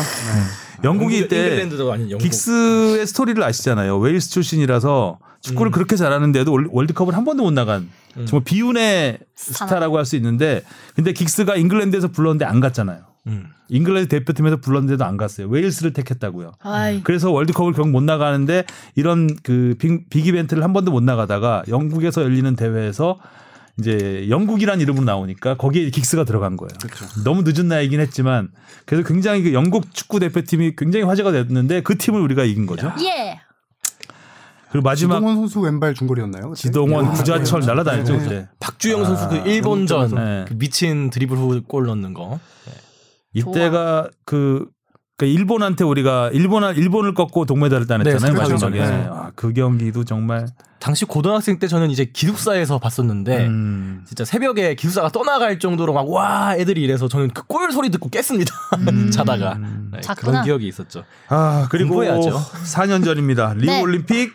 영국이 0.85 1.19
이때 1.19 1.37
잉글랜드도 1.37 1.93
아닌 1.93 2.11
영국. 2.13 2.25
긱스의 2.25 3.09
스토리를 3.09 3.43
아시잖아요 3.43 3.99
웨일스 3.99 4.31
출신이라서 4.31 5.19
축구를 5.41 5.73
그렇게 5.73 5.97
잘하는데도 5.97 6.53
올- 6.53 6.69
월드컵을 6.71 7.15
한 7.17 7.25
번도 7.25 7.43
못 7.45 7.51
나간 7.53 7.89
정말 8.27 8.45
비운의 8.45 9.19
스타라고 9.37 9.97
할 9.99 10.05
수 10.05 10.17
있는데 10.17 10.63
근데 10.95 11.13
긱스가 11.13 11.57
잉글랜드에서 11.57 12.09
불렀는데 12.09 12.45
안 12.45 12.61
갔잖아요 12.61 13.01
음. 13.27 13.47
잉글랜드 13.69 14.09
대표팀에서 14.09 14.57
불렀는데도 14.59 15.05
안 15.05 15.17
갔어요 15.17 15.49
웨일스를 15.49 15.93
택했다고요 15.93 16.53
아이, 16.61 17.03
그래서 17.03 17.31
월드컵을 17.31 17.73
결국 17.73 17.91
못 17.91 18.03
나가는데 18.03 18.65
이런 18.97 19.29
그 19.43 19.77
빅, 19.79 20.09
빅 20.11 20.27
이벤트를 20.27 20.63
한 20.65 20.73
번도 20.73 20.91
못 20.91 21.03
나가다가 21.03 21.63
영국에서 21.69 22.23
열리는 22.23 22.55
대회에서 22.57 23.19
이제 23.79 24.27
영국이란 24.29 24.81
이름으로 24.83 25.05
나오니까 25.05 25.57
거기에 25.57 25.89
긱스가 25.91 26.25
들어간 26.25 26.59
거예요. 26.59 26.69
너무 27.25 27.43
늦은 27.47 27.69
나이긴 27.69 28.01
했지만 28.01 28.49
그래서 28.85 29.07
굉장히 29.09 29.43
그 29.43 29.53
영국 29.55 29.95
축구 29.95 30.19
대표팀이 30.21 30.75
굉장히 30.77 31.05
화제가 31.07 31.33
됐는데 31.33 31.83
그 31.83 31.97
팀을 31.97 32.21
우리가 32.21 32.45
이긴 32.45 32.67
거죠. 32.67 32.93
예. 33.03 33.41
그리고 34.71 34.85
마지막 34.85 35.17
지동원 35.17 35.37
선수 35.37 35.61
왼발 35.61 35.95
중거리였나요? 35.95 36.51
그때? 36.51 36.61
지동원, 36.61 37.07
네. 37.07 37.11
구자철 37.13 37.61
날라다녔죠 37.61 38.13
네. 38.13 38.19
그때. 38.19 38.49
박주영 38.61 39.05
선수 39.05 39.29
그 39.29 39.37
일본전 39.49 40.15
네. 40.15 40.45
그 40.49 40.55
미친 40.59 41.11
드리블 41.11 41.37
후 41.37 41.61
골 41.67 41.87
넣는 41.87 42.15
거. 42.15 42.39
이때가 43.33 44.09
그 44.25 44.67
그러니까 45.17 45.39
일본한테 45.39 45.85
우리가 45.85 46.31
일본 46.33 46.63
일본을 46.75 47.15
꺾고 47.15 47.45
동메달을 47.45 47.87
따냈잖아요 47.87 48.33
네, 48.33 48.39
마지막에. 48.39 48.79
네. 48.81 49.07
아, 49.11 49.31
그 49.37 49.53
경기도 49.53 50.05
정말 50.05 50.47
당시 50.79 51.05
고등학생 51.05 51.59
때 51.59 51.69
저는 51.69 51.91
이제 51.91 52.07
기숙사에서 52.07 52.79
봤었는데 52.79 53.47
음, 53.47 54.03
진짜 54.07 54.25
새벽에 54.25 54.75
기숙사가 54.75 55.11
떠나갈 55.11 55.59
정도로 55.59 55.93
막 55.93 56.09
와 56.09 56.57
애들이 56.57 56.81
이래서 56.83 57.07
저는 57.07 57.29
그 57.31 57.43
골 57.47 57.71
소리 57.73 57.91
듣고 57.91 58.09
깼습니다. 58.09 58.53
자다가 59.13 59.59
네. 59.93 60.01
그런 60.17 60.43
기억이 60.43 60.67
있었죠. 60.67 61.05
아 61.29 61.67
그리고 61.71 61.91
공부해야죠. 61.97 62.31
4년 62.65 63.05
전입니다. 63.05 63.53
리우 63.55 63.67
네. 63.67 63.83
올림픽 63.83 64.35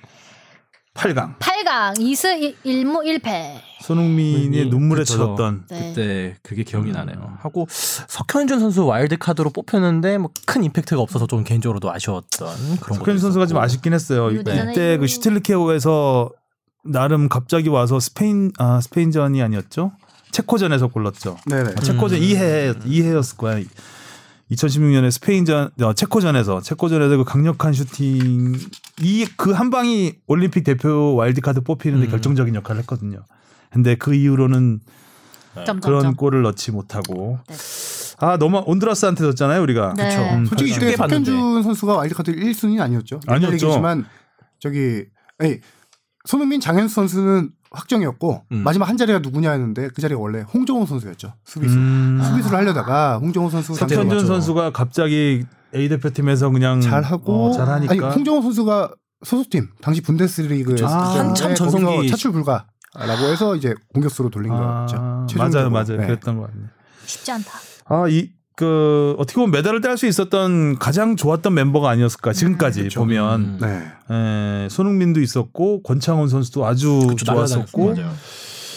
8강 0.95 1.37
8강 1.39 1.97
2승 1.99 2.55
1무 2.65 3.03
1패. 3.19 3.59
손흥민이 3.81 4.63
음, 4.63 4.69
눈물에. 4.69 5.03
젖었던 5.03 5.65
네. 5.69 5.89
그때 5.93 6.35
그게 6.41 6.63
기억이 6.63 6.91
나네요. 6.91 7.37
하고 7.41 7.67
석현준 7.69 8.59
선수 8.59 8.85
와일드 8.85 9.17
카드로 9.17 9.49
뽑혔는데 9.51 10.17
뭐 10.17 10.31
큰 10.45 10.63
임팩트가 10.63 11.01
없어서 11.01 11.27
좀 11.27 11.43
개인적으로도 11.43 11.91
아쉬웠던 11.91 12.77
그런 12.79 12.97
석현 12.99 13.19
선수가 13.19 13.45
좀 13.47 13.57
아쉽긴 13.57 13.93
했어요. 13.93 14.29
리우 14.29 14.41
이때. 14.41 14.97
그 14.97 15.05
슈틸리케호에서 15.07 16.31
나름 16.85 17.27
갑자기 17.29 17.67
와서 17.67 17.99
스페인 17.99 18.51
아 18.57 18.79
스페인전이 18.79 19.41
아니었죠? 19.41 19.91
체코전에서 20.31 20.87
골 20.87 20.97
넣었죠. 20.97 21.37
네네. 21.47 21.71
아, 21.77 21.81
체코전 21.81 22.19
2회 22.19 22.81
2회였을 22.85 23.37
거야. 23.37 23.59
2016년에 24.51 25.11
스페인전 25.11 25.71
어, 25.81 25.93
체코전에서 25.93 26.61
체코전에서 26.61 27.17
그 27.17 27.23
강력한 27.23 27.73
슈팅 27.73 28.53
이 29.01 29.25
그 29.37 29.51
한 29.53 29.69
방이 29.69 30.13
올림픽 30.27 30.63
대표 30.63 31.15
와일드카드 31.15 31.61
뽑히는데 31.61 32.07
음. 32.07 32.11
결정적인 32.11 32.55
역할을 32.55 32.79
했거든요. 32.81 33.23
근데 33.71 33.95
그 33.95 34.13
이후로는 34.13 34.79
점점점. 35.55 35.81
그런 35.81 36.15
골을 36.15 36.41
넣지 36.43 36.71
못하고 36.71 37.39
네. 37.47 37.55
아 38.19 38.37
너무 38.37 38.63
온두라스한테 38.65 39.23
졌잖아요 39.23 39.61
우리가. 39.63 39.93
네. 39.97 40.09
그쵸. 40.09 40.21
음, 40.35 40.45
솔직히 40.45 40.71
쉽게 40.73 40.87
이때 40.89 40.95
봤는데. 40.95 41.29
석현준 41.31 41.63
선수가 41.63 41.93
와일드카드 41.95 42.35
1순위는 42.35 42.79
아니었죠. 42.81 43.19
아니었죠. 43.27 43.53
얘기지만 43.67 44.05
저기 44.59 45.05
아니, 45.39 45.59
손흥민 46.25 46.61
장현수 46.61 46.95
선수는 46.95 47.49
확정이었고 47.71 48.43
음. 48.53 48.57
마지막 48.63 48.87
한 48.87 48.95
자리가 48.95 49.19
누구냐 49.19 49.51
했는데 49.51 49.89
그 49.93 50.01
자리가 50.01 50.19
원래 50.19 50.41
홍정호 50.41 50.85
선수였죠. 50.85 51.33
수비수. 51.43 51.75
음. 51.75 52.21
수비수를 52.23 52.57
하려다가 52.57 53.17
홍정호 53.17 53.49
선수 53.49 53.73
석현준 53.75 54.07
맞죠. 54.07 54.25
선수가 54.25 54.71
갑자기 54.71 55.45
A 55.75 55.89
대표팀에서 55.89 56.49
그냥 56.49 56.81
잘하고 56.81 57.47
어, 57.49 57.51
잘하니까 57.51 57.91
아니 57.91 57.99
홍정호 57.99 58.41
선수가 58.41 58.93
소속팀 59.23 59.69
당시 59.81 60.01
분데스리그였을 60.01 60.85
아, 60.85 61.19
한참 61.19 61.55
전성기. 61.55 62.09
차출 62.09 62.31
불가라고 62.31 63.23
해서 63.31 63.55
이제 63.55 63.73
공격수로 63.93 64.29
돌린 64.29 64.51
아, 64.51 64.57
거였죠. 64.85 64.95
맞아요, 64.97 65.25
최종적으로. 65.27 65.69
맞아요. 65.71 65.97
네. 65.97 66.05
그랬던 66.07 66.37
것 66.37 66.47
같네요. 66.47 66.69
쉽지 67.05 67.31
않다. 67.31 67.51
아, 67.85 68.05
이, 68.07 68.29
그, 68.55 69.15
어떻게 69.17 69.35
보면 69.35 69.51
메달을 69.51 69.81
딸 69.81 69.97
수 69.97 70.05
있었던 70.07 70.79
가장 70.79 71.15
좋았던 71.15 71.53
멤버가 71.53 71.89
아니었을까, 71.89 72.33
지금까지 72.33 72.83
그쵸. 72.83 73.01
보면. 73.01 73.41
음. 73.41 73.57
네. 73.61 74.65
에, 74.65 74.69
손흥민도 74.69 75.21
있었고, 75.21 75.83
권창훈 75.83 76.29
선수도 76.29 76.65
아주 76.65 77.05
그쵸, 77.09 77.25
좋았었고. 77.25 77.95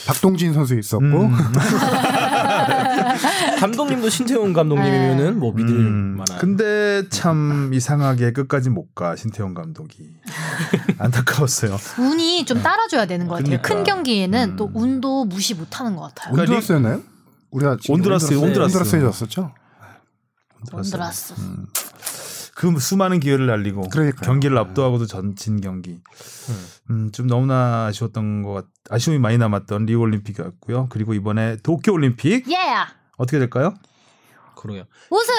박동진 0.06 0.54
선수 0.54 0.78
있었고 0.78 1.04
음, 1.04 1.36
감독님도 3.58 4.08
신태용 4.08 4.52
감독님이면은 4.52 5.38
뭐 5.38 5.52
믿을 5.52 5.70
음, 5.74 6.16
만한. 6.18 6.38
근데 6.38 7.08
참 7.10 7.72
이상하게 7.72 8.32
끝까지 8.32 8.70
못 8.70 8.94
가, 8.94 9.16
신태용 9.16 9.54
감독이. 9.54 10.10
안타까웠어요. 10.98 11.76
운이 11.98 12.44
좀 12.44 12.62
따라줘야 12.62 13.06
되는 13.06 13.26
것 13.28 13.36
같아요. 13.36 13.58
그러니까. 13.62 13.68
큰 13.68 13.84
경기에는 13.84 14.50
음. 14.50 14.56
또 14.56 14.70
운도 14.74 15.24
무시 15.24 15.54
못하는 15.54 15.96
것 15.96 16.02
같아요. 16.02 16.32
그러니까 16.34 16.54
온두라스였나요? 16.54 17.02
우리가 17.50 17.76
지금 17.80 17.94
온두라스, 17.96 18.34
온두라스. 18.34 18.76
온두라스에 18.76 19.00
졌었죠. 19.00 19.52
온두라스. 20.72 21.34
음. 21.38 21.66
그 22.58 22.76
수많은 22.80 23.20
기회를 23.20 23.46
날리고 23.46 23.82
그러니까요. 23.88 24.26
경기를 24.26 24.58
압도하고도 24.58 25.06
전진 25.06 25.60
경기. 25.60 26.00
음, 26.90 27.10
좀 27.12 27.28
너무나 27.28 27.86
아쉬웠던 27.86 28.42
것 28.42 28.52
같, 28.52 28.64
아쉬움이 28.90 29.20
많이 29.20 29.38
남았던 29.38 29.86
리우 29.86 30.00
올림픽이었고요. 30.00 30.88
그리고 30.90 31.14
이번에 31.14 31.58
도쿄 31.62 31.92
올림픽 31.92 32.50
예! 32.50 32.56
어떻게 33.16 33.38
될까요? 33.38 33.74
그러게요. 34.56 34.86
우승! 35.08 35.32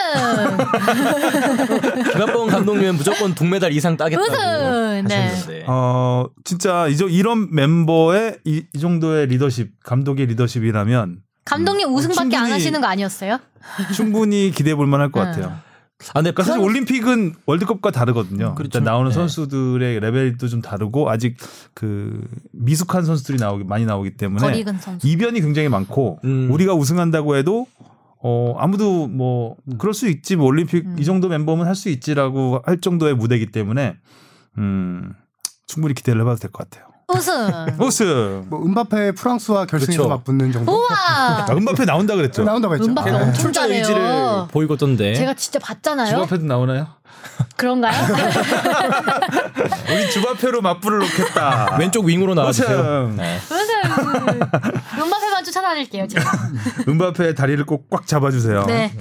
김한범 2.13 2.47
감독님은 2.51 2.95
무조건 2.95 3.35
동메달 3.35 3.73
이상 3.73 3.97
따겠다고 3.97 4.23
우승! 4.31 5.05
네. 5.09 5.15
하셨는데. 5.27 5.65
어, 5.67 6.25
진짜 6.45 6.87
이, 6.87 6.95
정- 6.95 7.11
이런 7.11 7.53
멤버의 7.53 8.37
이, 8.45 8.63
이 8.73 8.79
정도의 8.79 9.27
리더십, 9.27 9.71
감독의 9.83 10.25
리더십이라면 10.27 11.19
감독님 11.43 11.93
우승밖에 11.93 12.21
안 12.21 12.29
충분히- 12.45 12.51
하시는 12.53 12.79
거 12.79 12.87
아니었어요? 12.87 13.39
충분히 13.93 14.51
기대해 14.55 14.73
볼 14.73 14.87
만할 14.87 15.11
것 15.11 15.19
음. 15.19 15.25
같아요. 15.25 15.59
아, 16.09 16.13
근데 16.21 16.31
그러니까 16.31 16.43
사실 16.43 16.61
올림픽은 16.63 17.35
월드컵과 17.45 17.91
다르거든요. 17.91 18.55
그렇죠. 18.55 18.67
일단 18.67 18.83
나오는 18.85 19.09
네. 19.09 19.13
선수들의 19.13 19.99
레벨도 19.99 20.47
좀 20.47 20.61
다르고 20.61 21.09
아직 21.09 21.35
그 21.73 22.25
미숙한 22.53 23.03
선수들이 23.03 23.37
나오기 23.37 23.65
많이 23.65 23.85
나오기 23.85 24.11
때문에. 24.11 24.41
이변이 25.03 25.41
굉장히 25.41 25.67
많고 25.67 26.19
음. 26.23 26.49
우리가 26.51 26.73
우승한다고 26.73 27.35
해도 27.35 27.67
어 28.21 28.55
아무도 28.57 29.07
뭐 29.07 29.57
그럴 29.77 29.93
수 29.93 30.07
있지 30.09 30.35
뭐 30.35 30.45
올림픽 30.47 30.85
음. 30.85 30.95
이 30.99 31.05
정도 31.05 31.27
멤버면 31.29 31.67
할 31.67 31.75
수 31.75 31.89
있지라고 31.89 32.61
할 32.65 32.79
정도의 32.81 33.15
무대이기 33.15 33.47
때문에 33.51 33.95
음 34.57 35.13
충분히 35.67 35.93
기대를 35.93 36.21
해봐도 36.21 36.39
될 36.39 36.51
것 36.51 36.69
같아요. 36.69 36.88
우승. 37.09 37.65
우승. 37.79 38.45
뭐 38.49 38.63
은바페 38.65 39.13
프랑스와 39.13 39.65
결승에서 39.65 40.03
그쵸. 40.03 40.09
맞붙는 40.09 40.51
정도 40.51 40.71
우와. 40.71 40.87
아, 40.89 41.45
은바페 41.51 41.85
나온다 41.85 42.15
그랬죠. 42.15 42.43
나온다고 42.43 42.75
했죠. 42.75 42.85
은바페 42.85 43.11
아, 43.11 43.15
엄청 43.15 43.33
출전 43.33 43.63
잘해요. 43.63 43.79
의지를 43.79 44.47
보이고 44.51 44.73
있던데. 44.75 45.13
제가 45.15 45.33
진짜 45.33 45.59
주 45.59 45.65
봤잖아요. 45.65 46.21
앞에도 46.23 46.45
나오나요? 46.45 46.87
그런가요? 47.57 47.93
우리 49.91 50.09
주바페로 50.11 50.61
맞불을 50.61 50.99
놓겠다. 50.99 51.75
왼쪽 51.79 52.05
윙으로 52.05 52.33
나와주세요. 52.33 52.77
우승. 52.79 53.15
네. 53.17 53.37
우승. 53.45 55.01
음바페만 55.03 55.43
쫓아다닐게요, 55.43 56.07
제가. 56.07 56.31
은바페의 56.87 57.35
다리를 57.35 57.65
꼭 57.65 57.89
꽉 57.89 58.05
잡아주세요. 58.07 58.65
네. 58.67 58.93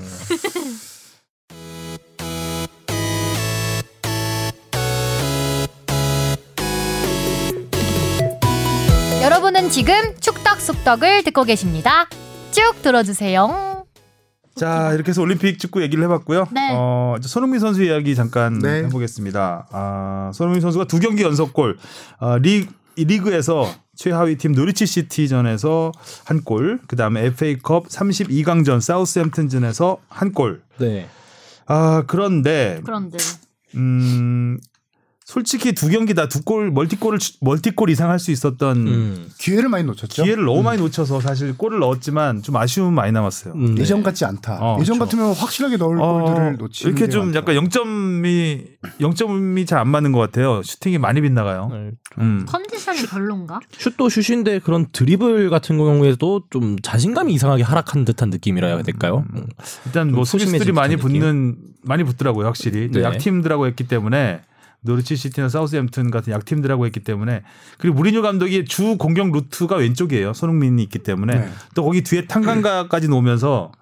여러분은 9.59 9.70
지금 9.70 9.94
축덕 10.20 10.61
속덕을 10.61 11.24
듣고 11.24 11.42
계십니다. 11.42 12.09
쭉 12.52 12.80
들어주세요. 12.80 13.84
자 14.54 14.92
이렇게 14.92 15.09
해서 15.09 15.20
올림픽 15.20 15.59
축구 15.59 15.82
얘기를 15.82 16.02
해봤고요. 16.04 16.46
네. 16.52 16.70
어, 16.72 17.16
이제 17.18 17.28
손흥민 17.28 17.59
선수 17.59 17.82
이야기 17.82 18.14
잠깐 18.14 18.61
네. 18.61 18.84
해보겠습니다. 18.84 19.68
아, 19.70 20.30
손흥민 20.32 20.61
선수가 20.61 20.86
두 20.86 21.00
경기 21.00 21.24
연속골 21.24 21.76
아, 22.20 22.38
리, 22.38 22.68
이 22.96 23.04
리그에서 23.04 23.68
최하위 23.96 24.36
팀 24.36 24.52
노리치 24.52 24.86
시티전에서 24.86 25.92
한 26.24 26.42
골, 26.42 26.80
그 26.86 26.94
다음에 26.94 27.24
FA컵 27.26 27.88
32강전 27.88 28.80
사우스햄튼전에서 28.80 29.98
한 30.09 30.32
골. 30.32 30.62
네. 30.78 31.09
아 31.66 32.04
그런데 32.06 32.80
그런데 32.84 33.18
음 33.74 34.59
솔직히 35.33 35.74
두 35.74 35.91
경기 35.91 36.14
다 36.14 36.26
두 36.26 36.41
골 36.43 36.70
멀티골을 36.70 37.18
치- 37.18 37.37
멀티골 37.43 37.91
이상 37.91 38.09
할 38.09 38.18
수 38.18 38.31
있었던 38.31 38.87
음. 38.87 39.29
기회를 39.37 39.68
많이 39.68 39.85
놓쳤죠. 39.85 40.22
기회를 40.24 40.47
너무 40.47 40.62
많이 40.62 40.81
놓쳐서 40.81 41.20
사실 41.20 41.55
골을 41.55 41.81
넣었지만 41.81 42.41
좀 42.43 42.57
아쉬움은 42.57 42.95
많이 42.95 43.12
남았어요. 43.12 43.53
음, 43.53 43.74
네. 43.74 43.83
예전 43.83 44.03
같지 44.03 44.24
않다. 44.24 44.55
어, 44.59 44.79
예전 44.81 44.97
그렇죠. 44.99 45.18
같으면 45.18 45.35
확실하게 45.35 45.76
넣을 45.76 46.01
어, 46.01 46.22
골들을 46.24 46.57
놓치는 46.57 46.93
이렇게 46.93 47.05
게좀 47.07 47.26
많죠. 47.26 47.39
약간 47.39 47.55
0점이 47.57 48.66
0점이 49.01 49.66
잘 49.66 49.79
안 49.79 49.89
맞는 49.89 50.12
것 50.12 50.18
같아요. 50.20 50.62
슈팅이 50.64 50.97
많이 50.97 51.20
빗나가요. 51.20 51.68
네. 51.70 51.91
음. 52.20 52.47
컨디션이 52.49 53.03
별론가? 53.03 53.61
슛도 53.76 54.09
슛인데 54.09 54.61
그런 54.61 54.87
드리블 54.91 55.51
같은 55.51 55.76
경우에도 55.76 56.45
좀 56.51 56.76
자신감이 56.83 57.35
이상하게 57.35 57.64
하락한 57.64 58.07
듯한 58.07 58.31
느낌이라 58.31 58.66
해야 58.66 58.83
될까요? 58.83 59.26
음. 59.35 59.47
일단 59.85 60.11
뭐좀 60.11 60.24
수비수들이 60.41 60.72
많이 60.72 60.97
느낌? 60.97 61.03
붙는 61.20 61.57
많이 61.83 62.03
붙더라고요, 62.03 62.47
확실히. 62.47 62.91
또 62.91 63.01
네. 63.01 63.05
약 63.05 63.18
팀들하고 63.18 63.66
했기 63.66 63.87
때문에 63.87 64.41
노리치 64.83 65.16
시티나 65.16 65.49
사우스햄튼 65.49 66.11
같은 66.11 66.33
약팀들하고 66.33 66.87
했기 66.87 67.01
때문에 67.01 67.43
그리고 67.79 67.97
무리뉴 67.97 68.22
감독이 68.22 68.64
주 68.64 68.97
공격 68.97 69.31
루트가 69.33 69.76
왼쪽이에요. 69.76 70.33
손흥민이 70.33 70.83
있기 70.85 71.01
때문에 71.01 71.39
네. 71.39 71.49
또 71.74 71.85
거기 71.85 72.03
뒤에 72.03 72.26
탕강가까지 72.26 73.09
놓으면서 73.09 73.72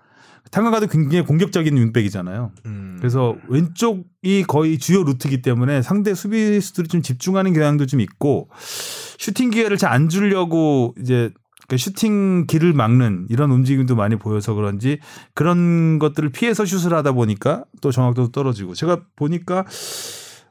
탕강가도 0.51 0.87
굉장히 0.87 1.25
공격적인 1.25 1.77
윙백이잖아요. 1.77 2.53
음. 2.67 2.97
그래서 2.99 3.37
왼쪽이 3.49 4.45
거의 4.47 4.79
주요 4.79 5.03
루트이기 5.03 5.43
때문에 5.43 5.83
상대 5.83 6.15
수비수들이 6.15 6.89
좀 6.89 7.03
집중하는 7.03 7.53
경향도 7.53 7.87
좀 7.87 8.01
있고 8.01 8.49
슈팅 9.19 9.51
기회를 9.51 9.77
잘 9.77 9.93
안 9.93 10.09
주려고 10.09 10.95
이제 11.01 11.31
그 11.69 11.77
슈팅 11.77 12.47
길을 12.47 12.73
막는 12.75 13.27
이런 13.29 13.51
움직임도 13.51 13.97
많이 13.97 14.17
보여서 14.17 14.55
그런지 14.55 14.99
그런 15.35 15.99
것들을 15.99 16.31
피해서 16.31 16.65
슛을 16.65 16.95
하다 16.95 17.13
보니까 17.13 17.65
또 17.81 17.91
정확도도 17.91 18.31
떨어지고 18.31 18.75
제가 18.75 19.01
보니까 19.17 19.65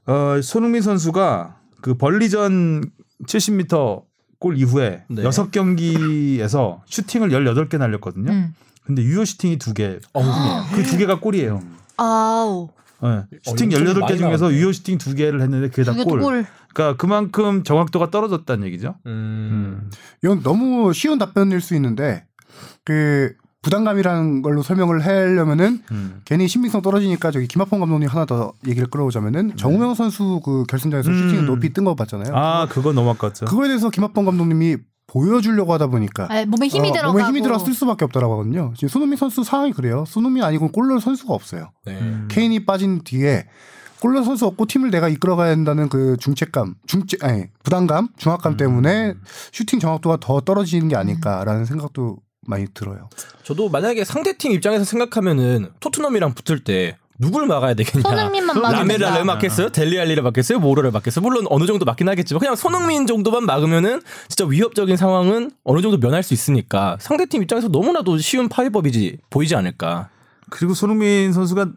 어 0.08 0.42
손흥민 0.42 0.82
선수가 0.82 1.58
그 1.82 1.96
벌리전 1.96 2.84
70m 3.26 4.04
골 4.40 4.58
이후에 4.58 5.04
네. 5.08 5.24
여섯 5.24 5.52
경기에서 5.52 6.84
슈팅을 6.86 7.30
18개 7.30 7.78
날렸거든요. 7.78 8.32
음. 8.32 8.54
근데 8.84 9.02
유효 9.02 9.26
슈팅이 9.26 9.58
두 9.58 9.74
개. 9.74 10.00
그두 10.76 10.98
개가 10.98 11.20
골이에요. 11.20 11.64
아우. 11.98 12.70
네. 13.02 13.24
슈팅 13.44 13.70
어, 13.70 13.72
18개 13.72 14.00
많이 14.00 14.18
중에서 14.18 14.46
나왔네. 14.46 14.58
유효 14.58 14.72
슈팅 14.72 14.98
두 14.98 15.16
개를 15.16 15.42
했는데 15.42 15.70
그게 15.70 15.84
다 15.84 15.94
골. 15.94 16.20
골. 16.20 16.46
그러니까 16.74 16.98
그만큼 16.98 17.64
정확도가 17.64 18.12
떨어졌다는 18.12 18.68
얘기죠. 18.68 18.96
음. 19.06 19.90
이건 20.24 20.44
너무 20.44 20.94
쉬운 20.94 21.18
답변일 21.18 21.62
수 21.62 21.74
있는데 21.76 22.26
그 22.84 23.34
부담감이라는 23.66 24.44
걸로 24.44 24.62
설명을 24.62 25.04
하려면은 25.04 25.82
음. 25.92 26.22
괜히 26.24 26.48
신빙성 26.48 26.84
떨어지니까 26.84 27.32
저기 27.32 27.48
김학범 27.48 27.80
감독님 27.80 28.08
하나 28.08 28.26
더 28.26 28.54
얘기를 28.68 28.88
끌어오자면은 28.92 29.58
정우영 29.58 29.96
선수 29.96 30.40
그 30.46 30.66
결승전에서 30.68 31.10
음. 31.10 31.18
슈팅 31.30 31.46
높이 31.48 31.74
뜬 31.74 31.84
거 31.84 31.96
봤잖아요. 31.96 32.36
아, 32.36 32.68
그거 32.68 32.94
너무 32.94 33.10
아깝죠. 33.10 33.46
그거에 33.46 33.68
대해서 33.68 33.90
김학범 33.90 34.24
감독님이 34.26 34.78
보여주려고 35.08 35.74
하다 35.74 35.88
보니까 35.88 36.28
아, 36.30 36.46
몸에 36.46 36.68
힘이 36.68 36.90
어, 36.90 36.94
들어가고. 36.94 37.14
몸에 37.14 37.28
힘이 37.28 37.42
들어 37.42 37.58
쓸 37.58 37.74
수밖에 37.74 38.06
없다라고 38.06 38.34
하거든요. 38.34 38.72
지금 38.76 38.88
손흥민 38.90 39.18
선수 39.18 39.44
상황이 39.44 39.72
그래요. 39.72 40.04
손흥민 40.08 40.44
아니고 40.44 40.68
골 40.68 40.88
넣을 40.90 41.02
선수가 41.02 41.34
없어요. 41.34 41.72
네. 41.88 41.94
음. 42.00 42.28
케인이 42.30 42.66
빠진 42.68 43.02
뒤에 43.04 43.48
골 44.00 44.14
넣을 44.14 44.26
선수 44.26 44.46
없고 44.46 44.68
팀을 44.68 44.92
내가 44.92 45.10
이끌어가야 45.10 45.50
한다는 45.50 45.90
그 45.90 46.18
중책감, 46.20 46.76
중책 46.86 47.24
아니 47.24 47.46
부담감, 47.64 48.10
중압감 48.18 48.54
음. 48.54 48.58
때문에 48.58 49.16
슈팅 49.52 49.80
정확도가 49.80 50.18
더 50.20 50.42
떨어지는 50.42 50.88
게 50.88 50.96
아닐까라는 50.96 51.66
생각도 51.66 52.18
많이 52.46 52.68
들어요. 52.74 53.10
저도 53.44 53.70
만약에 53.70 54.04
상대팀 54.04 54.52
입장에서 54.52 54.84
생각하면은 54.86 55.70
토트넘이랑 55.80 56.34
붙을 56.34 56.64
때 56.64 56.98
누굴 57.18 57.46
막아야 57.48 57.74
되겠냐? 57.76 58.02
손흥민만 58.02 58.60
막으면 58.62 58.80
라메라를. 58.80 59.24
막겠어요? 59.24 59.70
델리알리를 59.70 60.22
막겠어요? 60.22 60.60
모로를 60.60 60.92
막겠어요? 60.92 61.24
물론 61.24 61.46
어느 61.50 61.66
정도 61.66 61.86
막긴 61.86 62.10
하겠지만 62.10 62.40
그냥 62.40 62.56
손흥민 62.58 63.08
정도만 63.08 63.46
막으면은 63.46 64.02
진짜 64.28 64.46
위협적인 64.46 64.98
상황은 64.98 65.52
어느 65.64 65.82
정도 65.82 65.98
면할 65.98 66.24
수 66.24 66.34
있으니까 66.34 66.98
상대팀 67.00 67.42
입장에서 67.44 67.70
너무나도 67.70 68.18
쉬운 68.18 68.50
파이법이지 68.50 69.20
보이지 69.30 69.56
않을까. 69.56 70.10
그리고 70.50 70.74
손흥민 70.74 71.32
선수가 71.32 71.68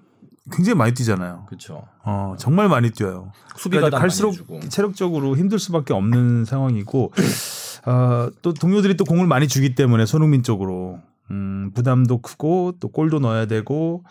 굉장히 0.51 0.77
많이 0.77 0.93
뛰잖아요. 0.95 1.45
그렇죠. 1.47 1.85
어, 2.03 2.35
정말 2.39 2.69
많이 2.69 2.91
뛰어요. 2.91 3.33
수비가 3.57 3.83
그러니까 3.83 3.99
갈수록 4.01 4.31
해주고. 4.33 4.61
체력적으로 4.71 5.37
힘들 5.37 5.59
수밖에 5.59 5.93
없는 5.95 6.47
상황이고 6.47 7.13
어, 7.89 8.29
또 8.43 8.53
동료들이 8.53 8.97
또 8.99 9.05
공을 9.05 9.27
많이 9.27 9.49
주기 9.49 9.75
때문에 9.75 10.05
손흥민 10.05 10.43
쪽으로 10.43 10.99
음, 11.31 11.71
부담도 11.75 12.21
크고 12.21 12.75
또 12.81 12.89
골도 12.89 13.19
넣어야 13.19 13.47
되고 13.47 14.05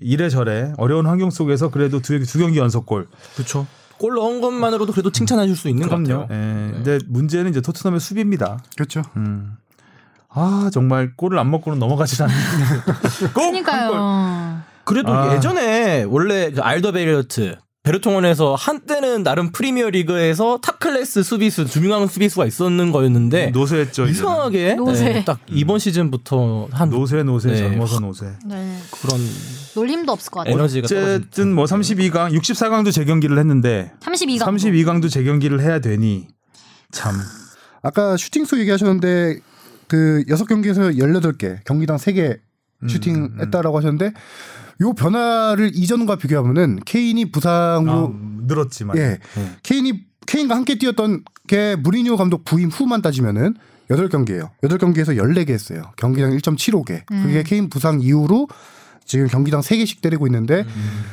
이래저래 0.00 0.72
어려운 0.76 1.06
환경 1.06 1.30
속에서 1.30 1.70
그래도 1.70 2.00
두, 2.00 2.22
두 2.24 2.38
경기 2.38 2.58
연속골. 2.58 3.08
그렇죠. 3.34 3.66
골 3.98 4.14
넣은 4.16 4.40
것만으로도 4.40 4.92
그래도 4.92 5.10
칭찬해줄 5.10 5.56
수 5.56 5.68
있는 5.68 5.88
것 5.88 5.96
그럼요. 5.96 6.22
같아요. 6.22 6.38
예, 6.38 6.72
근데 6.72 6.98
문제는 7.06 7.50
이제 7.50 7.60
토트넘의 7.60 8.00
수비입니다. 8.00 8.58
그렇죠. 8.76 9.02
음. 9.16 9.56
아 10.28 10.70
정말 10.72 11.14
골을 11.16 11.38
안 11.38 11.50
먹고는 11.50 11.78
넘어가질 11.78 12.22
않는. 12.22 12.34
그러니까요. 13.32 14.60
그래도 14.84 15.12
아. 15.12 15.34
예전에 15.36 16.02
원래 16.04 16.50
그 16.50 16.60
알더베이럴트 16.60 17.56
베르통언에서 17.84 18.54
한때는 18.54 19.24
나름 19.24 19.50
프리미어 19.50 19.90
리그에서 19.90 20.58
탑 20.62 20.78
클래스 20.78 21.24
수비수 21.24 21.64
두 21.64 21.80
명한 21.80 22.06
수비수가 22.06 22.46
있었는 22.46 22.92
거였는데 22.92 23.50
노쇠했죠. 23.50 24.06
이상하게 24.06 24.74
노쇠. 24.76 25.04
네, 25.04 25.24
딱 25.24 25.40
이번 25.48 25.80
시즌부터 25.80 26.68
한 26.70 26.90
노쇠 26.90 27.24
노쇠 27.24 27.48
네. 27.48 27.56
젊어서 27.56 27.98
노쇠. 27.98 28.26
네. 28.46 28.78
그런 29.02 29.20
놀림도 29.74 30.12
없을 30.12 30.30
것 30.30 30.40
같아요. 30.40 30.54
에너지가 30.54 30.84
어쨌든 30.84 31.52
뭐 31.52 31.64
32강, 31.64 32.32
64강도 32.38 32.92
재경기를 32.92 33.36
했는데 33.38 33.92
32강. 34.00 34.38
32강도 34.42 35.10
재경기를 35.10 35.60
해야 35.60 35.80
되니 35.80 36.28
참 36.92 37.16
아까 37.82 38.16
슈팅 38.16 38.44
수 38.44 38.60
얘기하셨는데 38.60 39.40
그 39.88 40.22
여섯 40.28 40.44
경기에서 40.44 40.82
18개, 40.82 41.64
경기당 41.64 41.96
3개 41.96 42.38
슈팅 42.88 43.16
음, 43.16 43.34
음. 43.34 43.40
했다라고 43.40 43.76
하셨는데 43.76 44.12
요 44.82 44.92
변화를 44.92 45.70
이전과 45.74 46.16
비교하면은 46.16 46.80
케인이 46.84 47.30
부상으로 47.30 47.92
아, 47.92 48.42
늘었지만 48.46 48.96
예. 48.98 49.02
예. 49.02 49.18
케인이 49.62 50.04
케인과 50.26 50.54
함께 50.54 50.76
뛰었던 50.78 51.24
게 51.46 51.76
무리뉴 51.76 52.16
감독 52.16 52.44
부임 52.44 52.68
후만 52.68 53.02
따지면은 53.02 53.54
8경기예요. 53.88 54.50
8경기에서 54.62 55.16
14개 55.16 55.50
했어요. 55.50 55.82
경기당 55.96 56.30
1.75개. 56.30 57.02
음. 57.10 57.22
그게 57.24 57.42
케인 57.42 57.68
부상 57.68 58.00
이후로 58.00 58.48
지금 59.04 59.26
경기당 59.26 59.60
3개씩 59.60 60.00
때리고 60.00 60.26
있는데 60.26 60.64
음. 60.66 61.04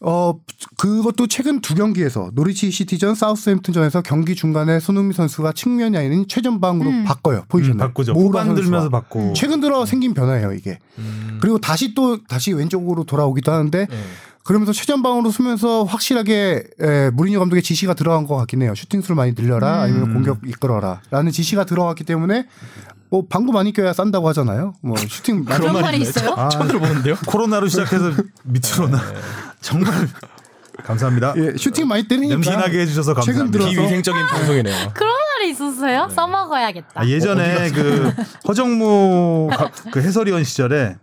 어 0.00 0.34
그것도 0.76 1.26
최근 1.26 1.60
두 1.60 1.74
경기에서 1.74 2.30
노리치 2.32 2.70
시티전 2.70 3.16
사우스햄튼전에서 3.16 4.02
경기 4.02 4.36
중간에 4.36 4.78
손흥민 4.78 5.12
선수가 5.12 5.52
측면이 5.52 5.96
아닌 5.96 6.26
최전방으로 6.28 6.88
음. 6.88 7.04
바꿔요. 7.04 7.44
포지션을. 7.48 7.76
음, 7.76 7.78
바꾸죠. 7.78 8.12
후반 8.12 8.54
들면서 8.54 8.82
선수와. 8.82 8.88
바꾸고 8.88 9.32
최근 9.32 9.60
들어 9.60 9.84
생긴 9.86 10.14
변화예요, 10.14 10.52
이게. 10.52 10.78
음. 10.98 11.38
그리고 11.40 11.58
다시 11.58 11.94
또 11.94 12.22
다시 12.24 12.52
왼쪽으로 12.52 13.04
돌아오기도 13.04 13.50
하는데 13.50 13.86
네. 13.86 13.96
그러면서 14.44 14.72
최전방으로 14.72 15.30
쓰면서 15.30 15.84
확실하게 15.84 16.64
에, 16.80 17.10
무리뉴 17.10 17.38
감독의 17.40 17.62
지시가 17.62 17.94
들어간 17.94 18.26
것 18.26 18.36
같긴 18.36 18.62
해요. 18.62 18.74
슈팅 18.76 19.02
수를 19.02 19.16
많이 19.16 19.32
늘려라 19.36 19.82
아니면 19.82 20.14
공격 20.14 20.38
이끌어라라는 20.46 21.32
지시가 21.32 21.66
들어갔기 21.66 22.04
때문에 22.04 22.46
뭐 23.10 23.24
방구 23.28 23.52
많이 23.52 23.72
껴야 23.72 23.92
싼다고 23.92 24.28
하잖아요. 24.28 24.74
뭐 24.82 24.96
슈팅 25.08 25.44
많이 25.44 25.60
그런 25.60 25.80
말이 25.80 25.98
있어요? 25.98 26.34
아, 26.36 26.48
처음 26.48 26.66
들어보는데요? 26.68 27.16
코로나로 27.26 27.68
시작해서 27.68 28.12
밑으로 28.44 28.88
나 28.88 29.00
정말 29.60 29.92
감사합니다. 30.84 31.34
예, 31.36 31.54
슈팅 31.56 31.88
많이 31.88 32.06
때리니까 32.06 32.34
냄새나게 32.36 32.80
해주셔서 32.80 33.14
최근 33.20 33.50
감사합니다. 33.50 33.58
들어서 33.58 33.70
비위생적인 33.80 34.26
방송이네요. 34.26 34.90
그런 34.94 35.12
말이 35.38 35.50
있었어요? 35.50 36.08
써먹어야겠다. 36.14 36.88
아, 36.94 37.06
예전에 37.06 37.70
그 37.70 38.12
허정무 38.46 39.48
가- 39.52 39.70
그 39.90 40.00
해설위원 40.00 40.44
시절에 40.44 40.96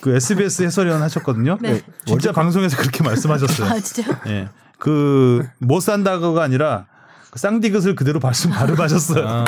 그 0.00 0.14
SBS 0.16 0.62
해설위원 0.64 1.00
하셨거든요. 1.02 1.56
네. 1.62 1.80
진짜 2.04 2.32
방송에서 2.32 2.76
그렇게 2.76 3.02
말씀하셨어요. 3.02 3.68
아 3.70 3.80
진짜요? 3.80 4.16
예. 4.26 4.48
그못 4.78 5.82
산다고가 5.82 6.42
아니라 6.42 6.86
그 7.30 7.38
쌍디귿을 7.38 7.94
그대로 7.94 8.20
말씀 8.20 8.50
발음하셨어요. 8.50 9.44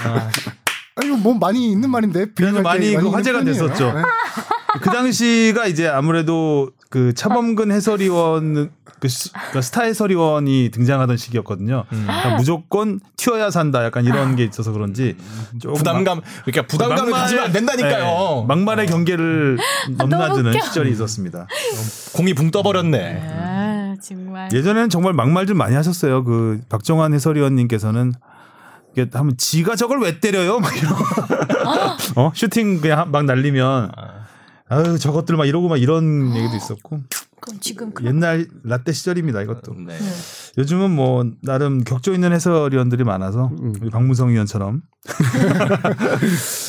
아, 0.96 1.00
아니 1.02 1.10
뭐 1.10 1.34
많이 1.34 1.70
있는 1.70 1.90
말인데 1.90 2.26
그래서 2.34 2.62
많이 2.62 2.94
그 2.94 3.08
화제가. 3.10 3.44
됐었죠. 3.44 3.92
네. 3.92 4.02
그 4.80 4.90
당시가 4.90 5.66
이제 5.66 5.88
아무래도 5.88 6.70
그 6.90 7.14
차범근 7.14 7.70
해설위원 7.70 8.70
그, 8.98 9.08
시- 9.08 9.30
그 9.52 9.60
스타 9.60 9.82
해설위원이 9.82 10.70
등장하던 10.72 11.16
시기였거든요. 11.18 11.84
그러니까 11.90 12.36
무조건 12.36 13.00
튀어야 13.16 13.50
산다 13.50 13.84
약간 13.84 14.04
이런 14.06 14.36
게 14.36 14.44
있어서 14.44 14.72
그런지 14.72 15.16
조금 15.60 15.76
부담감, 15.78 16.20
그러니까 16.44 16.66
부담감을 16.66 17.12
가지면 17.12 17.44
안 17.44 17.52
된다니까요. 17.52 18.04
네, 18.04 18.44
막말의 18.48 18.86
경계를 18.86 19.58
넘나드는 19.98 20.54
웃겨. 20.54 20.64
시절이 20.64 20.90
있었습니다. 20.92 21.46
공이 22.14 22.32
붕 22.34 22.50
떠버렸네. 22.50 23.22
아 23.38 23.94
정말. 24.02 24.48
예전에는 24.52 24.88
정말 24.88 25.12
막말 25.12 25.46
좀 25.46 25.58
많이 25.58 25.74
하셨어요. 25.74 26.24
그 26.24 26.60
박정환 26.70 27.12
해설위원님께서는 27.14 28.14
하면 29.12 29.36
지가 29.36 29.76
저걸 29.76 30.00
왜 30.00 30.20
때려요? 30.20 30.58
막 30.60 30.76
이러고. 30.76 31.04
어? 32.20 32.32
슈팅 32.34 32.80
그냥 32.80 33.10
막 33.10 33.24
날리면. 33.24 33.90
아유 34.68 34.98
저것들 34.98 35.36
막 35.36 35.46
이러고 35.46 35.68
막 35.68 35.76
이런 35.76 36.34
얘기도 36.34 36.56
있었고. 36.56 37.00
그럼 37.40 37.60
지금 37.60 37.92
그 37.92 38.04
옛날 38.04 38.48
라떼 38.64 38.92
시절입니다. 38.92 39.42
이것도. 39.42 39.74
네. 39.86 39.96
요즘은 40.58 40.90
뭐 40.90 41.24
나름 41.42 41.84
격조 41.84 42.12
있는 42.12 42.32
해설위원들이 42.32 43.04
많아서 43.04 43.50
우리 43.80 43.90
박무성 43.90 44.30
위원처럼 44.30 44.82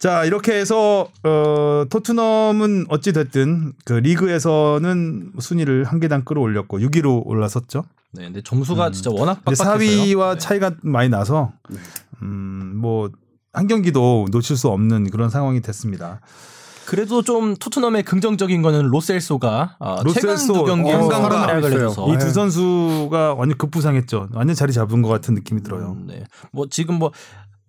자 0.00 0.24
이렇게 0.24 0.54
해서 0.54 1.08
어, 1.22 1.84
토트넘은 1.88 2.86
어찌 2.88 3.12
됐든 3.12 3.74
그 3.84 3.92
리그에서는 3.92 5.32
순위를 5.38 5.84
한 5.84 6.00
계단 6.00 6.24
끌어올렸고 6.24 6.80
6위로 6.80 7.22
올라섰죠. 7.24 7.84
네, 8.12 8.24
근데 8.24 8.42
점수가 8.42 8.90
진짜 8.90 9.10
워낙 9.12 9.44
빡빡했어요. 9.44 9.76
4위와 9.78 10.32
네. 10.32 10.38
차이가 10.38 10.72
많이 10.82 11.08
나서 11.08 11.52
음, 12.22 12.72
뭐 12.76 13.10
한 13.52 13.66
경기도 13.66 14.26
놓칠 14.30 14.56
수 14.56 14.68
없는 14.68 15.10
그런 15.10 15.28
상황이 15.28 15.60
됐습니다. 15.60 16.20
그래도 16.86 17.22
좀 17.22 17.54
토트넘의 17.56 18.02
긍정적인 18.02 18.62
거는 18.62 18.86
로셀소가 18.88 19.76
어, 19.78 20.02
로셀소, 20.02 20.20
최근 20.20 20.54
두 20.54 20.64
경기 20.64 20.90
어, 20.90 20.98
활약을 20.98 21.10
살아나고 21.30 21.58
있어요. 21.68 21.74
해줘서 21.84 22.14
이두 22.14 22.24
네. 22.26 22.30
선수가 22.32 23.34
완전 23.34 23.58
급부상했죠. 23.58 24.28
완전 24.32 24.56
자리 24.56 24.72
잡은 24.72 25.02
것 25.02 25.08
같은 25.08 25.34
느낌이 25.34 25.62
들어요. 25.62 25.96
음, 25.98 26.06
네. 26.08 26.24
뭐 26.52 26.66
지금 26.68 26.96
뭐 26.96 27.12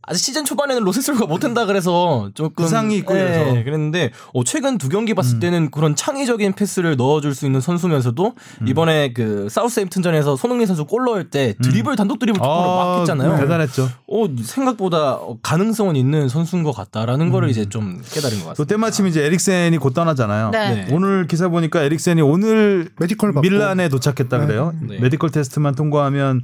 아직 0.03 0.23
시즌 0.23 0.45
초반에는 0.45 0.83
로셀소가 0.83 1.27
못한다 1.27 1.65
그래서 1.65 2.31
조금 2.33 2.63
부상이 2.63 2.97
있고 2.97 3.13
네, 3.13 3.23
그래서. 3.23 3.51
음. 3.51 3.63
그랬는데 3.63 4.11
어, 4.33 4.43
최근 4.43 4.77
두 4.77 4.89
경기 4.89 5.13
봤을 5.13 5.39
때는 5.39 5.69
그런 5.69 5.95
창의적인 5.95 6.53
패스를 6.53 6.97
넣어줄 6.97 7.35
수 7.35 7.45
있는 7.45 7.61
선수면서도 7.61 8.33
음. 8.61 8.67
이번에 8.67 9.13
그 9.13 9.47
사우스햄튼전에서 9.49 10.35
손흥민 10.37 10.65
선수 10.65 10.85
골 10.85 11.05
넣을 11.05 11.29
때 11.29 11.53
드리블 11.61 11.95
단독 11.95 12.17
드리블 12.19 12.39
돌파로 12.39 12.75
막 12.75 12.99
했잖아요. 12.99 13.33
음. 13.33 13.37
대단했죠. 13.37 13.89
어, 14.07 14.27
생각보다 14.43 15.13
어, 15.13 15.37
가능성은 15.41 15.95
있는 15.95 16.29
선수인 16.29 16.63
것 16.63 16.71
같다라는 16.71 17.29
거를 17.29 17.47
음. 17.47 17.51
이제 17.51 17.69
좀 17.69 18.01
깨달은 18.13 18.39
것 18.39 18.45
또 18.45 18.49
같습니다. 18.49 18.73
때마침 18.73 19.07
이제 19.07 19.23
에릭센이 19.23 19.77
곧 19.77 19.93
떠나잖아요. 19.93 20.49
네. 20.49 20.85
네. 20.85 20.87
오늘 20.91 21.27
기사 21.27 21.47
보니까 21.47 21.83
에릭센이 21.83 22.21
오늘 22.21 22.89
메디컬 22.99 23.33
밀란에 23.41 23.89
도착했다 23.89 24.45
그래요. 24.45 24.73
네. 24.81 24.99
메디컬 24.99 25.29
테스트만 25.29 25.75
통과하면 25.75 26.41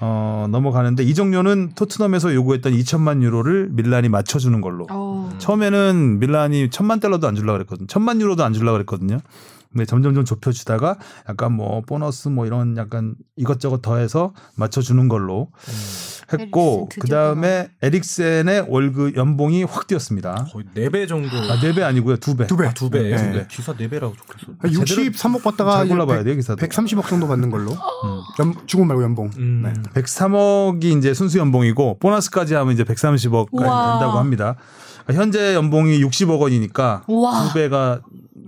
어, 0.00 0.46
넘어가는데 0.50 1.02
이적료는 1.02 1.72
토트넘에서 1.74 2.34
요구했던 2.34 2.72
2천만 2.72 3.22
유로를 3.22 3.68
밀란이 3.72 4.08
맞춰주는 4.08 4.58
걸로. 4.60 4.86
어. 4.90 5.30
처음에는 5.38 6.18
밀란이 6.18 6.70
천만 6.70 7.00
달러도 7.00 7.28
안 7.28 7.34
줄라 7.34 7.52
그랬거든요. 7.52 7.86
천만 7.86 8.20
유로도 8.20 8.42
안 8.42 8.52
줄라 8.52 8.72
그랬거든요. 8.72 9.18
근데 9.72 9.84
점점점 9.84 10.24
좁혀주다가 10.24 10.96
약간 11.28 11.52
뭐 11.52 11.80
보너스 11.82 12.26
뭐 12.28 12.44
이런 12.46 12.76
약간 12.76 13.14
이것저것 13.36 13.82
더해서 13.82 14.32
맞춰주는 14.56 15.08
걸로 15.08 15.48
했고 16.32 16.88
에릭센 16.88 16.88
드디어 16.88 17.00
그 17.02 17.08
다음에 17.08 17.68
에릭센의 17.82 18.66
월급 18.68 19.16
연봉이 19.16 19.62
확 19.64 19.86
뛰었습니다. 19.86 20.46
거의 20.52 20.64
4배 20.74 21.08
정도. 21.08 21.36
아, 21.36 21.60
네배 21.62 21.82
아니고요, 21.82 22.16
두 22.16 22.36
배. 22.36 22.46
두 22.46 22.56
배. 22.56 22.72
두 22.74 22.90
배. 22.90 23.16
두 23.16 23.32
배. 23.32 23.46
기사 23.48 23.72
4배라고 23.74 24.14
적혔어. 24.16 24.52
63억 24.64 25.42
받다가 25.42 25.84
골라봐야 25.84 26.18
백- 26.18 26.24
돼요, 26.24 26.36
기사도. 26.36 26.64
130억 26.66 27.08
정도 27.08 27.26
받는 27.28 27.50
걸로. 27.50 27.70
연, 28.40 28.54
주고 28.66 28.84
말고 28.84 29.02
연봉. 29.02 29.30
음. 29.38 29.62
네. 29.64 30.00
103억이 30.02 30.98
이제 30.98 31.14
순수 31.14 31.38
연봉이고 31.38 31.98
보너스까지 32.00 32.54
하면 32.54 32.74
이제 32.74 32.84
130억까지 32.84 33.48
우와. 33.52 33.98
된다고 33.98 34.18
합니다. 34.18 34.56
현재 35.12 35.54
연봉이 35.54 36.00
60억 36.04 36.40
원이니까 36.40 37.02
우와. 37.08 37.48
두 37.48 37.54
배가 37.54 38.00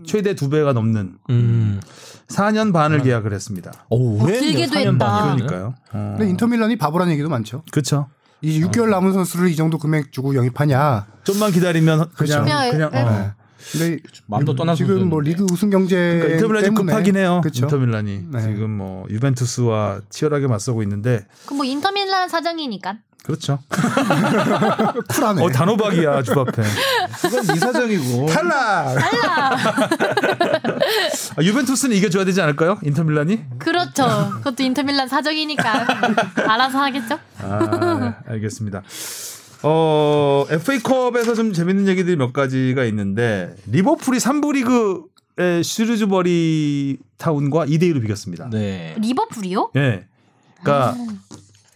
최대 0.07 0.35
두 0.35 0.49
배가 0.51 0.73
넘는 0.73 1.15
음. 1.31 1.81
4년 2.29 2.73
반을 2.73 3.03
계약을 3.03 3.33
했습니다. 3.33 3.73
오, 3.91 4.21
어, 4.23 4.27
길게도 4.27 4.79
했다. 4.79 5.35
그러니까요. 5.35 5.75
어. 5.93 6.15
근데 6.17 6.31
인터밀란이 6.31 6.77
바보라는 6.77 7.13
얘기도 7.13 7.29
많죠. 7.29 7.63
그렇죠. 7.71 8.09
이제 8.41 8.61
6개월 8.67 8.89
남은 8.91 9.13
선수를 9.13 9.49
이 9.51 9.57
정도 9.57 9.79
금액 9.79 10.13
주고 10.13 10.35
영입하냐. 10.35 11.07
좀만 11.25 11.53
기다리면 11.53 12.11
그렇죠. 12.15 12.43
그냥 12.43 12.71
그냥 12.71 12.91
그냥, 12.91 13.07
어. 13.07 13.11
네. 13.11 13.33
근데 13.71 13.99
마음도 14.27 14.57
떠난 14.57 14.75
지금 14.75 15.09
뭐. 15.09 15.21
리그 15.21 15.45
우승 15.53 15.71
경제 15.71 15.95
그러니까 15.95 16.35
인터밀란이 16.35 16.67
좀 16.67 16.75
급하긴 16.75 17.17
해요. 17.17 17.41
그렇죠. 17.45 17.65
인터밀란이 17.67 18.25
네. 18.33 18.41
지금 18.43 18.71
뭐 18.71 19.07
유벤투스와 19.09 20.01
치열하게 20.11 20.49
맞서고 20.49 20.83
있는데 20.83 21.27
그 21.47 21.55
뭐 21.55 21.65
인터밀란 21.65 22.29
사정이니까. 22.29 22.99
그렇죠. 23.25 23.61
쿨하네. 25.15 25.43
어 25.45 25.49
단호박이야 25.49 26.23
주 26.23 26.33
앞에. 26.33 26.63
그건 27.21 27.47
네 27.47 27.55
사정이고. 27.57 28.27
탈락. 28.27 28.97
아, 31.37 31.43
유벤투스는 31.43 31.97
이겨줘야 31.97 32.25
되지 32.25 32.41
않을까요? 32.41 32.79
인터밀란이? 32.83 33.59
그렇죠. 33.59 34.05
그것도 34.39 34.63
인터밀란 34.65 35.09
사정이니까 35.09 35.87
알아서 36.53 36.79
하겠죠. 36.79 37.19
아, 37.39 38.17
알겠습니다. 38.27 38.83
어, 39.63 40.45
FA컵에서 40.51 41.35
좀 41.35 41.53
재밌는 41.53 41.87
얘기들이 41.89 42.17
몇 42.17 42.33
가지가 42.33 42.83
있는데 42.87 43.55
리버풀이 43.71 44.19
3부 44.19 44.53
리그의 44.55 45.63
슈르즈버리 45.63 46.99
타운과 47.19 47.67
2대 47.67 47.83
1로 47.93 48.01
비겼습니다. 48.03 48.51
네. 48.51 48.97
리버풀이요? 48.99 49.71
예. 49.77 50.07
그러니까 50.63 50.97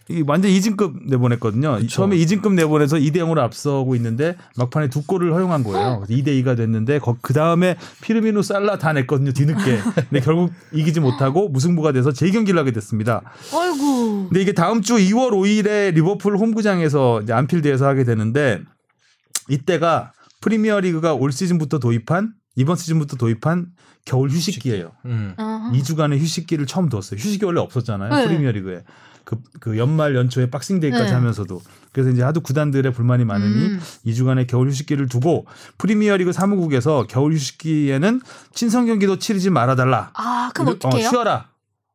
이 0.09 0.23
완전 0.25 0.49
2진급 0.51 1.05
내보냈거든요. 1.05 1.75
그쵸. 1.77 1.87
처음에 1.87 2.15
2진급 2.15 2.53
내보내서 2.53 2.95
2대 2.97 3.17
0으로 3.17 3.39
앞서고 3.39 3.95
있는데 3.95 4.35
막판에 4.55 4.89
두 4.89 5.03
골을 5.03 5.33
허용한 5.33 5.63
거예요. 5.63 6.05
2대 6.09 6.27
2가 6.43 6.55
됐는데 6.55 6.99
그 7.21 7.33
다음에 7.33 7.75
피르미노 8.01 8.41
살라 8.41 8.77
다 8.77 8.93
냈거든요. 8.93 9.33
뒤늦게. 9.33 9.79
근데 10.09 10.19
결국 10.21 10.51
이기지 10.73 11.01
못하고 11.01 11.49
무승부가 11.49 11.91
돼서 11.91 12.13
재경기를 12.13 12.57
하게 12.57 12.71
됐습니다. 12.71 13.21
어이구. 13.53 14.27
근데 14.29 14.41
이게 14.41 14.53
다음 14.53 14.81
주 14.81 14.95
2월 14.95 15.31
5일에 15.31 15.93
리버풀 15.93 16.37
홈구장에서 16.37 17.21
이제 17.23 17.33
안필드에서 17.33 17.85
하게 17.85 18.05
되는데 18.05 18.61
이때가 19.49 20.13
프리미어 20.41 20.79
리그가 20.79 21.15
올 21.15 21.31
시즌부터 21.31 21.79
도입한 21.79 22.33
이번 22.55 22.75
시즌부터 22.75 23.17
도입한 23.17 23.67
겨울 24.05 24.29
휴식기예요. 24.29 24.91
음. 25.05 25.33
어허. 25.37 25.71
2주간의 25.73 26.17
휴식기를 26.19 26.65
처음 26.65 26.87
뒀어요. 26.87 27.17
휴식이 27.17 27.43
원래 27.43 27.59
없었잖아요. 27.59 28.13
네. 28.13 28.25
프리미어 28.25 28.51
리그에. 28.51 28.83
그, 29.29 29.35
그 29.59 29.77
연말 29.77 30.15
연초에 30.15 30.49
박싱데이까지 30.49 31.03
네. 31.03 31.11
하면서도. 31.11 31.61
그래서 31.91 32.11
이제 32.11 32.23
하도 32.23 32.39
구단들의 32.39 32.93
불만이 32.93 33.25
많으니 33.25 33.53
음. 33.67 33.79
2주간의 34.05 34.47
겨울 34.47 34.69
휴식기를 34.69 35.09
두고 35.09 35.45
프리미어 35.77 36.15
리그 36.15 36.31
사무국에서 36.31 37.07
겨울 37.09 37.33
휴식기에는 37.33 38.21
친선 38.53 38.85
경기도 38.85 39.19
치르지 39.19 39.49
말아달라. 39.49 40.11
아 40.13 40.49
그럼 40.53 40.69
이렇게- 40.69 40.87
어떡해요? 40.87 41.07
어, 41.07 41.09
쉬어라. 41.09 41.49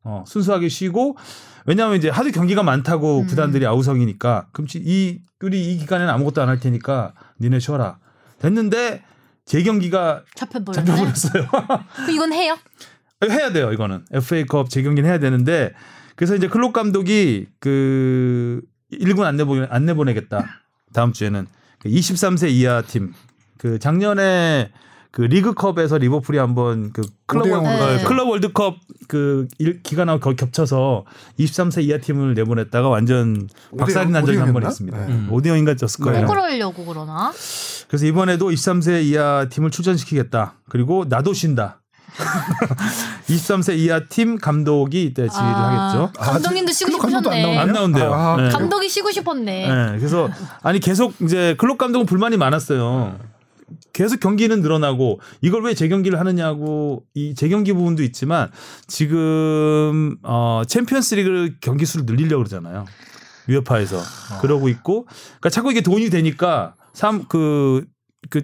어, 0.04 0.24
순수하게 0.26 0.68
쉬고 0.68 1.16
왜냐하면 1.64 1.96
이제 1.96 2.10
하도 2.10 2.30
경기가 2.32 2.62
많다고 2.62 3.20
음. 3.20 3.26
구단들이 3.26 3.64
아우성이니까 3.66 4.48
그럼 4.52 4.66
이 4.74 5.20
우리 5.40 5.72
이 5.72 5.78
기간에는 5.78 6.12
아무것도 6.12 6.42
안 6.42 6.50
할 6.50 6.60
테니까 6.60 7.14
니네 7.40 7.60
쉬어라. 7.60 7.96
됐는데 8.40 9.02
재경기가 9.46 10.24
잡혀버렸네. 10.34 10.84
잡혀버렸어요. 10.86 11.46
그럼 11.48 12.10
이건 12.10 12.32
해요? 12.34 12.58
해야 13.30 13.52
돼요, 13.52 13.72
이거는. 13.72 14.04
FA컵 14.12 14.68
재경기는 14.68 15.08
해야 15.08 15.18
되는데 15.18 15.72
그래서 16.16 16.34
이제 16.36 16.48
클롭 16.48 16.72
감독이 16.72 17.46
그 17.60 18.60
1군 18.92 19.22
안 19.24 19.36
내보 19.36 19.66
안 19.70 19.86
내보내겠다. 19.86 20.44
다음 20.92 21.12
주에는 21.12 21.46
그 21.78 21.88
23세 21.88 22.50
이하 22.50 22.82
팀. 22.82 23.12
그 23.58 23.78
작년에 23.78 24.70
그 25.10 25.22
리그컵에서 25.22 25.98
리버풀이 25.98 26.38
한번 26.38 26.90
그 26.92 27.02
클럽, 27.26 27.42
오대 27.42 27.50
영으로. 27.50 27.70
월- 27.84 27.96
네. 27.98 28.04
클럽 28.04 28.28
월드컵 28.28 28.76
그 29.08 29.46
일- 29.58 29.82
기간하고 29.82 30.20
거의 30.20 30.36
겹쳐서 30.36 31.04
23세 31.38 31.82
이하 31.84 31.98
팀을 31.98 32.34
내보냈다가 32.34 32.88
완전 32.88 33.48
박살이 33.78 34.10
난 34.10 34.24
적이 34.24 34.38
한 34.38 34.52
번? 34.54 34.62
있습니다. 34.66 35.06
네. 35.06 35.12
음. 35.12 35.28
5대 35.30 35.46
0인가 35.48 35.76
졌을 35.78 36.02
거예요. 36.04 36.26
꾸꾸러려고 36.26 36.84
그러나? 36.86 37.30
그래서 37.88 38.06
이번에도 38.06 38.48
23세 38.50 39.02
이하 39.04 39.46
팀을 39.50 39.70
출전시키겠다. 39.70 40.54
그리고 40.70 41.04
나도 41.08 41.34
쉰다. 41.34 41.82
23세 43.28 43.78
이하 43.78 44.00
팀 44.08 44.36
감독이 44.36 45.04
이때 45.04 45.28
지휘를 45.28 45.54
하겠죠. 45.54 46.12
감독님도 46.18 46.72
쉬고 46.72 46.98
클럽 46.98 47.02
감독도 47.02 47.30
안 47.30 47.36
싶으셨네. 47.36 47.58
안 47.58 47.72
나온대요. 47.72 48.12
아, 48.12 48.36
네. 48.36 48.48
감독이 48.50 48.88
쉬고 48.88 49.10
싶었네. 49.10 49.68
네, 49.68 49.98
그래서 49.98 50.28
아니 50.62 50.80
계속 50.80 51.14
이제 51.22 51.54
클럽 51.58 51.78
감독은 51.78 52.06
불만이 52.06 52.36
많았어요. 52.36 53.18
계속 53.92 54.20
경기는 54.20 54.60
늘어나고 54.60 55.20
이걸 55.40 55.62
왜 55.64 55.74
재경기를 55.74 56.18
하느냐고 56.18 57.04
이 57.14 57.34
재경기 57.34 57.72
부분도 57.72 58.02
있지만 58.02 58.50
지금 58.86 60.16
어 60.22 60.62
챔피언스리그 60.66 61.56
경기 61.60 61.84
수를 61.84 62.06
늘리려고 62.06 62.44
그러잖아요. 62.44 62.86
UEFA에서 63.48 63.98
그러고 64.40 64.68
있고 64.68 65.04
그러니까 65.04 65.50
자꾸 65.50 65.70
이게 65.70 65.80
돈이 65.80 66.10
되니까 66.10 66.74
삼그그 66.94 67.84
그, 68.30 68.42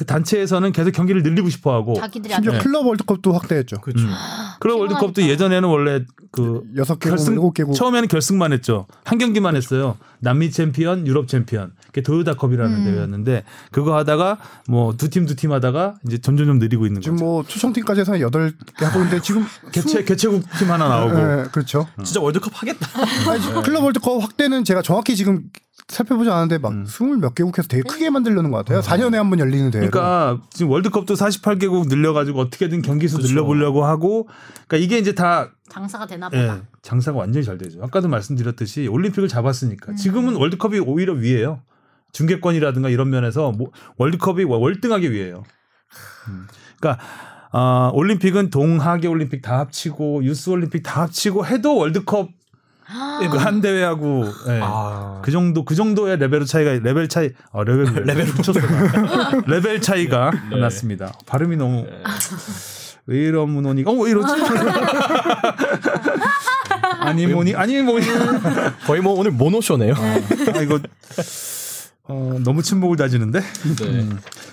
그 0.00 0.06
단체에서는 0.06 0.72
계속 0.72 0.92
경기를 0.92 1.22
늘리고 1.22 1.50
싶어 1.50 1.74
하고 1.74 1.92
자기들이 1.92 2.32
심지어 2.32 2.52
네. 2.52 2.58
클럽 2.60 2.86
월드컵도 2.86 3.34
확대했죠. 3.34 3.82
그렇죠. 3.82 4.06
음. 4.06 4.10
클럽 4.58 4.78
월드컵도 4.80 5.12
피곤하니까. 5.12 5.30
예전에는 5.34 5.68
원래 5.68 6.06
그 6.32 6.62
여섯 6.78 6.98
개국, 6.98 7.16
결승 7.16 7.34
일곱 7.34 7.52
개국. 7.52 7.74
처음에는 7.74 8.08
결승만 8.08 8.54
했죠. 8.54 8.86
한 9.04 9.18
경기만 9.18 9.56
했어요. 9.56 9.98
남미 10.20 10.50
챔피언, 10.52 11.06
유럽 11.06 11.28
챔피언. 11.28 11.72
그게 11.88 12.00
도요타컵이라는 12.00 12.76
음. 12.78 12.84
대회였는데 12.84 13.44
그거 13.72 13.94
하다가 13.94 14.38
뭐두팀 14.68 15.26
두 15.26 15.34
팀 15.34 15.52
하다가 15.52 15.96
이제 16.06 16.16
점점 16.16 16.46
점 16.46 16.58
느리고 16.58 16.86
있는 16.86 17.02
지금 17.02 17.16
거죠. 17.16 17.24
뭐 17.26 17.42
초청팀까지 17.42 18.00
해서 18.00 18.18
여덟 18.20 18.54
개 18.78 18.86
하고 18.86 19.00
있는데 19.00 19.20
지금 19.20 19.44
개최 19.70 20.02
개최국 20.04 20.44
팀 20.58 20.70
하나 20.70 20.88
나오고. 20.88 21.14
네, 21.14 21.44
그렇죠. 21.52 21.86
진짜 22.02 22.22
월드컵 22.22 22.50
하겠다. 22.54 22.88
아니, 23.30 23.62
클럽 23.64 23.84
월드컵 23.84 24.22
확대는 24.22 24.64
제가 24.64 24.80
정확히 24.80 25.14
지금 25.14 25.42
살펴보지 25.90 26.30
않았는데 26.30 26.58
막 26.58 26.86
스물 26.86 27.18
몇 27.18 27.34
개국에서 27.34 27.66
되게 27.68 27.82
크게 27.82 28.10
만들려는 28.10 28.50
것 28.50 28.58
같아요. 28.58 28.80
4년에 28.80 29.14
한 29.16 29.28
번 29.28 29.38
열리는 29.40 29.70
대회. 29.70 29.88
그러니까 29.88 30.40
지금 30.50 30.70
월드컵도 30.72 31.14
48개국 31.14 31.88
늘려가지고 31.88 32.38
어떻게든 32.40 32.82
경기 32.82 33.08
수 33.08 33.18
늘려보려고 33.18 33.84
하고 33.84 34.28
그러니까 34.68 34.76
이게 34.76 34.98
이제 34.98 35.14
다 35.14 35.50
장사가 35.68 36.06
되나 36.06 36.30
예, 36.32 36.40
보다. 36.46 36.62
장사가 36.82 37.18
완전히 37.18 37.44
잘 37.44 37.58
되죠. 37.58 37.80
아까도 37.82 38.08
말씀드렸듯이 38.08 38.86
올림픽을 38.88 39.28
잡았으니까 39.28 39.94
지금은 39.96 40.36
월드컵이 40.36 40.78
오히려 40.80 41.12
위에요. 41.14 41.60
중계권이라든가 42.12 42.88
이런 42.88 43.10
면에서 43.10 43.52
뭐 43.52 43.70
월드컵이 43.96 44.44
월등하게 44.44 45.10
위에요. 45.10 45.44
음. 46.28 46.46
그러니까 46.80 47.02
아, 47.52 47.90
올림픽은 47.94 48.50
동하계 48.50 49.08
올림픽 49.08 49.42
다 49.42 49.58
합치고 49.58 50.24
유스 50.24 50.50
올림픽 50.50 50.82
다 50.82 51.02
합치고 51.02 51.46
해도 51.46 51.76
월드컵 51.76 52.30
그한 53.30 53.60
대회하고 53.60 54.24
예. 54.48 54.60
아. 54.62 55.20
그 55.22 55.30
정도 55.30 55.64
그 55.64 55.74
정도의 55.74 56.16
레벨 56.18 56.44
차이가 56.46 56.72
레벨 56.72 57.08
차이 57.08 57.30
어, 57.52 57.62
레벨 57.64 57.84
레벨 58.04 58.26
붙였어. 58.26 58.60
레벨 59.46 59.80
차이가 59.80 60.30
네. 60.50 60.58
났습니다. 60.58 61.12
발음이 61.26 61.56
너무 61.56 61.86
왜 63.06 63.16
이런 63.18 63.50
문호니까 63.50 63.90
어왜 63.90 64.10
이러지? 64.10 64.34
아니 67.00 67.26
뭐니 67.26 67.54
아니 67.54 67.82
뭐니 67.82 68.06
거의 68.86 69.00
뭐 69.00 69.14
오늘 69.18 69.30
모노쇼네요. 69.32 69.94
아 69.96 70.60
이거 70.60 70.78
어, 72.04 72.38
너무 72.42 72.62
침묵을 72.62 72.96
다지는데. 72.96 73.40
네. 73.40 74.08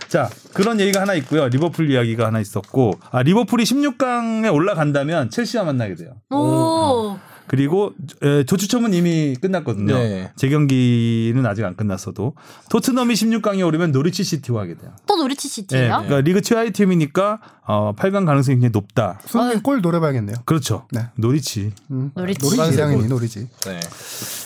자 0.07 0.29
그런 0.53 0.79
얘기가 0.79 1.01
하나 1.01 1.13
있고요. 1.15 1.47
리버풀 1.49 1.91
이야기가 1.91 2.27
하나 2.27 2.39
있었고 2.39 2.93
아 3.11 3.23
리버풀이 3.23 3.63
16강에 3.63 4.53
올라간다면 4.53 5.29
첼시와 5.29 5.63
만나게 5.65 5.95
돼요. 5.95 6.13
오. 6.29 7.17
그리고 7.47 7.93
에, 8.21 8.43
조추첨은 8.43 8.93
이미 8.93 9.35
끝났거든요. 9.39 9.93
네. 9.93 10.31
재경기는 10.35 11.45
아직 11.45 11.63
안 11.65 11.75
끝났어도 11.75 12.35
토트넘이 12.69 13.13
16강에 13.13 13.65
오르면 13.65 13.91
노리치 13.91 14.23
시티와 14.23 14.61
하게 14.63 14.75
돼요. 14.75 14.91
또 15.05 15.15
노리치 15.15 15.47
예, 15.47 15.49
시티예요? 15.49 15.87
그러니까 15.89 16.21
리그 16.21 16.41
최하위 16.41 16.71
팀이니까 16.71 17.39
어, 17.65 17.93
8강 17.95 18.25
가능성이 18.25 18.55
굉장히 18.55 18.71
높다. 18.71 19.19
손흥민 19.25 19.61
골 19.61 19.81
노려봐야겠네요. 19.81 20.37
그렇죠. 20.45 20.87
네. 20.91 21.07
노리치. 21.15 21.71
음. 21.91 22.11
노리치. 22.15 22.55
당연히 22.77 23.07
노리지. 23.07 23.47
네. 23.65 23.79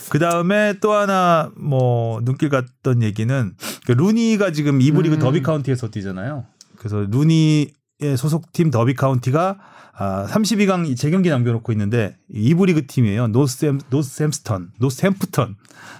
그 0.10 0.20
다음에 0.20 0.76
또 0.82 0.94
하나 0.94 1.52
뭐 1.56 2.20
눈길 2.24 2.50
갔던 2.50 3.02
얘기는 3.04 3.54
그 3.86 3.92
루니가 3.94 4.52
지금 4.52 4.82
이부 4.82 5.02
리그 5.02 5.16
음. 5.16 5.20
더비 5.20 5.42
카운티에서 5.42 5.90
뛰잖아요. 5.90 6.46
그래서 6.78 7.06
루니의 7.10 7.72
소속팀 8.18 8.72
더비 8.72 8.96
카운티가 8.96 9.58
아, 9.94 10.26
32강 10.28 10.96
재경기 10.98 11.30
남겨놓고 11.30 11.72
있는데 11.74 12.18
이부 12.30 12.66
리그 12.66 12.88
팀이에요. 12.88 13.28
노스햄 13.28 13.80
노스햄스턴, 13.90 14.72
노스햄프턴, 14.80 15.56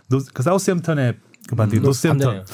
노스 0.10 0.32
그 0.34 0.44
사우스햄턴의 0.44 1.18
그 1.48 1.56
반대 1.56 1.78
음, 1.78 1.84
노스햄턴. 1.84 2.46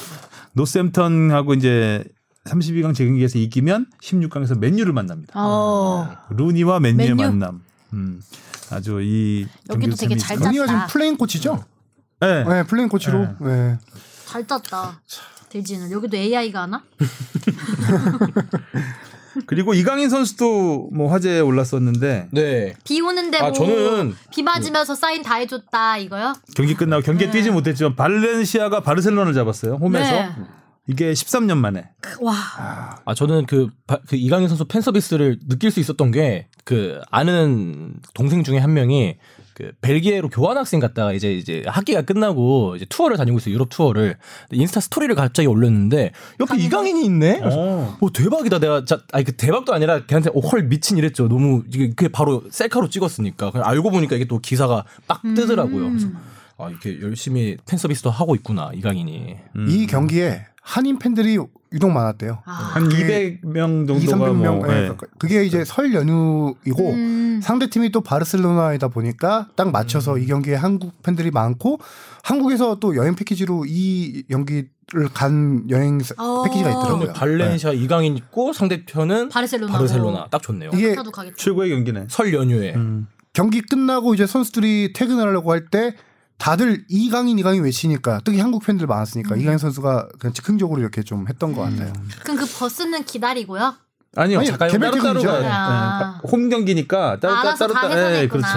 노스햄턴하고 0.54 1.54
이제 1.54 2.04
32강 2.46 2.96
재경기에서 2.96 3.38
이기면 3.40 3.88
16강에서 4.02 4.58
맨유를 4.58 4.94
만납니다. 4.94 5.34
어. 5.36 6.10
루니와 6.30 6.80
맨유의 6.80 7.14
맨유? 7.14 7.30
만남. 7.30 7.62
음, 7.94 8.22
아주 8.72 9.00
이 9.02 9.48
여기도 9.70 9.96
되게 9.96 10.16
잘것 10.18 10.46
루니가 10.48 10.66
지금 10.66 10.80
짰다. 10.80 10.88
플레인 10.88 11.18
코치죠? 11.18 11.64
네. 12.20 12.44
네, 12.44 12.64
플레인 12.64 12.90
코치로. 12.90 13.28
네. 13.42 13.78
잘 14.26 14.48
짰다. 14.48 15.02
돼지는 15.50 15.92
여기도 15.92 16.18
AI가 16.18 16.64
하나? 16.64 16.84
그리고 19.48 19.74
이강인 19.74 20.10
선수도 20.10 20.89
뭐 20.93 21.10
화제에 21.12 21.39
올랐었는데 21.39 22.28
네. 22.32 22.74
비 22.84 23.02
오는데 23.02 23.38
아, 23.39 23.43
뭐 23.43 23.52
저는 23.54 24.14
비 24.32 24.43
맞으면서 24.43 24.93
사인 24.93 25.24
다 25.24 25.36
해줬다 25.36 25.98
이거요? 25.98 26.34
경기 26.56 26.76
끝나고 26.76 27.02
경기에 27.02 27.32
뛰지 27.32 27.50
못했지만 27.50 27.95
발렌시아가 27.95 28.82
바르셀로나를 28.82 29.34
잡았어요. 29.34 29.76
홈에서 29.76 30.12
네. 30.12 30.30
이게 30.89 31.12
13년 31.14 31.58
만에. 31.58 31.89
와. 32.22 32.34
아 33.04 33.14
저는 33.16 33.45
그, 33.45 33.70
바- 33.88 34.00
그 34.08 34.16
이강인 34.16 34.48
선수 34.48 34.66
팬 34.66 34.82
서비스를 34.82 35.39
느낄 35.50 35.72
수 35.72 35.80
있었던 35.80 36.12
게 36.12 36.48
그 36.66 37.00
아는 37.12 37.93
동생 38.14 38.43
중에 38.43 38.58
한 38.58 38.74
명이 38.74 39.16
그 39.58 39.72
벨기에로 39.82 40.30
교환학생 40.30 40.80
갔다가 40.80 41.14
이제 41.14 41.34
이제 41.34 41.64
학기가 41.66 42.03
끝나고 42.03 42.76
이제 42.76 42.86
투어를 42.88 43.18
다니고 43.18 43.39
있어요 43.39 43.55
유럽 43.55 43.70
투어를. 43.70 44.18
인스타 44.51 44.82
스토리를 44.82 45.16
갑자기 45.16 45.47
올렸는데 45.47 46.12
옆에 46.39 46.58
이강인이 46.58 47.03
있네. 47.03 47.41
어. 47.43 47.97
오 47.99 48.12
대박이다. 48.12 48.60
내가 48.60 48.86
자 48.86 48.99
아니 49.12 49.26
그 49.26 49.32
대박도 49.36 49.74
아니라 49.74 50.05
걔한테 50.05 50.30
오, 50.36 50.41
헐 50.41 50.62
미친 50.68 50.99
이랬죠. 50.99 51.28
너무 51.28 51.64
이게 51.74 51.89
그게 51.89 52.08
바로 52.08 52.43
셀카로 52.51 52.89
찍었으니까. 52.89 53.49
그냥 53.49 53.68
알고 53.68 53.89
보니까 53.89 54.16
이게 54.16 54.26
또 54.26 54.38
기사가 54.38 54.86
빡 55.08 55.24
뜨더라고요. 55.24 55.89
그래서 55.89 56.08
아 56.58 56.70
이렇게 56.70 56.99
열심히 57.01 57.58
팬 57.68 57.78
서비스도 57.78 58.10
하고 58.10 58.36
있구나 58.36 58.72
이강인이 58.74 59.36
음. 59.55 59.66
이 59.70 59.86
경기에 59.88 60.45
한인 60.62 60.99
팬들이 60.99 61.38
유독 61.72 61.91
많았대요. 61.91 62.39
아. 62.45 62.51
한 62.51 62.89
200명 62.89 63.84
2, 64.01 64.05
정도가 64.08 64.32
300명. 64.32 64.58
뭐 64.58 64.68
예, 64.74 64.84
예. 64.88 64.91
그게 65.20 65.45
이제 65.45 65.64
설 65.66 65.93
연휴이고 65.93 66.89
음. 66.91 67.39
상대 67.43 67.70
팀이 67.70 67.91
또 67.91 68.01
바르셀로나이다 68.01 68.88
보니까 68.89 69.47
딱 69.55 69.72
맞춰서 69.72 70.16
음. 70.16 70.22
이 70.24 70.26
경기에 70.26 70.55
한국 70.55 71.01
팬들이 71.03 71.30
많고 71.32 71.80
한국에서 72.24 72.80
또 72.80 72.95
여행 72.95 73.16
패키지로 73.16 73.66
이 73.68 74.24
경기를 74.30 74.70
간 75.14 75.66
여행 75.70 75.99
사- 75.99 76.16
어. 76.18 76.43
패키지가 76.43 76.70
있더라고요. 76.70 77.14
발렌시아 77.14 77.72
이강인 77.74 78.18
있고 78.18 78.51
상대편은 78.53 79.30
바르셀로나. 79.30 79.72
바르셀로나 79.74 80.28
딱 80.32 80.41
좋네요 80.41 80.72
이게. 80.74 80.95
최고의 81.36 81.70
경기네. 81.70 82.05
설 82.10 82.34
연휴에 82.34 82.74
음. 82.76 83.08
경기 83.34 83.62
끝나고 83.62 84.14
이제 84.16 84.26
선수들이 84.26 84.93
퇴근을 84.93 85.28
하려고 85.28 85.51
할 85.51 85.67
때 85.70 85.93
다들 86.38 86.86
이강인 86.88 87.39
이강인 87.39 87.64
외치니까 87.64 88.22
특히 88.24 88.39
한국 88.39 88.64
팬들 88.64 88.88
많았으니까 88.88 89.36
음. 89.36 89.42
이강인 89.42 89.58
선수가 89.58 90.09
그냥 90.20 90.34
즉흥적으로 90.34 90.80
이렇게 90.82 91.01
좀 91.04 91.28
했던 91.28 91.54
것 91.54 91.62
같아요. 91.62 91.92
그럼 92.24 92.38
그 92.38 92.46
버스는 92.46 93.04
기다리고요? 93.05 93.76
아니요. 94.16 94.39
아니, 94.39 94.47
잠깐 94.47 94.70
개별 94.70 94.92
따로 94.92 95.20
따로. 95.20 95.22
가요. 95.22 95.50
아. 95.51 96.22
예. 96.24 96.28
홈 96.30 96.50
경기니까 96.50 97.20
따로 97.20 97.34
아, 97.34 97.38
따로 97.38 97.47
알아서 97.50 97.68
따로 97.68 97.74
다 97.74 97.82
따로 97.82 97.93
해서 97.93 98.30
그렇죠. 98.30 98.47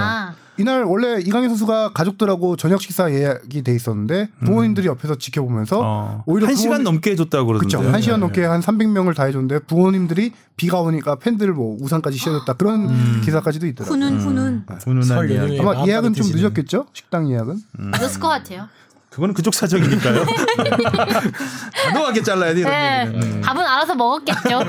이날 0.61 0.85
원래 0.85 1.21
이강인 1.21 1.49
선수가 1.49 1.93
가족들하고 1.95 2.57
저녁 2.57 2.83
식사 2.83 3.11
예약이 3.11 3.63
돼 3.63 3.75
있었는데 3.75 4.29
부모님들이 4.45 4.87
옆에서 4.89 5.17
지켜보면서 5.17 5.81
음. 5.81 5.85
어. 5.85 6.23
오히려 6.27 6.47
한 6.49 6.55
시간 6.55 6.79
부모님- 6.79 6.85
넘게 6.85 7.13
해줬다고 7.13 7.47
그러던데. 7.47 7.77
그렇죠. 7.77 7.91
한 7.93 8.01
시간 8.03 8.19
예. 8.19 8.21
넘게 8.21 8.45
한 8.45 8.61
300명을 8.61 9.15
다 9.17 9.25
해줬는데 9.25 9.61
부모님들이 9.61 10.33
비가 10.57 10.81
오니까 10.81 11.17
팬들 11.17 11.53
뭐 11.55 11.77
우산까지 11.81 12.19
씌워줬다 12.19 12.53
그런 12.55 12.91
음. 12.91 13.23
기사까지도 13.25 13.67
있더라고요. 13.69 13.97
훈훈 13.99 14.21
훈훈. 14.21 14.67
훈훈한 14.85 15.03
설 15.03 15.31
이야기. 15.31 15.57
연휴에 15.59 15.61
아마 15.61 15.87
예약은 15.87 16.13
좀. 16.15 16.27
늦었겠죠? 16.31 16.87
식당 16.93 17.31
예약은. 17.31 17.57
늦을 17.79 18.21
것 18.21 18.29
같아요. 18.29 18.69
그거는 19.09 19.35
그쪽 19.35 19.55
사정이니까요. 19.55 20.25
단호하게 21.85 22.23
잘라야 22.23 22.55
돼 22.55 22.61
이런 22.61 22.71
네. 22.73 23.07
음. 23.09 23.41
밥은 23.43 23.61
알아서 23.67 23.95
먹었겠죠. 23.97 24.61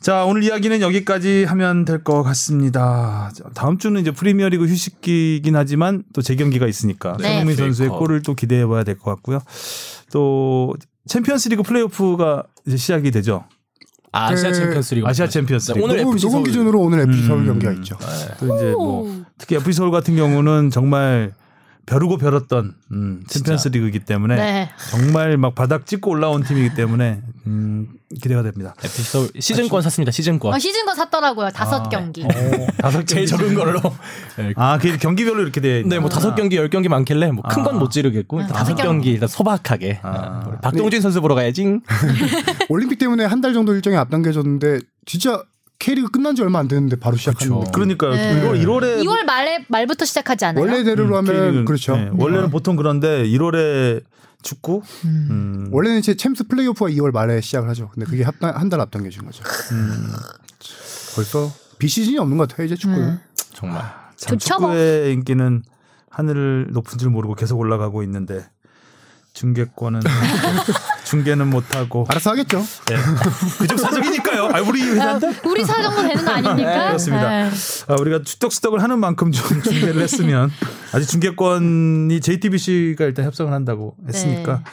자 0.00 0.24
오늘 0.24 0.42
이야기는 0.42 0.80
여기까지 0.80 1.44
하면 1.44 1.84
될 1.84 2.02
것 2.02 2.22
같습니다. 2.22 3.30
자, 3.34 3.44
다음 3.54 3.76
주는 3.76 4.00
이제 4.00 4.10
프리미어리그 4.10 4.64
휴식기긴 4.64 5.54
하지만 5.56 6.04
또 6.14 6.22
재경기가 6.22 6.66
있으니까 6.66 7.16
네. 7.20 7.28
손흥민 7.28 7.56
선수의 7.56 7.88
페이커. 7.90 7.98
골을 7.98 8.22
또 8.22 8.34
기대해 8.34 8.66
봐야 8.66 8.82
될 8.82 8.96
것 8.98 9.10
같고요. 9.16 9.40
또 10.12 10.74
챔피언스리그 11.06 11.62
플레이오프가 11.62 12.44
이제 12.66 12.76
시작이 12.78 13.10
되죠. 13.10 13.44
아시아 14.12 14.50
그 14.50 14.56
챔피언스리그 14.56 15.06
아시아 15.06 15.28
챔피언스리그. 15.28 15.84
오늘 15.84 15.98
녹음, 15.98 16.14
FC 16.14 16.26
녹음 16.26 16.32
서울. 16.38 16.44
기준으로 16.46 16.80
오늘 16.80 17.00
FC 17.00 17.26
서울 17.26 17.40
음. 17.40 17.46
경기가 17.46 17.72
있죠. 17.72 17.98
또 18.38 18.56
이제 18.56 18.72
뭐 18.72 19.22
특히 19.36 19.56
FC 19.56 19.72
서울 19.74 19.90
같은 19.90 20.16
경우는 20.16 20.70
정말 20.70 21.32
벼르고 21.90 22.18
벼렀던 22.18 22.74
음, 22.92 23.24
챔피언스 23.26 23.68
리그이기 23.68 23.98
때문에 24.00 24.36
네. 24.36 24.70
정말 24.90 25.36
막 25.36 25.56
바닥 25.56 25.86
찍고 25.86 26.12
올라온 26.12 26.44
팀이기 26.44 26.74
때문에 26.74 27.20
음, 27.48 27.88
기대가 28.22 28.44
됩니다. 28.44 28.74
FC 28.80 29.02
서울 29.02 29.28
시즌권 29.36 29.82
샀습니다. 29.82 30.12
시즌권. 30.12 30.54
어, 30.54 30.58
시즌권 30.60 30.94
샀더라고요. 30.94 31.50
다섯 31.50 31.86
아, 31.86 31.88
경기. 31.88 32.24
다섯 32.78 33.04
제일 33.04 33.26
경기 33.26 33.26
적은 33.26 33.54
걸로. 33.56 33.80
네, 34.36 34.52
아, 34.54 34.78
그 34.78 34.96
경기별로 34.98 35.42
이렇게 35.42 35.60
돼. 35.60 35.82
네, 35.84 35.98
뭐 35.98 36.08
다섯 36.08 36.36
경기, 36.36 36.56
열 36.56 36.70
경기 36.70 36.88
많길래 36.88 37.32
뭐 37.32 37.42
큰건 37.42 37.74
아. 37.74 37.78
못 37.80 37.90
지르겠고 37.90 38.40
일단 38.40 38.52
다섯 38.54 38.74
다섯 38.74 38.82
경기 38.84 39.10
일단 39.10 39.28
소박하게. 39.28 39.98
아. 40.04 40.08
아, 40.10 40.58
박동진 40.62 41.00
선수 41.00 41.20
보러 41.20 41.34
가야지. 41.34 41.80
올림픽 42.70 42.98
때문에 42.98 43.24
한 43.24 43.40
달 43.40 43.52
정도 43.54 43.74
일정이 43.74 43.96
앞당겨졌는데 43.96 44.80
진짜 45.06 45.42
K리그 45.80 46.10
끝난 46.10 46.36
지 46.36 46.42
얼마 46.42 46.58
안 46.60 46.68
됐는데 46.68 46.96
바로 46.96 47.16
시작하는. 47.16 47.64
그러니까요. 47.72 48.12
네. 48.14 48.42
1월 48.42 48.62
1월에 48.62 49.02
2월 49.02 49.24
말에 49.24 49.64
말부터 49.68 50.04
시작하지 50.04 50.44
않아요? 50.44 50.62
원래대로 50.62 51.16
하면 51.16 51.64
그렇죠. 51.64 51.96
네, 51.96 52.10
원래는 52.12 52.50
보통 52.50 52.76
그런데 52.76 53.24
1월에 53.24 54.02
축구 54.42 54.82
음. 55.04 55.68
원래는 55.72 55.98
이제 55.98 56.14
챔스 56.16 56.44
플레이오프가 56.46 56.90
2월 56.90 57.12
말에 57.12 57.40
시작을 57.40 57.68
하죠. 57.70 57.88
근데 57.94 58.06
그게 58.06 58.22
한 58.24 58.68
달 58.70 58.80
앞당겨진 58.80 59.24
거죠. 59.24 59.42
음. 59.72 60.12
벌써 61.16 61.50
비시즌이 61.78 62.18
없는 62.18 62.36
것 62.36 62.48
같아요 62.48 62.66
이제 62.66 62.76
축구는. 62.76 63.08
음. 63.08 63.20
정말. 63.54 63.82
참 64.16 64.38
좋죠, 64.38 64.60
뭐. 64.60 64.70
축구의 64.72 65.14
인기는 65.14 65.62
하늘을 66.10 66.68
높은 66.72 66.98
줄 66.98 67.08
모르고 67.10 67.34
계속 67.36 67.58
올라가고 67.58 68.02
있는데 68.02 68.46
중계권은 69.32 70.00
중계는 71.10 71.48
못 71.50 71.74
하고 71.74 72.06
알아서 72.08 72.30
하겠죠. 72.30 72.60
네. 72.86 72.96
그쪽 73.58 73.78
사정이니까요. 73.78 74.44
아, 74.54 74.60
우리 74.60 74.82
회사인데 74.82 75.40
우리 75.44 75.64
사정도 75.64 76.02
되는 76.02 76.24
거 76.24 76.30
아닙니까? 76.30 76.70
네, 76.76 76.86
그렇습니다. 76.88 77.28
네. 77.28 77.50
아, 77.88 77.94
우리가 78.00 78.22
추떡수떡을 78.22 78.82
하는 78.82 78.98
만큼 79.00 79.32
좀 79.32 79.60
중계를 79.62 80.00
했으면 80.02 80.50
아직 80.94 81.06
중계권이 81.08 82.20
JTBC가 82.20 83.04
일단 83.06 83.24
협상을 83.24 83.52
한다고 83.52 83.96
했으니까 84.08 84.56
네. 84.64 84.70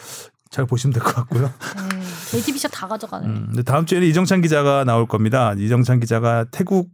잘 0.52 0.66
보시면 0.66 0.94
될 0.94 1.04
것 1.04 1.14
같고요. 1.16 1.52
네. 1.90 2.02
JTBC 2.32 2.68
다 2.72 2.88
가져가네. 2.88 3.26
음, 3.28 3.46
근데 3.48 3.64
다음 3.64 3.86
주에는 3.86 4.08
이정찬 4.08 4.42
기자가 4.42 4.84
나올 4.84 5.08
겁니다. 5.08 5.54
이정찬 5.58 6.00
기자가 6.00 6.46
태국 6.52 6.90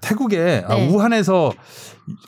태국에 0.00 0.64
아, 0.66 0.74
네. 0.74 0.88
우한에서 0.88 1.52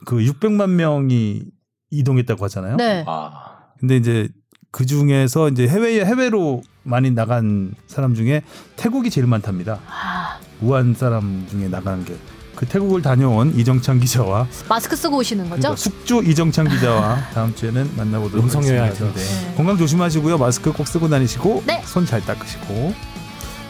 그 0.04 0.16
600만 0.18 0.70
명이 0.70 1.42
이동했다고 1.90 2.44
하잖아요. 2.44 2.76
네. 2.76 3.04
아. 3.06 3.30
근데 3.78 3.96
이제 3.96 4.28
그 4.70 4.86
중에서 4.86 5.48
이제 5.48 5.66
해외 5.68 6.04
해외로 6.04 6.62
많이 6.82 7.10
나간 7.10 7.72
사람 7.86 8.14
중에 8.14 8.42
태국이 8.76 9.10
제일 9.10 9.26
많답니다. 9.26 9.80
아, 9.88 10.38
우한 10.60 10.94
사람 10.94 11.46
중에 11.50 11.68
나간 11.68 12.04
게. 12.04 12.14
그 12.56 12.66
태국을 12.66 13.00
다녀온 13.00 13.54
이정찬 13.56 14.00
기자와 14.00 14.46
마스크 14.68 14.94
쓰고 14.94 15.16
오시는 15.18 15.44
거죠? 15.48 15.60
그러니까 15.60 15.76
숙주 15.76 16.22
이정찬 16.26 16.68
기자와 16.68 17.16
다음 17.32 17.54
주에는 17.54 17.96
만나보도록 17.96 18.44
음성여야 18.44 18.82
할 18.82 18.88
하겠습니다. 18.90 19.18
텐데. 19.18 19.46
네. 19.48 19.54
건강 19.56 19.78
조심하시고요. 19.78 20.36
마스크 20.36 20.70
꼭 20.72 20.86
쓰고 20.86 21.08
다니시고 21.08 21.62
네. 21.66 21.82
손잘 21.86 22.20
닦으시고 22.20 22.94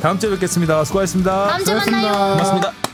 다음 0.02 0.18
주에 0.18 0.30
뵙겠습니다. 0.30 0.82
수고하셨습니다. 0.84 1.48
다음 1.48 1.64
주에 1.64 1.74
만나요. 1.76 2.12
고맙습니다. 2.36 2.89